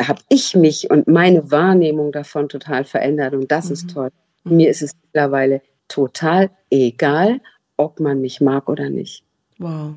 habe 0.00 0.20
ich 0.28 0.54
mich 0.54 0.88
und 0.88 1.08
meine 1.08 1.50
Wahrnehmung 1.50 2.12
davon 2.12 2.48
total 2.48 2.84
verändert 2.84 3.34
und 3.34 3.50
das 3.50 3.66
mhm. 3.66 3.72
ist 3.72 3.90
toll. 3.90 4.10
Mhm. 4.44 4.56
Mir 4.56 4.70
ist 4.70 4.82
es 4.82 4.92
mittlerweile 5.02 5.60
total 5.88 6.50
egal, 6.70 7.40
ob 7.76 7.98
man 7.98 8.20
mich 8.20 8.40
mag 8.40 8.68
oder 8.68 8.88
nicht. 8.88 9.24
Wow. 9.58 9.94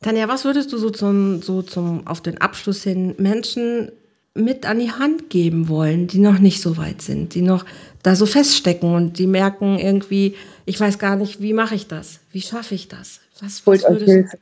Tanja, 0.00 0.26
was 0.28 0.46
würdest 0.46 0.72
du 0.72 0.78
so 0.78 0.88
zum, 0.88 1.42
so 1.42 1.60
zum, 1.60 2.06
auf 2.06 2.22
den 2.22 2.40
Abschluss 2.40 2.82
hin 2.82 3.14
Menschen 3.18 3.92
mit 4.34 4.64
an 4.64 4.78
die 4.78 4.92
Hand 4.92 5.28
geben 5.28 5.68
wollen, 5.68 6.06
die 6.06 6.18
noch 6.18 6.38
nicht 6.38 6.60
so 6.60 6.76
weit 6.76 7.02
sind, 7.02 7.34
die 7.34 7.42
noch 7.42 7.64
da 8.02 8.14
so 8.14 8.26
feststecken 8.26 8.94
und 8.94 9.18
die 9.18 9.26
merken 9.26 9.78
irgendwie, 9.78 10.36
ich 10.66 10.78
weiß 10.78 10.98
gar 10.98 11.16
nicht, 11.16 11.40
wie 11.40 11.52
mache 11.52 11.74
ich 11.74 11.88
das? 11.88 12.20
Wie 12.32 12.40
schaffe 12.40 12.74
ich 12.74 12.88
das? 12.88 13.20
Was, 13.40 13.66
was 13.66 13.84
Hilfe. 13.86 14.38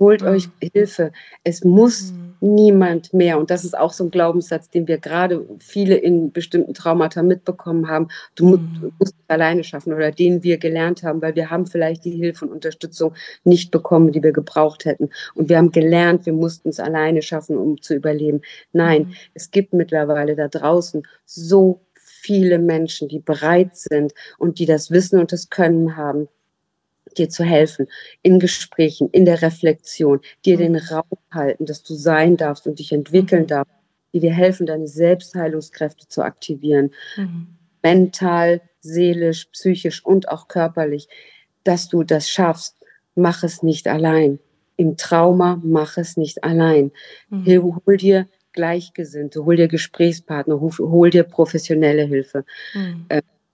Holt 0.00 0.22
euch 0.22 0.48
Hilfe. 0.72 1.12
Es 1.44 1.62
muss 1.62 2.12
mhm. 2.12 2.54
niemand 2.54 3.12
mehr. 3.12 3.38
Und 3.38 3.50
das 3.50 3.64
ist 3.64 3.76
auch 3.76 3.92
so 3.92 4.04
ein 4.04 4.10
Glaubenssatz, 4.10 4.70
den 4.70 4.88
wir 4.88 4.96
gerade 4.96 5.46
viele 5.60 5.96
in 5.96 6.32
bestimmten 6.32 6.72
Traumata 6.72 7.22
mitbekommen 7.22 7.86
haben. 7.86 8.08
Du 8.34 8.46
musst, 8.46 8.62
mhm. 8.62 8.92
musst 8.98 9.14
es 9.14 9.28
alleine 9.28 9.62
schaffen 9.62 9.92
oder 9.92 10.10
den 10.10 10.42
wir 10.42 10.56
gelernt 10.56 11.02
haben, 11.02 11.20
weil 11.20 11.36
wir 11.36 11.50
haben 11.50 11.66
vielleicht 11.66 12.06
die 12.06 12.12
Hilfe 12.12 12.46
und 12.46 12.52
Unterstützung 12.52 13.14
nicht 13.44 13.70
bekommen, 13.70 14.10
die 14.10 14.22
wir 14.22 14.32
gebraucht 14.32 14.86
hätten. 14.86 15.10
Und 15.34 15.50
wir 15.50 15.58
haben 15.58 15.70
gelernt, 15.70 16.24
wir 16.24 16.32
mussten 16.32 16.70
es 16.70 16.80
alleine 16.80 17.20
schaffen, 17.20 17.58
um 17.58 17.80
zu 17.82 17.94
überleben. 17.94 18.40
Nein, 18.72 19.02
mhm. 19.02 19.14
es 19.34 19.50
gibt 19.50 19.74
mittlerweile 19.74 20.34
da 20.34 20.48
draußen 20.48 21.02
so 21.26 21.82
viele 21.94 22.58
Menschen, 22.58 23.08
die 23.08 23.18
bereit 23.18 23.76
sind 23.76 24.12
und 24.38 24.58
die 24.58 24.66
das 24.66 24.90
Wissen 24.90 25.18
und 25.18 25.32
das 25.32 25.50
Können 25.50 25.96
haben, 25.96 26.28
dir 27.18 27.28
zu 27.28 27.44
helfen, 27.44 27.86
in 28.22 28.38
Gesprächen, 28.38 29.08
in 29.10 29.24
der 29.24 29.42
Reflexion, 29.42 30.20
dir 30.44 30.56
den 30.56 30.72
mhm. 30.72 30.78
Raum 30.90 31.18
halten, 31.30 31.66
dass 31.66 31.82
du 31.82 31.94
sein 31.94 32.36
darfst 32.36 32.66
und 32.66 32.78
dich 32.78 32.92
entwickeln 32.92 33.42
mhm. 33.42 33.48
darfst, 33.48 33.74
die 34.12 34.20
dir 34.20 34.32
helfen, 34.32 34.66
deine 34.66 34.88
Selbstheilungskräfte 34.88 36.08
zu 36.08 36.22
aktivieren, 36.22 36.90
mhm. 37.16 37.48
mental, 37.82 38.60
seelisch, 38.80 39.46
psychisch 39.46 40.04
und 40.04 40.28
auch 40.28 40.48
körperlich, 40.48 41.08
dass 41.64 41.88
du 41.88 42.02
das 42.02 42.28
schaffst. 42.28 42.76
Mach 43.14 43.42
es 43.42 43.62
nicht 43.62 43.88
allein. 43.88 44.38
Im 44.76 44.96
Trauma 44.96 45.60
mach 45.62 45.98
es 45.98 46.16
nicht 46.16 46.42
allein. 46.42 46.90
Mhm. 47.28 47.80
Hol 47.86 47.96
dir 47.96 48.26
Gleichgesinnte, 48.52 49.44
hol 49.44 49.56
dir 49.56 49.68
Gesprächspartner, 49.68 50.60
hol 50.60 51.10
dir 51.10 51.24
professionelle 51.24 52.04
Hilfe. 52.04 52.44
Mhm. 52.74 53.06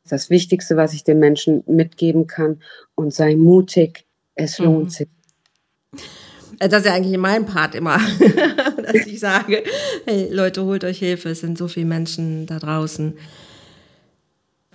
Das 0.09 0.31
Wichtigste, 0.31 0.77
was 0.77 0.93
ich 0.93 1.05
den 1.05 1.19
Menschen 1.19 1.63
mitgeben 1.67 2.27
kann 2.27 2.61
und 2.95 3.13
sei 3.13 3.37
mutig, 3.37 4.07
es 4.35 4.59
mhm. 4.59 4.65
lohnt 4.65 4.85
mhm. 4.85 4.91
sich. 4.91 5.09
Äh, 6.59 6.69
das 6.69 6.81
ist 6.81 6.87
ja 6.87 6.95
eigentlich 6.95 7.15
in 7.15 7.21
meinem 7.21 7.47
Part 7.47 7.75
immer, 7.75 7.99
dass 8.83 9.07
ich 9.07 9.21
sage, 9.21 9.63
hey 10.07 10.29
Leute, 10.31 10.65
holt 10.65 10.85
euch 10.85 10.99
Hilfe, 10.99 11.31
es 11.31 11.41
sind 11.41 11.59
so 11.59 11.69
viele 11.69 11.87
Menschen 11.87 12.47
da 12.47 12.59
draußen. 12.59 13.15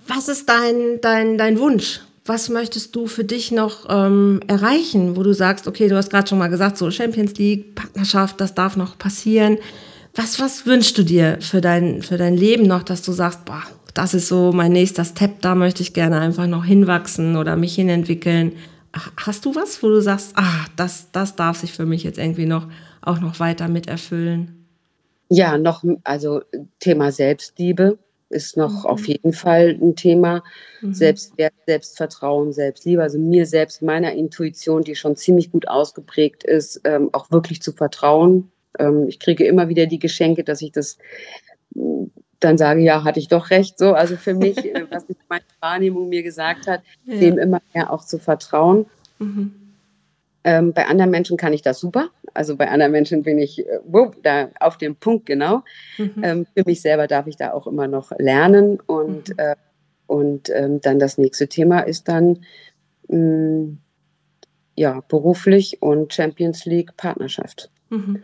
Was 0.06 0.28
ist 0.28 0.48
dein, 0.48 1.00
dein, 1.00 1.38
dein 1.38 1.58
Wunsch? 1.58 2.00
Was 2.24 2.48
möchtest 2.48 2.94
du 2.94 3.06
für 3.06 3.24
dich 3.24 3.50
noch 3.50 3.86
ähm, 3.88 4.40
erreichen, 4.46 5.16
wo 5.16 5.24
du 5.24 5.32
sagst, 5.32 5.66
okay, 5.66 5.88
du 5.88 5.96
hast 5.96 6.10
gerade 6.10 6.28
schon 6.28 6.38
mal 6.38 6.48
gesagt, 6.48 6.78
so 6.78 6.90
Champions 6.90 7.34
League, 7.34 7.74
Partnerschaft, 7.74 8.40
das 8.40 8.54
darf 8.54 8.76
noch 8.76 8.96
passieren. 8.96 9.58
Was, 10.14 10.38
was 10.38 10.66
wünschst 10.66 10.96
du 10.98 11.02
dir 11.02 11.38
für 11.40 11.60
dein, 11.60 12.02
für 12.02 12.18
dein 12.18 12.36
Leben 12.36 12.64
noch, 12.64 12.84
dass 12.84 13.02
du 13.02 13.12
sagst, 13.12 13.44
boah, 13.44 13.62
das 13.94 14.14
ist 14.14 14.28
so 14.28 14.52
mein 14.52 14.72
nächster 14.72 15.04
Step, 15.04 15.40
da 15.42 15.54
möchte 15.54 15.82
ich 15.82 15.92
gerne 15.92 16.20
einfach 16.20 16.46
noch 16.46 16.64
hinwachsen 16.64 17.36
oder 17.36 17.56
mich 17.56 17.74
hinentwickeln. 17.74 18.52
Hast 19.16 19.44
du 19.44 19.54
was, 19.54 19.82
wo 19.82 19.88
du 19.88 20.00
sagst, 20.00 20.32
ah, 20.36 20.66
das, 20.76 21.10
das 21.12 21.36
darf 21.36 21.58
sich 21.58 21.72
für 21.72 21.86
mich 21.86 22.02
jetzt 22.02 22.18
irgendwie 22.18 22.46
noch 22.46 22.68
auch 23.00 23.20
noch 23.20 23.40
weiter 23.40 23.68
miterfüllen? 23.68 24.66
Ja, 25.28 25.56
noch, 25.56 25.82
also 26.04 26.42
Thema 26.78 27.10
Selbstliebe. 27.10 27.98
ist 28.28 28.56
noch 28.56 28.84
mhm. 28.84 28.90
auf 28.90 29.08
jeden 29.08 29.32
Fall 29.32 29.78
ein 29.80 29.96
Thema. 29.96 30.42
Mhm. 30.82 30.94
Selbstwert, 30.94 31.54
Selbstvertrauen, 31.66 32.52
Selbstliebe, 32.52 33.02
also 33.02 33.18
mir 33.18 33.46
selbst, 33.46 33.82
meiner 33.82 34.12
Intuition, 34.12 34.82
die 34.82 34.94
schon 34.94 35.16
ziemlich 35.16 35.50
gut 35.50 35.68
ausgeprägt 35.68 36.44
ist, 36.44 36.80
ähm, 36.84 37.10
auch 37.12 37.30
wirklich 37.30 37.62
zu 37.62 37.72
vertrauen. 37.72 38.50
Ähm, 38.78 39.06
ich 39.08 39.20
kriege 39.20 39.44
immer 39.44 39.68
wieder 39.68 39.86
die 39.86 39.98
Geschenke, 39.98 40.44
dass 40.44 40.60
ich 40.62 40.72
das 40.72 40.98
dann 42.44 42.58
sage, 42.58 42.80
ja, 42.80 43.04
hatte 43.04 43.18
ich 43.18 43.28
doch 43.28 43.50
recht. 43.50 43.78
So, 43.78 43.94
also 43.94 44.16
für 44.16 44.34
mich, 44.34 44.58
äh, 44.74 44.86
was 44.90 45.06
meine 45.28 45.44
Wahrnehmung 45.60 46.08
mir 46.08 46.22
gesagt 46.22 46.66
hat, 46.66 46.82
ja. 47.04 47.16
dem 47.16 47.38
immer 47.38 47.60
mehr 47.74 47.92
auch 47.92 48.04
zu 48.04 48.18
vertrauen. 48.18 48.86
Mhm. 49.18 49.54
Ähm, 50.44 50.72
bei 50.72 50.86
anderen 50.86 51.10
Menschen 51.10 51.36
kann 51.36 51.52
ich 51.52 51.62
das 51.62 51.78
super. 51.78 52.08
Also 52.34 52.56
bei 52.56 52.68
anderen 52.68 52.92
Menschen 52.92 53.22
bin 53.22 53.38
ich 53.38 53.66
äh, 53.66 53.78
wupp, 53.84 54.16
da 54.22 54.48
auf 54.58 54.76
dem 54.76 54.96
Punkt 54.96 55.26
genau. 55.26 55.62
Mhm. 55.98 56.22
Ähm, 56.22 56.46
für 56.54 56.64
mich 56.66 56.80
selber 56.82 57.06
darf 57.06 57.26
ich 57.26 57.36
da 57.36 57.52
auch 57.52 57.66
immer 57.66 57.86
noch 57.86 58.10
lernen. 58.18 58.80
Und, 58.80 59.28
mhm. 59.28 59.34
äh, 59.36 59.56
und 60.06 60.50
ähm, 60.50 60.80
dann 60.80 60.98
das 60.98 61.16
nächste 61.16 61.48
Thema 61.48 61.80
ist 61.80 62.08
dann 62.08 62.40
mh, 63.08 63.18
mm, 63.18 63.78
ja, 64.74 65.02
beruflich 65.08 65.82
und 65.82 66.12
Champions 66.12 66.64
League 66.64 66.96
Partnerschaft. 66.96 67.70
Mhm. 67.90 68.22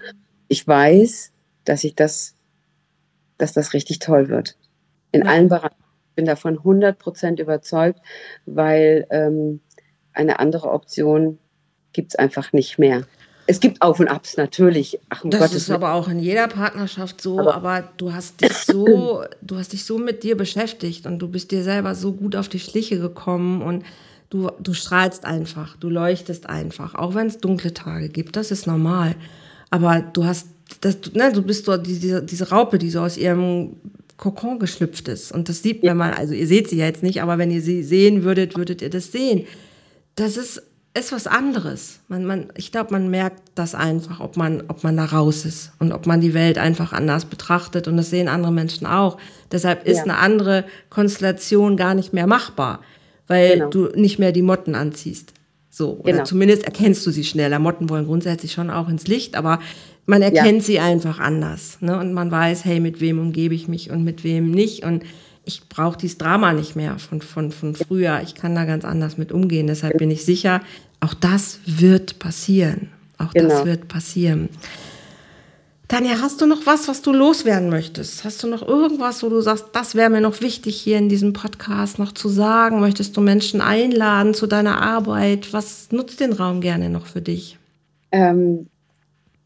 Ich 0.49 0.67
weiß, 0.67 1.33
dass 1.65 1.85
ich 1.85 1.95
das, 1.95 2.35
dass 3.39 3.53
das 3.53 3.73
richtig 3.73 4.01
toll 4.01 4.29
wird. 4.29 4.57
In 5.13 5.23
ja. 5.25 5.31
allen 5.31 5.49
Bereichen. 5.49 5.75
Ich 6.11 6.15
bin 6.17 6.27
davon 6.27 6.59
100% 6.59 7.41
überzeugt, 7.41 8.01
weil 8.45 9.07
ähm, 9.11 9.61
eine 10.13 10.41
andere 10.41 10.71
Option 10.71 11.39
gibt 11.93 12.13
es 12.13 12.19
einfach 12.19 12.53
nicht 12.53 12.79
mehr. 12.79 13.05
Es 13.51 13.61
gibt 13.61 13.81
Auf 13.81 13.99
und 13.99 14.09
Abs 14.09 14.37
natürlich. 14.37 15.01
Ach, 15.09 15.25
um 15.25 15.31
das 15.31 15.41
Gottes 15.41 15.57
ist 15.57 15.71
aber 15.71 15.95
auch 15.95 16.09
in 16.09 16.19
jeder 16.19 16.49
Partnerschaft 16.49 17.23
so. 17.23 17.39
Aber, 17.39 17.55
aber, 17.55 17.89
du 17.97 18.13
hast 18.13 18.43
dich 18.43 18.53
so, 18.53 19.25
du 19.41 19.57
hast 19.57 19.73
dich 19.73 19.87
so 19.87 19.97
mit 19.97 20.23
dir 20.23 20.37
beschäftigt 20.37 21.07
und 21.07 21.19
du 21.19 21.29
bist 21.29 21.51
dir 21.51 21.63
selber 21.63 21.95
so 21.95 22.13
gut 22.13 22.37
auf 22.37 22.51
die 22.51 22.61
Schliche 22.61 22.99
gekommen 22.99 23.63
und 23.63 23.87
du, 24.29 24.51
du 24.61 24.75
strahlst 24.75 25.25
einfach, 25.25 25.79
du 25.79 25.89
leuchtest 25.89 26.47
einfach, 26.47 26.95
auch 26.95 27.15
wenn 27.15 27.29
es 27.29 27.39
dunkle 27.39 27.73
Tage 27.73 28.11
gibt. 28.11 28.37
Das 28.37 28.51
ist 28.51 28.67
normal. 28.67 29.15
Aber 29.71 30.01
du 30.01 30.27
hast, 30.27 30.49
das, 30.81 30.99
ne, 31.15 31.33
du 31.33 31.43
bist 31.43 31.67
dort 31.69 31.87
diese, 31.87 32.23
diese 32.23 32.51
Raupe, 32.51 32.79
die 32.79 32.91
so 32.91 33.01
aus 33.01 33.17
ihrem 33.17 33.77
Kokon 34.17 34.59
geschlüpft 34.59 35.09
ist. 35.09 35.33
Und 35.33 35.49
das 35.49 35.63
sieht, 35.63 35.83
ja. 35.83 35.95
man, 35.95 36.13
also 36.13 36.35
ihr 36.35 36.47
seht 36.47 36.69
sie 36.69 36.77
ja 36.77 36.87
jetzt 36.87 37.03
nicht, 37.03 37.23
aber 37.23 37.39
wenn 37.39 37.51
ihr 37.51 37.63
sie 37.63 37.83
sehen 37.83 38.25
würdet, 38.25 38.57
würdet 38.57 38.83
ihr 38.83 38.91
das 38.91 39.13
sehen. 39.13 39.47
Das 40.17 40.37
ist 40.37 40.63
ist 40.99 41.13
was 41.13 41.27
anderes. 41.27 42.01
Man, 42.09 42.25
man, 42.25 42.49
ich 42.57 42.73
glaube, 42.73 42.93
man 42.93 43.09
merkt 43.09 43.43
das 43.55 43.75
einfach, 43.75 44.21
ob 44.21 44.37
man, 44.37 44.65
ob 44.69 44.85
man 44.85 44.97
da 44.97 45.05
raus 45.05 45.45
ist 45.45 45.73
und 45.79 45.93
ob 45.93 46.07
man 46.07 46.21
die 46.21 46.35
Welt 46.35 46.59
einfach 46.59 46.93
anders 46.93 47.25
betrachtet. 47.25 47.89
Und 47.89 47.97
das 47.97 48.11
sehen 48.11 48.29
andere 48.29 48.53
Menschen 48.53 48.87
auch. 48.87 49.19
Deshalb 49.53 49.87
ist 49.87 49.99
ja. 49.99 50.03
eine 50.05 50.17
andere 50.17 50.65
Konstellation 50.91 51.77
gar 51.77 51.95
nicht 51.95 52.13
mehr 52.13 52.27
machbar, 52.27 52.81
weil 53.27 53.53
genau. 53.53 53.71
du 53.71 53.89
nicht 53.95 54.19
mehr 54.19 54.33
die 54.33 54.43
Motten 54.43 54.75
anziehst. 54.75 55.33
So, 55.71 55.99
oder 56.01 56.13
genau. 56.13 56.25
zumindest 56.25 56.65
erkennst 56.65 57.07
du 57.07 57.11
sie 57.11 57.25
schneller. 57.25 57.59
Motten 57.59 57.89
wollen 57.89 58.07
grundsätzlich 58.07 58.53
schon 58.53 58.71
auch 58.71 58.89
ins 58.89 59.07
Licht, 59.07 59.37
aber 59.37 59.61
man 60.09 60.23
erkennt 60.23 60.61
ja. 60.61 60.65
sie 60.65 60.81
einfach 60.81 61.21
anders. 61.21 61.79
Ne? 61.81 61.99
Und 61.99 62.15
man 62.15 62.31
weiß, 62.31 62.65
hey, 62.65 62.81
mit 62.81 63.01
wem 63.01 63.19
umgebe 63.19 63.55
ich 63.55 63.69
mich 63.69 63.91
und 63.91 64.05
mit 64.05 64.25
wem 64.25 64.51
nicht. 64.51 64.83
Und 64.83 65.05
ich 65.45 65.69
brauche 65.69 65.99
dieses 65.99 66.17
Drama 66.17 66.55
nicht 66.55 66.77
mehr 66.77 66.99
von, 66.99 67.21
von, 67.21 67.53
von 67.53 67.75
früher. 67.75 68.23
Ich 68.23 68.35
kann 68.35 68.55
da 68.55 68.65
ganz 68.65 68.87
anders 68.87 69.19
mit 69.19 69.33
umgehen. 69.33 69.67
Deshalb 69.67 69.99
bin 69.99 70.11
ich 70.11 70.25
sicher, 70.25 70.63
auch 71.01 71.13
das 71.13 71.61
wird 71.67 72.19
passieren. 72.19 72.89
Auch 73.19 73.35
genau. 73.35 73.51
das 73.51 73.67
wird 73.67 73.89
passieren. 73.89 74.49
Tanja, 75.89 76.23
hast 76.23 76.41
du 76.41 76.47
noch 76.47 76.65
was, 76.65 76.89
was 76.89 77.03
du 77.03 77.13
loswerden 77.13 77.69
möchtest? 77.69 78.25
Hast 78.25 78.43
du 78.43 78.47
noch 78.47 78.67
irgendwas, 78.67 79.23
wo 79.23 79.29
du 79.29 79.43
sagst, 79.43 79.67
das 79.75 79.95
wäre 79.95 80.09
mir 80.09 80.23
noch 80.23 80.41
wichtig 80.41 80.81
hier 80.81 80.97
in 80.97 81.11
diesem 81.11 81.35
Podcast 81.35 81.99
noch 81.99 82.13
zu 82.13 82.31
sagen? 82.31 82.81
Möchtest 82.81 83.15
du 83.15 83.21
Menschen 83.21 83.61
einladen 83.61 84.33
zu 84.33 84.47
deiner 84.47 84.81
Arbeit? 84.81 85.53
Was 85.53 85.93
nutzt 85.93 86.21
den 86.21 86.33
Raum 86.33 86.63
gerne 86.63 86.89
noch 86.89 87.07
für 87.07 87.21
dich? 87.21 87.59
Ähm, 88.11 88.69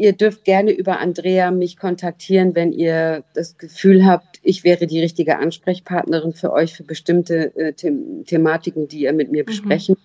ihr 0.02 0.12
dürft 0.12 0.44
gerne 0.44 0.72
über 0.72 0.98
Andrea 0.98 1.52
mich 1.52 1.76
kontaktieren, 1.76 2.56
wenn 2.56 2.72
ihr 2.72 3.22
das 3.34 3.56
Gefühl 3.56 4.04
habt, 4.04 4.40
ich 4.42 4.64
wäre 4.64 4.88
die 4.88 5.00
richtige 5.00 5.38
Ansprechpartnerin 5.38 6.32
für 6.32 6.52
euch 6.52 6.74
für 6.74 6.82
bestimmte 6.82 7.54
äh, 7.54 7.72
The 7.76 8.24
Thematiken, 8.26 8.88
die 8.88 9.02
ihr 9.02 9.12
mit 9.12 9.30
mir 9.30 9.44
mhm. 9.44 9.46
besprechen. 9.46 9.96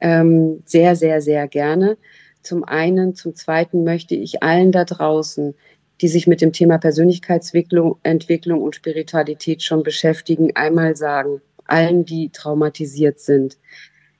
Ähm, 0.00 0.64
sehr, 0.66 0.96
sehr, 0.96 1.20
sehr 1.20 1.46
gerne. 1.46 1.96
Zum 2.42 2.64
einen, 2.64 3.14
zum 3.14 3.36
zweiten 3.36 3.84
möchte 3.84 4.16
ich 4.16 4.42
allen 4.42 4.72
da 4.72 4.84
draußen, 4.84 5.54
die 6.00 6.08
sich 6.08 6.26
mit 6.26 6.40
dem 6.40 6.52
Thema 6.52 6.78
Persönlichkeitsentwicklung 6.78 7.98
Entwicklung 8.02 8.62
und 8.62 8.74
Spiritualität 8.74 9.62
schon 9.62 9.84
beschäftigen, 9.84 10.56
einmal 10.56 10.96
sagen, 10.96 11.40
allen, 11.66 12.04
die 12.04 12.30
traumatisiert 12.30 13.20
sind. 13.20 13.58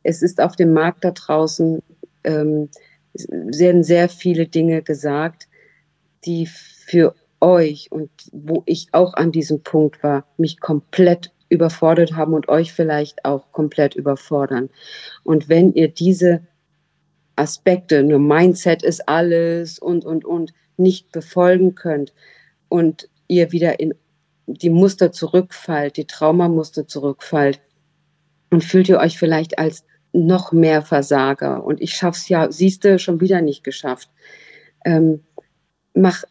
Es 0.04 0.22
ist 0.22 0.40
auf 0.40 0.54
dem 0.54 0.72
Markt 0.72 1.02
da 1.02 1.10
draußen 1.10 1.82
ähm, 2.22 2.68
werden 3.14 3.82
sehr 3.84 4.08
viele 4.08 4.46
Dinge 4.46 4.82
gesagt, 4.82 5.48
die 6.24 6.46
für 6.46 7.14
euch 7.40 7.90
und 7.90 8.10
wo 8.32 8.62
ich 8.66 8.88
auch 8.92 9.14
an 9.14 9.32
diesem 9.32 9.62
Punkt 9.62 10.02
war, 10.02 10.26
mich 10.36 10.60
komplett 10.60 11.32
überfordert 11.48 12.14
haben 12.14 12.32
und 12.32 12.48
euch 12.48 12.72
vielleicht 12.72 13.24
auch 13.24 13.52
komplett 13.52 13.94
überfordern. 13.94 14.70
Und 15.22 15.48
wenn 15.48 15.74
ihr 15.74 15.88
diese 15.88 16.46
Aspekte, 17.36 18.02
nur 18.02 18.18
Mindset 18.18 18.82
ist 18.82 19.08
alles 19.08 19.78
und, 19.78 20.04
und, 20.04 20.24
und, 20.24 20.52
nicht 20.78 21.12
befolgen 21.12 21.74
könnt 21.74 22.14
und 22.68 23.08
ihr 23.28 23.52
wieder 23.52 23.78
in 23.78 23.94
die 24.46 24.70
Muster 24.70 25.12
zurückfallt, 25.12 25.98
die 25.98 26.06
Traumamuster 26.06 26.86
zurückfallt, 26.86 27.60
und 28.50 28.62
fühlt 28.62 28.88
ihr 28.88 28.98
euch 28.98 29.18
vielleicht 29.18 29.58
als 29.58 29.84
noch 30.12 30.52
mehr 30.52 30.82
Versager 30.82 31.64
und 31.64 31.80
ich 31.80 31.94
schaff's 31.94 32.28
ja, 32.28 32.50
siehst 32.50 32.84
du, 32.84 32.98
schon 32.98 33.20
wieder 33.20 33.40
nicht 33.40 33.64
geschafft. 33.64 34.10
Ähm, 34.84 35.24
mach, 35.94 36.24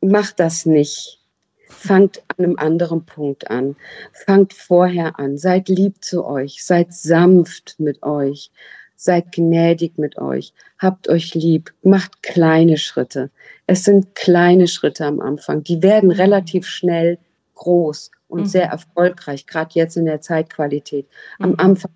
mach 0.00 0.32
das 0.32 0.66
nicht. 0.66 1.20
Fangt 1.68 2.22
an 2.28 2.44
einem 2.44 2.58
anderen 2.58 3.04
Punkt 3.04 3.50
an. 3.50 3.76
Fangt 4.12 4.52
vorher 4.54 5.18
an. 5.18 5.36
Seid 5.36 5.68
lieb 5.68 6.04
zu 6.04 6.24
euch. 6.24 6.64
Seid 6.64 6.94
sanft 6.94 7.76
mit 7.78 8.02
euch. 8.02 8.50
Seid 8.96 9.32
gnädig 9.32 9.98
mit 9.98 10.16
euch. 10.18 10.54
Habt 10.78 11.08
euch 11.08 11.34
lieb. 11.34 11.74
Macht 11.82 12.22
kleine 12.22 12.78
Schritte. 12.78 13.30
Es 13.66 13.84
sind 13.84 14.14
kleine 14.14 14.68
Schritte 14.68 15.04
am 15.04 15.20
Anfang. 15.20 15.62
Die 15.62 15.82
werden 15.82 16.10
relativ 16.10 16.66
schnell 16.66 17.18
groß 17.54 18.10
und 18.28 18.40
mhm. 18.40 18.46
sehr 18.46 18.66
erfolgreich, 18.66 19.46
gerade 19.46 19.70
jetzt 19.74 19.96
in 19.96 20.06
der 20.06 20.20
Zeitqualität. 20.20 21.06
Am 21.38 21.50
mhm. 21.50 21.56
Anfang 21.58 21.90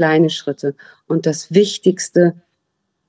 kleine 0.00 0.30
Schritte. 0.30 0.74
Und 1.06 1.26
das 1.26 1.52
Wichtigste, 1.52 2.34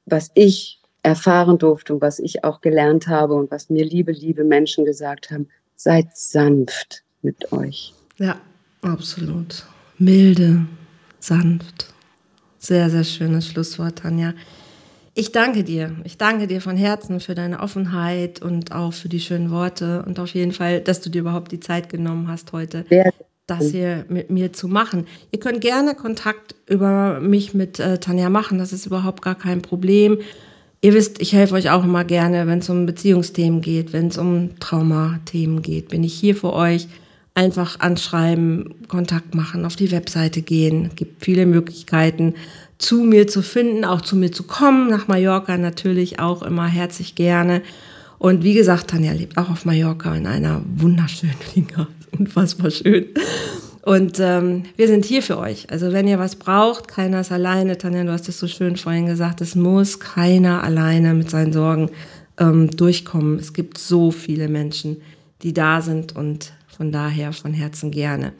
was 0.05 0.29
ich 0.33 0.81
erfahren 1.03 1.57
durfte 1.57 1.93
und 1.93 2.01
was 2.01 2.19
ich 2.19 2.43
auch 2.43 2.59
gelernt 2.59 3.07
habe 3.07 3.33
und 3.35 3.49
was 3.49 3.69
mir 3.69 3.85
liebe, 3.85 4.11
liebe 4.11 4.43
Menschen 4.43 4.83
gesagt 4.83 5.31
haben, 5.31 5.47
seid 5.77 6.07
sanft 6.13 7.03
mit 7.21 7.53
euch. 7.53 7.93
Ja, 8.17 8.35
absolut. 8.81 9.63
Milde, 9.99 10.65
sanft. 11.21 11.93
Sehr, 12.59 12.89
sehr 12.89 13.05
schönes 13.05 13.47
Schlusswort, 13.47 13.99
Tanja. 13.99 14.33
Ich 15.13 15.31
danke 15.31 15.63
dir. 15.63 15.95
Ich 16.03 16.17
danke 16.17 16.47
dir 16.47 16.59
von 16.59 16.75
Herzen 16.75 17.21
für 17.21 17.35
deine 17.35 17.61
Offenheit 17.61 18.41
und 18.41 18.73
auch 18.73 18.91
für 18.91 19.07
die 19.07 19.21
schönen 19.21 19.49
Worte 19.49 20.03
und 20.05 20.19
auf 20.19 20.33
jeden 20.33 20.51
Fall, 20.51 20.81
dass 20.81 20.99
du 20.99 21.09
dir 21.09 21.21
überhaupt 21.21 21.53
die 21.53 21.61
Zeit 21.61 21.87
genommen 21.87 22.27
hast 22.27 22.51
heute. 22.51 22.83
Sehr 22.89 23.13
das 23.47 23.71
hier 23.71 24.05
mit 24.07 24.29
mir 24.29 24.53
zu 24.53 24.67
machen. 24.67 25.07
Ihr 25.31 25.39
könnt 25.39 25.61
gerne 25.61 25.95
Kontakt 25.95 26.55
über 26.67 27.19
mich 27.19 27.53
mit 27.53 27.79
äh, 27.79 27.99
Tanja 27.99 28.29
machen, 28.29 28.57
das 28.57 28.71
ist 28.71 28.85
überhaupt 28.85 29.21
gar 29.21 29.35
kein 29.35 29.61
Problem. 29.61 30.19
Ihr 30.81 30.93
wisst, 30.93 31.21
ich 31.21 31.33
helfe 31.33 31.55
euch 31.55 31.69
auch 31.69 31.83
immer 31.83 32.03
gerne, 32.03 32.47
wenn 32.47 32.59
es 32.59 32.69
um 32.69 32.85
Beziehungsthemen 32.85 33.61
geht, 33.61 33.93
wenn 33.93 34.07
es 34.07 34.17
um 34.17 34.59
Traumathemen 34.59 35.61
geht, 35.61 35.89
bin 35.89 36.03
ich 36.03 36.13
hier 36.13 36.35
für 36.35 36.53
euch. 36.53 36.87
Einfach 37.33 37.79
anschreiben, 37.79 38.75
Kontakt 38.89 39.35
machen, 39.35 39.63
auf 39.63 39.77
die 39.77 39.91
Webseite 39.91 40.41
gehen. 40.41 40.87
Es 40.87 40.95
gibt 40.95 41.23
viele 41.23 41.45
Möglichkeiten, 41.45 42.33
zu 42.77 43.03
mir 43.03 43.27
zu 43.27 43.41
finden, 43.41 43.85
auch 43.85 44.01
zu 44.01 44.17
mir 44.17 44.33
zu 44.33 44.43
kommen. 44.43 44.89
Nach 44.89 45.07
Mallorca 45.07 45.57
natürlich 45.57 46.19
auch 46.19 46.41
immer 46.41 46.67
herzlich 46.67 47.15
gerne. 47.15 47.61
Und 48.17 48.43
wie 48.43 48.53
gesagt, 48.53 48.89
Tanja 48.89 49.13
lebt 49.13 49.37
auch 49.37 49.49
auf 49.49 49.63
Mallorca 49.63 50.13
in 50.13 50.27
einer 50.27 50.61
wunderschönen 50.75 51.35
Finger 51.53 51.87
unfassbar 52.19 52.71
schön. 52.71 53.07
Und 53.83 54.19
ähm, 54.19 54.63
wir 54.75 54.87
sind 54.87 55.05
hier 55.05 55.23
für 55.23 55.37
euch. 55.37 55.69
Also 55.71 55.91
wenn 55.91 56.07
ihr 56.07 56.19
was 56.19 56.35
braucht, 56.35 56.87
keiner 56.87 57.21
ist 57.21 57.31
alleine. 57.31 57.77
Tanja, 57.77 58.03
du 58.03 58.11
hast 58.11 58.29
es 58.29 58.39
so 58.39 58.47
schön 58.47 58.75
vorhin 58.75 59.07
gesagt, 59.07 59.41
es 59.41 59.55
muss 59.55 59.99
keiner 59.99 60.63
alleine 60.63 61.13
mit 61.13 61.29
seinen 61.29 61.51
Sorgen 61.51 61.89
ähm, 62.37 62.69
durchkommen. 62.69 63.39
Es 63.39 63.53
gibt 63.53 63.77
so 63.79 64.11
viele 64.11 64.47
Menschen, 64.49 65.01
die 65.41 65.53
da 65.53 65.81
sind 65.81 66.15
und 66.15 66.53
von 66.67 66.91
daher 66.91 67.33
von 67.33 67.53
Herzen 67.53 67.89
gerne. 67.89 68.33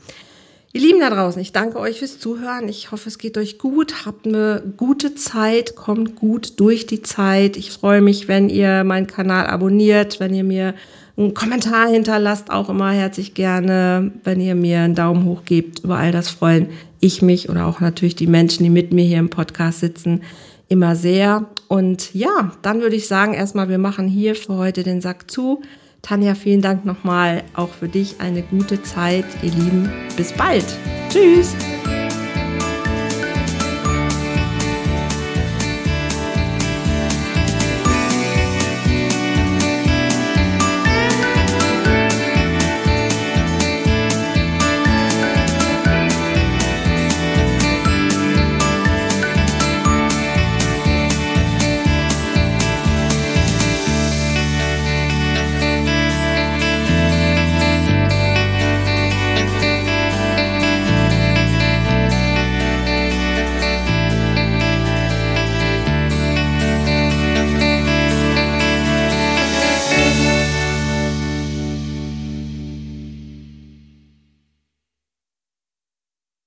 Ihr 0.74 0.80
Lieben 0.80 1.02
da 1.02 1.10
draußen, 1.10 1.42
ich 1.42 1.52
danke 1.52 1.80
euch 1.80 2.00
fürs 2.00 2.18
Zuhören. 2.18 2.70
Ich 2.70 2.94
hoffe, 2.94 3.10
es 3.10 3.18
geht 3.18 3.38
euch 3.38 3.58
gut. 3.58 4.06
Habt 4.06 4.26
eine 4.26 4.64
gute 4.78 5.16
Zeit, 5.16 5.76
kommt 5.76 6.16
gut 6.16 6.62
durch 6.62 6.86
die 6.86 7.02
Zeit. 7.02 7.58
Ich 7.58 7.72
freue 7.72 8.00
mich, 8.00 8.30
wenn 8.30 8.48
ihr 8.48 8.86
meinen 8.86 9.06
Kanal 9.06 9.48
abonniert, 9.48 10.22
wenn 10.22 10.34
ihr 10.34 10.46
mir 10.46 10.74
einen 11.18 11.34
Kommentar 11.34 11.90
hinterlasst, 11.90 12.50
auch 12.50 12.70
immer 12.70 12.92
herzlich 12.92 13.34
gerne, 13.34 14.14
wenn 14.24 14.40
ihr 14.40 14.56
mir 14.56 14.80
einen 14.80 14.96
Daumen 14.96 15.26
hoch 15.26 15.44
gebt. 15.44 15.80
Über 15.80 15.98
all 15.98 16.14
das 16.14 16.30
freuen 16.30 16.70
ich 17.02 17.22
mich 17.22 17.50
oder 17.50 17.66
auch 17.66 17.82
natürlich 17.82 18.16
die 18.16 18.28
Menschen, 18.28 18.64
die 18.64 18.70
mit 18.70 18.94
mir 18.94 19.04
hier 19.04 19.20
im 19.20 19.30
Podcast 19.30 19.82
sitzen, 19.82 20.22
immer 20.70 20.96
sehr. 20.96 21.48
Und 21.68 22.16
ja, 22.16 22.54
dann 22.62 22.80
würde 22.80 22.96
ich 22.96 23.10
sagen, 23.10 23.34
erstmal, 23.34 23.68
wir 23.68 23.78
machen 23.78 24.08
hier 24.08 24.36
für 24.36 24.56
heute 24.56 24.84
den 24.84 25.02
Sack 25.02 25.30
zu. 25.30 25.64
Tanja, 26.02 26.36
vielen 26.36 26.62
Dank 26.62 26.86
nochmal 26.86 27.44
auch 27.54 27.70
für 27.70 27.88
dich. 27.88 28.20
Eine 28.20 28.42
gute 28.42 28.82
Zeit, 28.82 29.26
ihr 29.44 29.52
Lieben. 29.52 29.90
Bis 30.18 30.34
bald. 30.34 30.66
Tschüss. 31.10 31.56